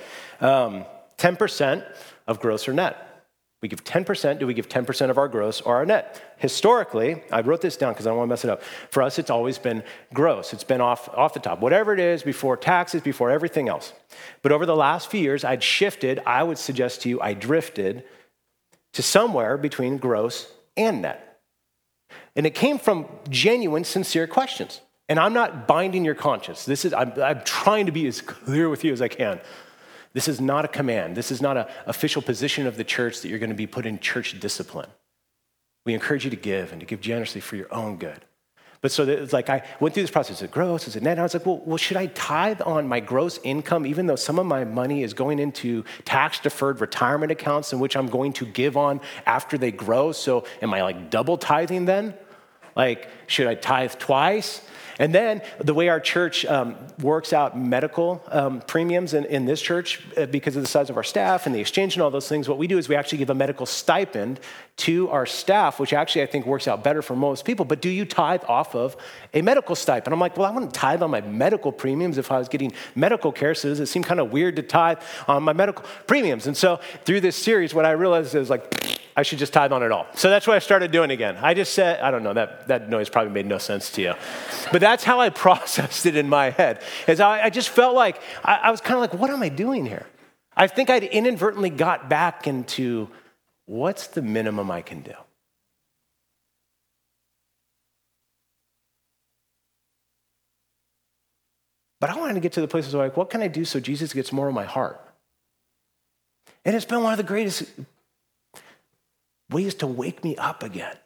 Um, 0.44 0.86
10% 1.18 1.86
of 2.26 2.40
gross 2.40 2.66
or 2.66 2.72
net. 2.72 3.13
We 3.64 3.68
give 3.68 3.82
10%. 3.82 4.40
Do 4.40 4.46
we 4.46 4.52
give 4.52 4.68
10% 4.68 5.08
of 5.08 5.16
our 5.16 5.26
gross 5.26 5.62
or 5.62 5.76
our 5.76 5.86
net? 5.86 6.36
Historically, 6.36 7.22
I 7.32 7.40
wrote 7.40 7.62
this 7.62 7.78
down 7.78 7.94
because 7.94 8.06
I 8.06 8.10
don't 8.10 8.18
want 8.18 8.28
to 8.28 8.32
mess 8.32 8.44
it 8.44 8.50
up. 8.50 8.62
For 8.90 9.02
us, 9.02 9.18
it's 9.18 9.30
always 9.30 9.56
been 9.56 9.82
gross. 10.12 10.52
It's 10.52 10.64
been 10.64 10.82
off, 10.82 11.08
off 11.08 11.32
the 11.32 11.40
top, 11.40 11.60
whatever 11.60 11.94
it 11.94 11.98
is, 11.98 12.22
before 12.22 12.58
taxes, 12.58 13.00
before 13.00 13.30
everything 13.30 13.70
else. 13.70 13.94
But 14.42 14.52
over 14.52 14.66
the 14.66 14.76
last 14.76 15.10
few 15.10 15.18
years, 15.18 15.44
I'd 15.44 15.62
shifted, 15.62 16.20
I 16.26 16.42
would 16.42 16.58
suggest 16.58 17.00
to 17.02 17.08
you, 17.08 17.22
I 17.22 17.32
drifted 17.32 18.04
to 18.92 19.02
somewhere 19.02 19.56
between 19.56 19.96
gross 19.96 20.52
and 20.76 21.00
net. 21.00 21.40
And 22.36 22.44
it 22.44 22.54
came 22.54 22.78
from 22.78 23.06
genuine, 23.30 23.84
sincere 23.84 24.26
questions. 24.26 24.82
And 25.08 25.18
I'm 25.18 25.32
not 25.32 25.66
binding 25.66 26.04
your 26.04 26.14
conscience. 26.14 26.66
This 26.66 26.84
is, 26.84 26.92
I'm, 26.92 27.14
I'm 27.18 27.40
trying 27.44 27.86
to 27.86 27.92
be 27.92 28.06
as 28.08 28.20
clear 28.20 28.68
with 28.68 28.84
you 28.84 28.92
as 28.92 29.00
I 29.00 29.08
can. 29.08 29.40
This 30.14 30.28
is 30.28 30.40
not 30.40 30.64
a 30.64 30.68
command. 30.68 31.16
This 31.16 31.30
is 31.30 31.42
not 31.42 31.56
an 31.56 31.66
official 31.86 32.22
position 32.22 32.66
of 32.66 32.76
the 32.76 32.84
church 32.84 33.20
that 33.20 33.28
you're 33.28 33.40
going 33.40 33.50
to 33.50 33.56
be 33.56 33.66
put 33.66 33.84
in 33.84 33.98
church 33.98 34.38
discipline. 34.38 34.88
We 35.84 35.92
encourage 35.92 36.24
you 36.24 36.30
to 36.30 36.36
give 36.36 36.72
and 36.72 36.80
to 36.80 36.86
give 36.86 37.00
generously 37.00 37.40
for 37.40 37.56
your 37.56 37.72
own 37.74 37.96
good. 37.96 38.24
But 38.80 38.92
so 38.92 39.04
it's 39.04 39.32
like 39.32 39.48
I 39.48 39.62
went 39.80 39.94
through 39.94 40.02
this 40.02 40.10
process. 40.10 40.36
Is 40.36 40.42
it 40.42 40.50
gross? 40.50 40.86
Is 40.86 40.94
it 40.94 41.02
net? 41.02 41.12
And 41.12 41.20
I 41.20 41.22
was 41.22 41.32
like, 41.32 41.46
well, 41.46 41.62
well, 41.64 41.78
should 41.78 41.96
I 41.96 42.06
tithe 42.06 42.60
on 42.62 42.86
my 42.86 43.00
gross 43.00 43.40
income, 43.42 43.86
even 43.86 44.06
though 44.06 44.14
some 44.14 44.38
of 44.38 44.44
my 44.44 44.64
money 44.64 45.02
is 45.02 45.14
going 45.14 45.38
into 45.38 45.84
tax 46.04 46.38
deferred 46.38 46.82
retirement 46.82 47.32
accounts 47.32 47.72
in 47.72 47.80
which 47.80 47.96
I'm 47.96 48.08
going 48.08 48.34
to 48.34 48.44
give 48.44 48.76
on 48.76 49.00
after 49.24 49.56
they 49.56 49.72
grow? 49.72 50.12
So 50.12 50.44
am 50.60 50.74
I 50.74 50.82
like 50.82 51.10
double 51.10 51.38
tithing 51.38 51.86
then? 51.86 52.14
Like, 52.76 53.08
should 53.26 53.46
I 53.46 53.54
tithe 53.54 53.94
twice? 53.94 54.60
And 54.98 55.14
then 55.14 55.42
the 55.58 55.74
way 55.74 55.88
our 55.88 56.00
church 56.00 56.44
um, 56.46 56.76
works 57.00 57.32
out 57.32 57.58
medical 57.58 58.22
um, 58.28 58.60
premiums 58.60 59.14
in, 59.14 59.24
in, 59.24 59.44
this 59.44 59.60
church, 59.60 60.02
uh, 60.16 60.26
because 60.26 60.56
of 60.56 60.62
the 60.62 60.68
size 60.68 60.90
of 60.90 60.96
our 60.96 61.02
staff 61.02 61.46
and 61.46 61.54
the 61.54 61.60
exchange 61.60 61.94
and 61.94 62.02
all 62.02 62.10
those 62.10 62.28
things, 62.28 62.48
what 62.48 62.58
we 62.58 62.66
do 62.66 62.78
is 62.78 62.88
we 62.88 62.96
actually 62.96 63.18
give 63.18 63.30
a 63.30 63.34
medical 63.34 63.66
stipend 63.66 64.40
to 64.76 65.08
our 65.10 65.26
staff, 65.26 65.78
which 65.78 65.92
actually 65.92 66.22
I 66.22 66.26
think 66.26 66.46
works 66.46 66.68
out 66.68 66.84
better 66.84 67.02
for 67.02 67.16
most 67.16 67.44
people. 67.44 67.64
But 67.64 67.80
do 67.80 67.88
you 67.88 68.04
tithe 68.04 68.42
off 68.48 68.74
of 68.74 68.96
a 69.32 69.42
medical 69.42 69.74
stipend? 69.74 70.12
I'm 70.12 70.20
like, 70.20 70.36
well, 70.36 70.50
I 70.50 70.54
wouldn't 70.54 70.74
tithe 70.74 71.02
on 71.02 71.10
my 71.10 71.20
medical 71.20 71.72
premiums 71.72 72.18
if 72.18 72.30
I 72.30 72.38
was 72.38 72.48
getting 72.48 72.72
medical 72.94 73.32
care. 73.32 73.54
So 73.54 73.68
it 73.68 73.86
seem 73.86 74.02
kind 74.02 74.20
of 74.20 74.32
weird 74.32 74.56
to 74.56 74.62
tithe 74.62 74.98
on 75.28 75.42
my 75.42 75.52
medical 75.52 75.84
premiums? 76.06 76.46
And 76.46 76.56
so 76.56 76.80
through 77.04 77.20
this 77.20 77.36
series, 77.36 77.74
what 77.74 77.84
I 77.84 77.92
realized 77.92 78.34
is 78.34 78.50
like, 78.50 79.00
I 79.16 79.22
should 79.22 79.38
just 79.38 79.52
tithe 79.52 79.72
on 79.72 79.82
it 79.82 79.92
all. 79.92 80.06
So 80.14 80.28
that's 80.28 80.46
what 80.46 80.56
I 80.56 80.58
started 80.58 80.90
doing 80.90 81.10
again. 81.10 81.36
I 81.40 81.54
just 81.54 81.72
said, 81.72 82.00
I 82.00 82.10
don't 82.10 82.24
know, 82.24 82.32
that, 82.32 82.66
that 82.68 82.88
noise 82.88 83.08
probably 83.08 83.32
made 83.32 83.46
no 83.46 83.58
sense 83.58 83.90
to 83.92 84.02
you. 84.02 84.14
But 84.72 84.80
that's 84.80 85.04
how 85.04 85.20
I 85.20 85.30
processed 85.46 86.06
it 86.06 86.16
in 86.16 86.28
my 86.28 86.50
head. 86.50 86.82
Is 87.06 87.20
I, 87.20 87.44
I 87.44 87.50
just 87.50 87.68
felt 87.68 87.94
like, 87.94 88.20
I, 88.44 88.54
I 88.54 88.70
was 88.70 88.80
kind 88.80 88.94
of 88.94 89.00
like, 89.00 89.14
what 89.14 89.30
am 89.30 89.42
I 89.42 89.48
doing 89.48 89.86
here? 89.86 90.06
I 90.56 90.66
think 90.66 90.90
I'd 90.90 91.04
inadvertently 91.04 91.70
got 91.70 92.08
back 92.08 92.46
into 92.46 93.08
what's 93.66 94.08
the 94.08 94.22
minimum 94.22 94.70
I 94.70 94.82
can 94.82 95.02
do? 95.02 95.14
But 102.00 102.10
I 102.10 102.18
wanted 102.18 102.34
to 102.34 102.40
get 102.40 102.52
to 102.52 102.60
the 102.60 102.68
places 102.68 102.94
where 102.94 103.04
like, 103.04 103.16
what 103.16 103.30
can 103.30 103.40
I 103.40 103.48
do 103.48 103.64
so 103.64 103.80
Jesus 103.80 104.12
gets 104.12 104.32
more 104.32 104.48
of 104.48 104.54
my 104.54 104.64
heart? 104.64 105.00
And 106.64 106.74
it's 106.74 106.84
been 106.84 107.02
one 107.02 107.12
of 107.12 107.16
the 107.16 107.22
greatest 107.22 107.64
ways 109.54 109.74
to 109.76 109.86
wake 109.86 110.22
me 110.22 110.36
up 110.36 110.62
again. 110.62 110.96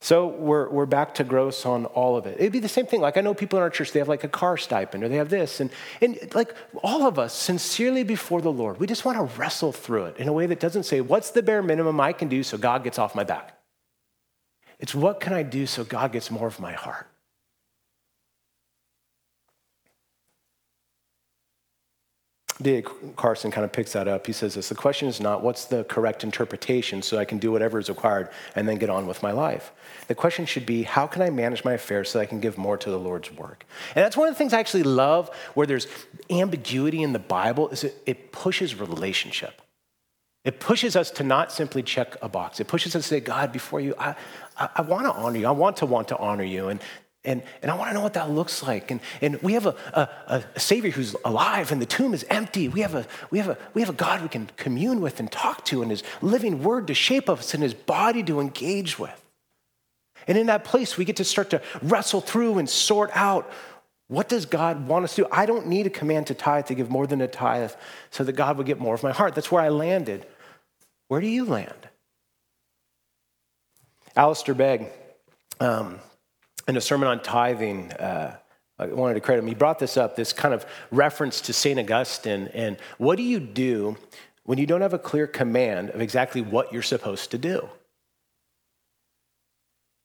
So 0.00 0.26
we're, 0.26 0.68
we're 0.68 0.86
back 0.86 1.14
to 1.14 1.24
gross 1.24 1.64
on 1.64 1.84
all 1.84 2.16
of 2.16 2.26
it. 2.26 2.40
It'd 2.40 2.52
be 2.52 2.58
the 2.58 2.68
same 2.68 2.86
thing. 2.86 3.00
Like 3.00 3.16
I 3.16 3.20
know 3.20 3.34
people 3.34 3.60
in 3.60 3.62
our 3.62 3.70
church, 3.70 3.92
they 3.92 4.00
have 4.00 4.08
like 4.08 4.24
a 4.24 4.28
car 4.28 4.56
stipend 4.56 5.04
or 5.04 5.08
they 5.08 5.16
have 5.16 5.30
this. 5.30 5.60
And, 5.60 5.70
and 6.00 6.18
like 6.34 6.56
all 6.82 7.06
of 7.06 7.20
us, 7.20 7.32
sincerely 7.32 8.02
before 8.02 8.42
the 8.42 8.50
Lord, 8.50 8.80
we 8.80 8.88
just 8.88 9.04
want 9.04 9.16
to 9.18 9.38
wrestle 9.38 9.70
through 9.70 10.06
it 10.06 10.16
in 10.16 10.26
a 10.26 10.32
way 10.32 10.46
that 10.46 10.58
doesn't 10.58 10.82
say, 10.82 11.00
what's 11.00 11.30
the 11.30 11.40
bare 11.40 11.62
minimum 11.62 12.00
I 12.00 12.12
can 12.12 12.26
do 12.26 12.42
so 12.42 12.58
God 12.58 12.82
gets 12.82 12.98
off 12.98 13.14
my 13.14 13.22
back? 13.22 13.56
It's 14.80 14.92
what 14.92 15.20
can 15.20 15.34
I 15.34 15.44
do 15.44 15.66
so 15.66 15.84
God 15.84 16.10
gets 16.10 16.32
more 16.32 16.48
of 16.48 16.58
my 16.58 16.72
heart? 16.72 17.06
D.A. 22.62 22.82
Carson 23.16 23.50
kind 23.50 23.64
of 23.64 23.72
picks 23.72 23.92
that 23.92 24.08
up. 24.08 24.26
He 24.26 24.32
says 24.32 24.54
this 24.54 24.68
The 24.68 24.74
question 24.74 25.08
is 25.08 25.20
not 25.20 25.42
what's 25.42 25.64
the 25.66 25.84
correct 25.84 26.24
interpretation 26.24 27.02
so 27.02 27.18
I 27.18 27.24
can 27.24 27.38
do 27.38 27.52
whatever 27.52 27.78
is 27.78 27.88
required 27.88 28.28
and 28.54 28.68
then 28.68 28.78
get 28.78 28.90
on 28.90 29.06
with 29.06 29.22
my 29.22 29.32
life. 29.32 29.72
The 30.08 30.14
question 30.14 30.46
should 30.46 30.66
be 30.66 30.82
how 30.82 31.06
can 31.06 31.22
I 31.22 31.30
manage 31.30 31.64
my 31.64 31.72
affairs 31.74 32.10
so 32.10 32.20
I 32.20 32.26
can 32.26 32.40
give 32.40 32.58
more 32.58 32.76
to 32.76 32.90
the 32.90 32.98
Lord's 32.98 33.30
work? 33.32 33.64
And 33.94 34.04
that's 34.04 34.16
one 34.16 34.28
of 34.28 34.34
the 34.34 34.38
things 34.38 34.52
I 34.52 34.60
actually 34.60 34.84
love 34.84 35.30
where 35.54 35.66
there's 35.66 35.86
ambiguity 36.30 37.02
in 37.02 37.12
the 37.12 37.18
Bible 37.18 37.68
is 37.68 37.84
it, 37.84 38.02
it 38.06 38.32
pushes 38.32 38.74
relationship. 38.74 39.62
It 40.44 40.58
pushes 40.58 40.96
us 40.96 41.10
to 41.12 41.22
not 41.22 41.52
simply 41.52 41.84
check 41.84 42.16
a 42.20 42.28
box. 42.28 42.58
It 42.58 42.66
pushes 42.66 42.96
us 42.96 43.04
to 43.04 43.08
say, 43.08 43.20
God, 43.20 43.52
before 43.52 43.80
you, 43.80 43.94
I, 43.96 44.16
I, 44.56 44.68
I 44.76 44.82
want 44.82 45.04
to 45.04 45.12
honor 45.12 45.38
you. 45.38 45.46
I 45.46 45.52
want 45.52 45.76
to 45.78 45.86
want 45.86 46.08
to 46.08 46.18
honor 46.18 46.42
you. 46.42 46.68
And 46.68 46.80
and, 47.24 47.42
and 47.62 47.70
I 47.70 47.76
want 47.76 47.90
to 47.90 47.94
know 47.94 48.00
what 48.00 48.14
that 48.14 48.30
looks 48.30 48.62
like. 48.64 48.90
And, 48.90 49.00
and 49.20 49.40
we 49.42 49.52
have 49.52 49.66
a, 49.66 49.76
a, 49.92 50.44
a, 50.54 50.60
Savior 50.60 50.90
who's 50.90 51.14
alive 51.24 51.70
and 51.70 51.80
the 51.80 51.86
tomb 51.86 52.14
is 52.14 52.24
empty. 52.28 52.68
We 52.68 52.80
have, 52.80 52.96
a, 52.96 53.06
we, 53.30 53.38
have 53.38 53.48
a, 53.48 53.58
we 53.74 53.80
have 53.80 53.90
a 53.90 53.94
God 53.94 54.22
we 54.22 54.28
can 54.28 54.50
commune 54.56 55.00
with 55.00 55.20
and 55.20 55.30
talk 55.30 55.64
to 55.66 55.82
and 55.82 55.90
his 55.90 56.02
living 56.20 56.64
word 56.64 56.88
to 56.88 56.94
shape 56.94 57.30
us 57.30 57.54
and 57.54 57.62
his 57.62 57.74
body 57.74 58.24
to 58.24 58.40
engage 58.40 58.98
with. 58.98 59.18
And 60.26 60.36
in 60.36 60.46
that 60.46 60.64
place, 60.64 60.96
we 60.96 61.04
get 61.04 61.16
to 61.16 61.24
start 61.24 61.50
to 61.50 61.62
wrestle 61.80 62.20
through 62.20 62.58
and 62.58 62.68
sort 62.68 63.10
out 63.14 63.50
what 64.08 64.28
does 64.28 64.44
God 64.44 64.88
want 64.88 65.04
us 65.04 65.14
to 65.14 65.22
do? 65.22 65.28
I 65.32 65.46
don't 65.46 65.68
need 65.68 65.86
a 65.86 65.90
command 65.90 66.26
to 66.26 66.34
tithe 66.34 66.66
to 66.66 66.74
give 66.74 66.90
more 66.90 67.06
than 67.06 67.20
a 67.20 67.28
tithe 67.28 67.72
so 68.10 68.24
that 68.24 68.32
God 68.32 68.58
would 68.58 68.66
get 68.66 68.78
more 68.78 68.94
of 68.94 69.02
my 69.02 69.12
heart. 69.12 69.34
That's 69.34 69.50
where 69.50 69.62
I 69.62 69.70
landed. 69.70 70.26
Where 71.08 71.20
do 71.20 71.28
you 71.28 71.44
land? 71.44 71.88
Alistair 74.14 74.54
Begg, 74.54 74.88
um, 75.60 75.98
in 76.68 76.76
a 76.76 76.80
sermon 76.80 77.08
on 77.08 77.22
tithing, 77.22 77.92
uh, 77.92 78.36
I 78.78 78.86
wanted 78.86 79.14
to 79.14 79.20
credit 79.20 79.42
him. 79.42 79.48
He 79.48 79.54
brought 79.54 79.78
this 79.78 79.96
up, 79.96 80.16
this 80.16 80.32
kind 80.32 80.54
of 80.54 80.66
reference 80.90 81.40
to 81.42 81.52
St. 81.52 81.78
Augustine. 81.78 82.48
And 82.54 82.76
what 82.98 83.16
do 83.16 83.22
you 83.22 83.40
do 83.40 83.96
when 84.44 84.58
you 84.58 84.66
don't 84.66 84.80
have 84.80 84.94
a 84.94 84.98
clear 84.98 85.26
command 85.26 85.90
of 85.90 86.00
exactly 86.00 86.40
what 86.40 86.72
you're 86.72 86.82
supposed 86.82 87.30
to 87.30 87.38
do? 87.38 87.68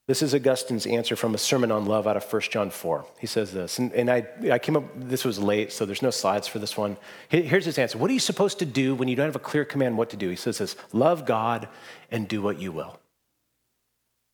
This 0.08 0.22
is 0.22 0.34
Augustine's 0.34 0.88
answer 0.88 1.18
from 1.18 1.36
a 1.36 1.38
sermon 1.38 1.70
on 1.70 1.86
love 1.86 2.08
out 2.08 2.16
of 2.16 2.32
1 2.32 2.44
John 2.44 2.70
4. 2.70 3.06
He 3.20 3.28
says 3.28 3.52
this, 3.52 3.78
and, 3.78 3.92
and 3.92 4.10
I, 4.10 4.26
I 4.50 4.58
came 4.58 4.78
up, 4.78 4.86
this 4.96 5.26
was 5.26 5.38
late, 5.38 5.74
so 5.74 5.86
there's 5.86 6.02
no 6.02 6.12
slides 6.12 6.48
for 6.48 6.60
this 6.60 6.78
one. 6.78 6.96
Here's 7.28 7.66
his 7.66 7.78
answer 7.78 7.98
What 7.98 8.10
are 8.10 8.14
you 8.14 8.22
supposed 8.22 8.60
to 8.60 8.66
do 8.66 8.96
when 8.96 9.10
you 9.10 9.18
don't 9.18 9.26
have 9.26 9.36
a 9.36 9.40
clear 9.40 9.66
command 9.66 9.98
what 9.98 10.10
to 10.12 10.18
do? 10.18 10.30
He 10.30 10.38
says 10.38 10.60
this 10.60 10.78
love 10.94 11.26
God 11.26 11.68
and 12.10 12.26
do 12.26 12.42
what 12.42 12.58
you 12.58 12.72
will. 12.72 13.02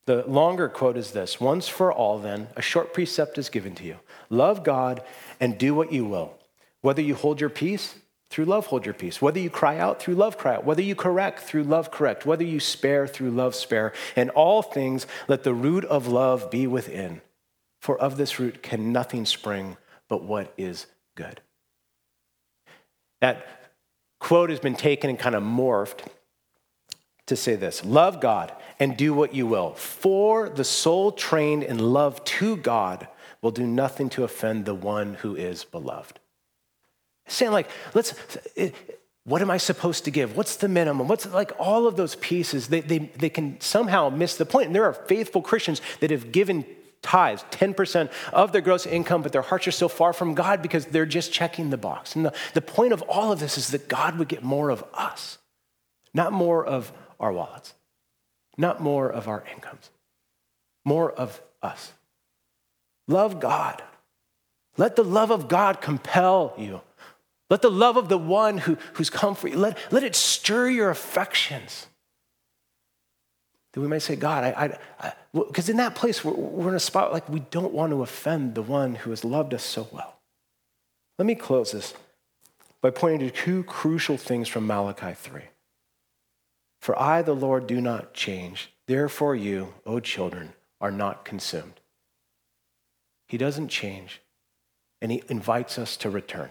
The 0.05 0.23
longer 0.27 0.67
quote 0.67 0.97
is 0.97 1.11
this 1.11 1.39
Once 1.39 1.67
for 1.67 1.91
all, 1.91 2.19
then, 2.19 2.47
a 2.55 2.61
short 2.61 2.93
precept 2.93 3.37
is 3.37 3.49
given 3.49 3.75
to 3.75 3.83
you 3.83 3.99
love 4.29 4.63
God 4.63 5.01
and 5.39 5.57
do 5.57 5.73
what 5.73 5.91
you 5.91 6.05
will. 6.05 6.37
Whether 6.81 7.01
you 7.01 7.15
hold 7.15 7.39
your 7.39 7.49
peace, 7.49 7.95
through 8.29 8.45
love 8.45 8.65
hold 8.65 8.83
your 8.85 8.95
peace. 8.95 9.21
Whether 9.21 9.39
you 9.39 9.49
cry 9.49 9.77
out, 9.77 10.01
through 10.01 10.15
love 10.15 10.37
cry 10.37 10.55
out. 10.55 10.65
Whether 10.65 10.81
you 10.81 10.95
correct, 10.95 11.39
through 11.41 11.63
love 11.63 11.91
correct. 11.91 12.25
Whether 12.25 12.43
you 12.43 12.59
spare, 12.59 13.07
through 13.07 13.29
love 13.29 13.53
spare. 13.53 13.93
In 14.15 14.31
all 14.31 14.61
things, 14.61 15.05
let 15.27 15.43
the 15.43 15.53
root 15.53 15.85
of 15.85 16.07
love 16.07 16.49
be 16.49 16.65
within. 16.65 17.21
For 17.79 17.97
of 17.97 18.17
this 18.17 18.39
root 18.39 18.63
can 18.63 18.91
nothing 18.91 19.25
spring 19.25 19.77
but 20.09 20.23
what 20.23 20.51
is 20.57 20.87
good. 21.15 21.41
That 23.21 23.45
quote 24.19 24.49
has 24.49 24.59
been 24.59 24.75
taken 24.75 25.09
and 25.09 25.19
kind 25.19 25.35
of 25.35 25.43
morphed 25.43 26.07
to 27.35 27.41
say 27.41 27.55
this 27.55 27.83
Love 27.83 28.21
God 28.21 28.51
and 28.79 28.97
do 28.97 29.13
what 29.13 29.33
you 29.33 29.47
will, 29.47 29.73
for 29.73 30.49
the 30.49 30.63
soul 30.63 31.11
trained 31.11 31.63
in 31.63 31.79
love 31.79 32.23
to 32.25 32.57
God 32.57 33.07
will 33.41 33.51
do 33.51 33.67
nothing 33.67 34.09
to 34.09 34.23
offend 34.23 34.65
the 34.65 34.73
one 34.73 35.15
who 35.15 35.35
is 35.35 35.65
beloved. 35.65 36.19
Saying, 37.27 37.51
like, 37.51 37.69
let's, 37.93 38.13
what 39.25 39.41
am 39.41 39.51
I 39.51 39.57
supposed 39.57 40.05
to 40.05 40.11
give? 40.11 40.35
What's 40.35 40.55
the 40.55 40.67
minimum? 40.67 41.07
What's 41.07 41.25
like 41.27 41.51
all 41.59 41.87
of 41.87 41.95
those 41.95 42.15
pieces? 42.15 42.67
They, 42.67 42.81
they, 42.81 42.99
they 42.99 43.29
can 43.29 43.59
somehow 43.61 44.09
miss 44.09 44.35
the 44.37 44.45
point. 44.45 44.67
And 44.67 44.75
there 44.75 44.85
are 44.85 44.93
faithful 44.93 45.41
Christians 45.41 45.81
that 45.99 46.11
have 46.11 46.31
given 46.31 46.65
tithes, 47.01 47.43
10% 47.51 48.09
of 48.31 48.53
their 48.53 48.61
gross 48.61 48.85
income, 48.85 49.21
but 49.21 49.31
their 49.31 49.41
hearts 49.41 49.67
are 49.67 49.71
so 49.71 49.89
far 49.89 50.13
from 50.13 50.33
God 50.33 50.61
because 50.61 50.85
they're 50.85 51.05
just 51.05 51.31
checking 51.31 51.69
the 51.69 51.77
box. 51.77 52.15
And 52.15 52.25
the, 52.25 52.33
the 52.53 52.61
point 52.61 52.93
of 52.93 53.01
all 53.03 53.31
of 53.31 53.39
this 53.39 53.57
is 53.57 53.71
that 53.71 53.87
God 53.87 54.17
would 54.17 54.29
get 54.29 54.41
more 54.41 54.69
of 54.69 54.83
us, 54.93 55.37
not 56.13 56.31
more 56.31 56.65
of 56.65 56.91
our 57.23 57.31
wallets, 57.31 57.73
not 58.57 58.81
more 58.81 59.09
of 59.09 59.27
our 59.27 59.43
incomes, 59.55 59.89
more 60.85 61.11
of 61.11 61.41
us. 61.61 61.93
Love 63.07 63.39
God. 63.39 63.81
Let 64.77 64.95
the 64.95 65.03
love 65.03 65.31
of 65.31 65.47
God 65.47 65.81
compel 65.81 66.53
you. 66.57 66.81
Let 67.49 67.61
the 67.61 67.71
love 67.71 67.97
of 67.97 68.09
the 68.09 68.17
one 68.17 68.57
who, 68.57 68.77
who's 68.93 69.09
come 69.09 69.35
for 69.35 69.47
you, 69.47 69.57
let, 69.57 69.77
let 69.91 70.03
it 70.03 70.15
stir 70.15 70.69
your 70.69 70.89
affections. 70.89 71.87
That 73.73 73.81
we 73.81 73.87
might 73.87 74.01
say, 74.01 74.15
God, 74.15 74.43
I, 74.43 75.13
because 75.33 75.69
in 75.69 75.77
that 75.77 75.95
place, 75.95 76.23
we're, 76.23 76.33
we're 76.33 76.69
in 76.69 76.75
a 76.75 76.79
spot 76.79 77.11
like 77.11 77.27
we 77.29 77.39
don't 77.39 77.73
want 77.73 77.91
to 77.91 78.01
offend 78.03 78.55
the 78.55 78.61
one 78.61 78.95
who 78.95 79.09
has 79.09 79.23
loved 79.23 79.53
us 79.53 79.63
so 79.63 79.87
well. 79.91 80.19
Let 81.17 81.25
me 81.25 81.35
close 81.35 81.71
this 81.71 81.93
by 82.81 82.89
pointing 82.89 83.27
to 83.27 83.31
two 83.31 83.63
crucial 83.63 84.17
things 84.17 84.47
from 84.47 84.67
Malachi 84.67 85.13
3. 85.13 85.41
For 86.83 87.01
I, 87.01 87.21
the 87.21 87.33
Lord, 87.33 87.65
do 87.65 87.79
not 87.79 88.13
change. 88.13 88.73
Therefore, 88.87 89.37
you, 89.37 89.73
O 89.85 90.01
children, 90.01 90.51
are 90.81 90.91
not 90.91 91.23
consumed. 91.23 91.79
He 93.29 93.37
doesn't 93.37 93.69
change, 93.69 94.19
and 95.01 95.09
He 95.09 95.23
invites 95.29 95.79
us 95.79 95.95
to 95.95 96.09
return. 96.09 96.49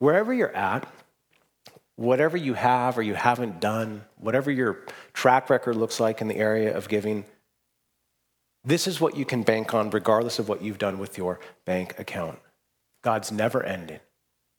Wherever 0.00 0.34
you're 0.34 0.54
at, 0.54 0.86
whatever 1.96 2.36
you 2.36 2.52
have 2.52 2.98
or 2.98 3.02
you 3.02 3.14
haven't 3.14 3.58
done, 3.58 4.04
whatever 4.18 4.50
your 4.50 4.84
track 5.14 5.48
record 5.48 5.76
looks 5.76 5.98
like 5.98 6.20
in 6.20 6.28
the 6.28 6.36
area 6.36 6.76
of 6.76 6.86
giving, 6.86 7.24
this 8.64 8.86
is 8.86 9.00
what 9.00 9.16
you 9.16 9.24
can 9.24 9.42
bank 9.42 9.72
on 9.72 9.88
regardless 9.88 10.38
of 10.38 10.46
what 10.46 10.60
you've 10.60 10.76
done 10.76 10.98
with 10.98 11.16
your 11.16 11.40
bank 11.64 11.98
account. 11.98 12.38
God's 13.00 13.32
never 13.32 13.62
ending, 13.62 14.00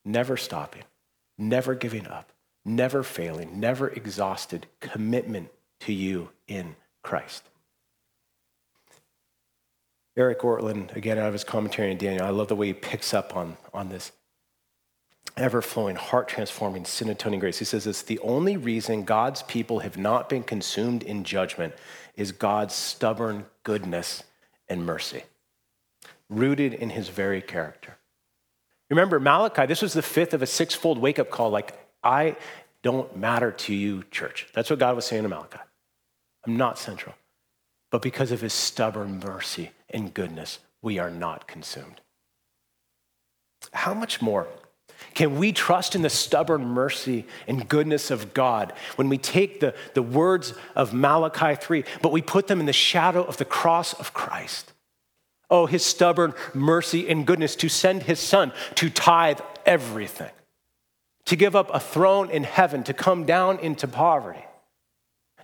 never 0.03 0.35
stopping, 0.35 0.85
never 1.37 1.75
giving 1.75 2.07
up, 2.07 2.31
never 2.66 3.03
failing, 3.03 3.59
never 3.59 3.89
exhausted 3.89 4.68
commitment 4.80 5.49
to 5.82 5.93
you 5.93 6.30
in 6.47 6.76
Christ. 7.01 7.43
Eric 10.18 10.39
Ortlund, 10.41 10.95
again, 10.95 11.18
out 11.18 11.28
of 11.28 11.34
his 11.34 11.43
commentary 11.43 11.91
on 11.91 11.97
Daniel, 11.97 12.26
I 12.26 12.30
love 12.30 12.49
the 12.49 12.55
way 12.55 12.68
he 12.68 12.74
picks 12.74 13.14
up 13.14 13.36
on, 13.36 13.57
on 13.74 13.89
this 13.89 14.12
ever 15.38 15.62
flowing, 15.62 15.95
heart 15.95 16.28
transforming, 16.28 16.84
sin 16.86 17.09
atoning 17.09 17.39
grace. 17.39 17.59
He 17.59 17.66
says 17.66 17.88
it's 17.88 18.01
the 18.01 18.20
only 18.20 18.57
reason 18.57 19.03
God's 19.03 19.43
people 19.43 19.80
have 19.80 19.97
not 19.97 20.28
been 20.28 20.43
consumed 20.43 21.03
in 21.03 21.24
judgment 21.24 21.74
is 22.16 22.32
God's 22.32 22.76
stubborn 22.76 23.45
goodness 23.64 24.24
and 24.68 24.86
mercy, 24.86 25.24
rooted 26.30 26.74
in 26.74 26.89
his 26.89 27.07
very 27.09 27.41
character. 27.41 27.97
Remember, 28.89 29.20
Malachi, 29.20 29.66
this 29.66 29.82
was 29.82 29.93
the 29.93 30.01
fifth 30.01 30.34
of 30.34 30.41
a 30.41 30.45
sixfold 30.45 30.97
wake 30.97 31.18
up 31.18 31.30
call 31.30 31.49
like, 31.49 31.74
I 32.03 32.35
don't 32.83 33.15
matter 33.15 33.51
to 33.51 33.73
you, 33.73 34.03
church. 34.11 34.47
That's 34.53 34.69
what 34.69 34.79
God 34.79 34.95
was 34.95 35.05
saying 35.05 35.23
to 35.23 35.29
Malachi. 35.29 35.59
I'm 36.45 36.57
not 36.57 36.79
central. 36.79 37.15
But 37.91 38.01
because 38.01 38.31
of 38.31 38.41
his 38.41 38.53
stubborn 38.53 39.19
mercy 39.19 39.71
and 39.89 40.13
goodness, 40.13 40.59
we 40.81 40.97
are 40.97 41.11
not 41.11 41.47
consumed. 41.47 42.01
How 43.73 43.93
much 43.93 44.21
more 44.21 44.47
can 45.13 45.37
we 45.37 45.51
trust 45.51 45.95
in 45.95 46.01
the 46.01 46.09
stubborn 46.09 46.65
mercy 46.65 47.25
and 47.47 47.67
goodness 47.67 48.11
of 48.11 48.33
God 48.33 48.73
when 48.95 49.09
we 49.09 49.17
take 49.17 49.59
the, 49.59 49.73
the 49.93 50.01
words 50.01 50.53
of 50.75 50.93
Malachi 50.93 51.55
3, 51.55 51.83
but 52.01 52.11
we 52.11 52.21
put 52.21 52.47
them 52.47 52.59
in 52.59 52.65
the 52.65 52.73
shadow 52.73 53.23
of 53.23 53.37
the 53.37 53.45
cross 53.45 53.93
of 53.93 54.13
Christ? 54.13 54.73
Oh, 55.49 55.65
his 55.65 55.85
stubborn 55.85 56.33
mercy 56.53 57.09
and 57.09 57.27
goodness 57.27 57.55
to 57.57 57.69
send 57.69 58.03
his 58.03 58.19
son 58.19 58.53
to 58.75 58.89
tithe 58.89 59.39
everything, 59.65 60.31
to 61.32 61.38
give 61.38 61.55
up 61.55 61.71
a 61.73 61.79
throne 61.79 62.29
in 62.29 62.43
heaven, 62.43 62.84
to 62.84 62.93
come 62.93 63.25
down 63.25 63.57
into 63.59 63.88
poverty 63.88 64.43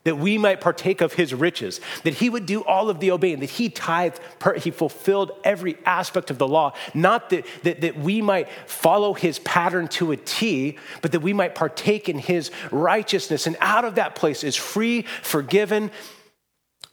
that 0.04 0.18
we 0.18 0.38
might 0.38 0.60
partake 0.60 1.00
of 1.00 1.14
his 1.14 1.34
riches, 1.34 1.80
that 2.04 2.16
he 2.16 2.30
would 2.30 2.46
do 2.46 2.62
all 2.66 2.90
of 2.90 3.00
the 3.00 3.10
obeying, 3.10 3.40
that 3.40 3.52
he 3.52 3.70
tithed, 3.70 4.20
he 4.58 4.70
fulfilled 4.70 5.32
every 5.46 5.78
aspect 5.86 6.30
of 6.30 6.38
the 6.38 6.48
law, 6.48 6.74
not 6.94 7.30
that, 7.30 7.46
that, 7.64 7.80
that 7.80 7.98
we 7.98 8.22
might 8.22 8.50
follow 8.66 9.14
his 9.14 9.40
pattern 9.40 9.88
to 9.88 10.12
a 10.12 10.18
T, 10.18 10.78
but 11.02 11.14
that 11.14 11.22
we 11.22 11.32
might 11.32 11.56
partake 11.56 12.10
in 12.10 12.20
his 12.20 12.52
righteousness. 12.70 13.48
And 13.48 13.56
out 13.62 13.86
of 13.86 13.96
that 13.96 14.14
place 14.14 14.44
is 14.44 14.58
free, 14.58 15.04
forgiven, 15.22 15.90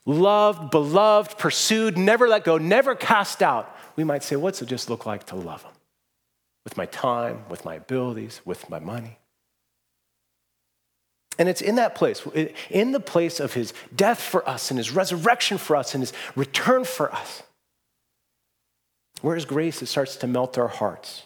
loved, 0.07 0.71
beloved, 0.71 1.37
pursued, 1.37 1.99
never 1.99 2.29
let 2.29 2.45
go, 2.45 2.59
never 2.59 2.95
cast 2.95 3.43
out. 3.43 3.77
We 3.97 4.05
might 4.05 4.23
say, 4.23 4.37
what's 4.37 4.63
it 4.63 4.67
just 4.67 4.89
look 4.89 5.05
like 5.05 5.27
to 5.27 5.35
love 5.35 5.65
him? 5.65 5.74
With 6.65 6.77
my 6.77 6.87
time, 6.87 7.45
with 7.49 7.65
my 7.65 7.75
abilities, 7.75 8.41
with 8.45 8.69
my 8.71 8.79
money. 8.79 9.19
And 11.39 11.49
it's 11.49 11.61
in 11.61 11.77
that 11.77 11.95
place, 11.95 12.27
in 12.71 12.93
the 12.93 13.01
place 13.01 13.41
of 13.41 13.55
his 13.55 13.73
death 13.95 14.21
for 14.21 14.49
us 14.49 14.71
and 14.71 14.79
his 14.79 14.93
resurrection 14.93 15.59
for 15.59 15.77
us 15.77 15.95
and 15.95 16.03
his 16.03 16.13
return 16.37 16.85
for 16.85 17.13
us, 17.13 17.43
where 19.21 19.35
his 19.35 19.45
grace 19.45 19.83
it 19.83 19.87
starts 19.87 20.17
to 20.17 20.27
melt 20.27 20.57
our 20.59 20.69
hearts, 20.69 21.25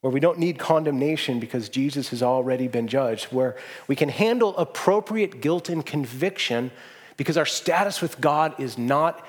where 0.00 0.12
we 0.12 0.20
don't 0.20 0.38
need 0.38 0.58
condemnation 0.58 1.38
because 1.38 1.68
Jesus 1.68 2.08
has 2.08 2.22
already 2.22 2.66
been 2.66 2.88
judged, 2.88 3.26
where 3.26 3.56
we 3.88 3.96
can 3.96 4.08
handle 4.08 4.56
appropriate 4.56 5.42
guilt 5.42 5.68
and 5.68 5.84
conviction 5.84 6.70
because 7.18 7.36
our 7.36 7.46
status 7.46 8.00
with 8.00 8.20
God 8.20 8.58
is 8.58 8.78
not 8.78 9.26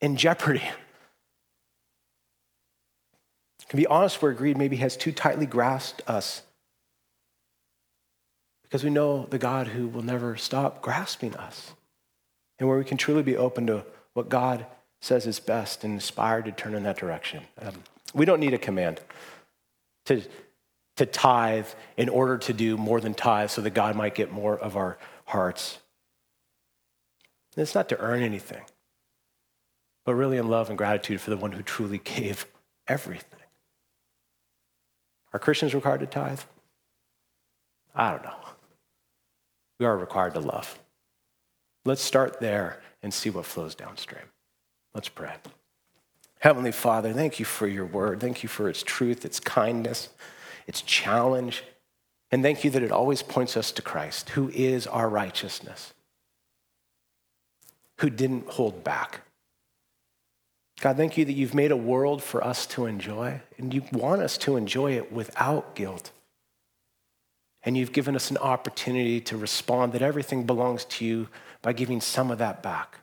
in 0.00 0.16
jeopardy. 0.16 0.62
Can 3.68 3.76
be 3.76 3.86
honest 3.86 4.22
where 4.22 4.32
greed 4.32 4.56
maybe 4.56 4.76
has 4.76 4.96
too 4.96 5.12
tightly 5.12 5.46
grasped 5.46 6.02
us 6.06 6.42
because 8.62 8.84
we 8.84 8.90
know 8.90 9.26
the 9.30 9.38
God 9.38 9.68
who 9.68 9.88
will 9.88 10.02
never 10.02 10.36
stop 10.36 10.82
grasping 10.82 11.34
us 11.36 11.72
and 12.58 12.68
where 12.68 12.78
we 12.78 12.84
can 12.84 12.96
truly 12.96 13.22
be 13.22 13.36
open 13.36 13.66
to 13.66 13.84
what 14.14 14.28
God 14.28 14.66
says 15.00 15.26
is 15.26 15.40
best 15.40 15.84
and 15.84 15.94
inspired 15.94 16.44
to 16.46 16.52
turn 16.52 16.74
in 16.74 16.82
that 16.82 16.98
direction. 16.98 17.44
Um, 17.60 17.74
we 18.14 18.24
don't 18.24 18.40
need 18.40 18.54
a 18.54 18.58
command 18.58 19.00
to, 20.06 20.22
to 20.96 21.06
tithe 21.06 21.68
in 21.96 22.08
order 22.08 22.38
to 22.38 22.52
do 22.52 22.76
more 22.76 23.00
than 23.00 23.14
tithe 23.14 23.50
so 23.50 23.60
that 23.62 23.70
God 23.70 23.96
might 23.96 24.14
get 24.14 24.32
more 24.32 24.58
of 24.58 24.76
our 24.76 24.98
hearts. 25.26 25.78
And 27.54 27.62
it's 27.62 27.74
not 27.74 27.88
to 27.90 27.98
earn 28.00 28.22
anything, 28.22 28.62
but 30.04 30.14
really 30.14 30.38
in 30.38 30.48
love 30.48 30.68
and 30.68 30.78
gratitude 30.78 31.20
for 31.20 31.30
the 31.30 31.36
one 31.36 31.52
who 31.52 31.62
truly 31.62 31.98
gave 31.98 32.46
everything. 32.86 33.37
Are 35.32 35.40
Christians 35.40 35.74
required 35.74 36.00
to 36.00 36.06
tithe? 36.06 36.40
I 37.94 38.12
don't 38.12 38.24
know 38.24 38.34
we 39.78 39.86
are 39.86 39.96
required 39.96 40.34
to 40.34 40.40
love. 40.40 40.78
Let's 41.84 42.02
start 42.02 42.40
there 42.40 42.80
and 43.02 43.14
see 43.14 43.30
what 43.30 43.46
flows 43.46 43.74
downstream. 43.74 44.24
Let's 44.94 45.08
pray. 45.08 45.34
Heavenly 46.40 46.72
Father, 46.72 47.12
thank 47.12 47.38
you 47.38 47.44
for 47.44 47.66
your 47.66 47.86
word. 47.86 48.20
Thank 48.20 48.42
you 48.42 48.48
for 48.48 48.68
its 48.68 48.82
truth, 48.82 49.24
its 49.24 49.40
kindness, 49.40 50.08
its 50.66 50.82
challenge. 50.82 51.64
And 52.30 52.42
thank 52.42 52.64
you 52.64 52.70
that 52.70 52.82
it 52.82 52.92
always 52.92 53.22
points 53.22 53.56
us 53.56 53.72
to 53.72 53.82
Christ, 53.82 54.30
who 54.30 54.48
is 54.50 54.86
our 54.86 55.08
righteousness, 55.08 55.94
who 57.98 58.10
didn't 58.10 58.48
hold 58.48 58.84
back. 58.84 59.20
God, 60.80 60.96
thank 60.96 61.18
you 61.18 61.24
that 61.24 61.32
you've 61.32 61.54
made 61.54 61.72
a 61.72 61.76
world 61.76 62.22
for 62.22 62.42
us 62.44 62.66
to 62.68 62.86
enjoy, 62.86 63.40
and 63.56 63.74
you 63.74 63.82
want 63.92 64.22
us 64.22 64.38
to 64.38 64.56
enjoy 64.56 64.92
it 64.92 65.12
without 65.12 65.74
guilt 65.74 66.12
and 67.68 67.76
you've 67.76 67.92
given 67.92 68.16
us 68.16 68.30
an 68.30 68.38
opportunity 68.38 69.20
to 69.20 69.36
respond 69.36 69.92
that 69.92 70.02
everything 70.02 70.44
belongs 70.44 70.84
to 70.86 71.04
you 71.04 71.28
by 71.60 71.72
giving 71.72 72.00
some 72.00 72.30
of 72.30 72.38
that 72.38 72.62
back. 72.62 72.98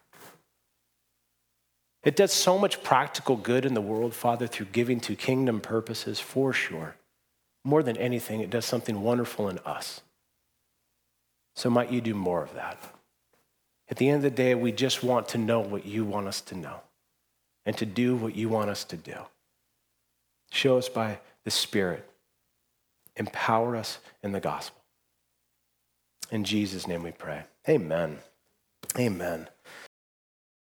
It 2.03 2.15
does 2.15 2.31
so 2.31 2.57
much 2.57 2.83
practical 2.83 3.35
good 3.35 3.65
in 3.65 3.73
the 3.73 3.81
world, 3.81 4.13
Father, 4.13 4.47
through 4.47 4.67
giving 4.71 4.99
to 5.01 5.15
kingdom 5.15 5.59
purposes, 5.59 6.19
for 6.19 6.53
sure. 6.53 6.95
More 7.63 7.81
than 7.81 7.97
anything, 7.97 8.41
it 8.41 8.49
does 8.49 8.65
something 8.65 9.01
wonderful 9.01 9.49
in 9.49 9.59
us. 9.59 10.01
So 11.55 11.69
might 11.69 11.91
you 11.91 12.01
do 12.01 12.13
more 12.13 12.43
of 12.43 12.53
that. 12.53 12.79
At 13.89 13.97
the 13.97 14.09
end 14.09 14.17
of 14.17 14.23
the 14.23 14.29
day, 14.29 14.55
we 14.55 14.71
just 14.71 15.03
want 15.03 15.27
to 15.29 15.37
know 15.37 15.59
what 15.59 15.85
you 15.85 16.05
want 16.05 16.27
us 16.27 16.41
to 16.41 16.55
know 16.55 16.81
and 17.65 17.77
to 17.77 17.85
do 17.85 18.15
what 18.15 18.35
you 18.35 18.49
want 18.49 18.69
us 18.69 18.83
to 18.85 18.97
do. 18.97 19.15
Show 20.51 20.77
us 20.77 20.89
by 20.89 21.19
the 21.43 21.51
Spirit. 21.51 22.07
Empower 23.15 23.75
us 23.75 23.99
in 24.23 24.31
the 24.31 24.39
gospel. 24.39 24.81
In 26.31 26.43
Jesus' 26.43 26.87
name 26.87 27.03
we 27.03 27.11
pray. 27.11 27.43
Amen. 27.67 28.19
Amen. 28.97 29.47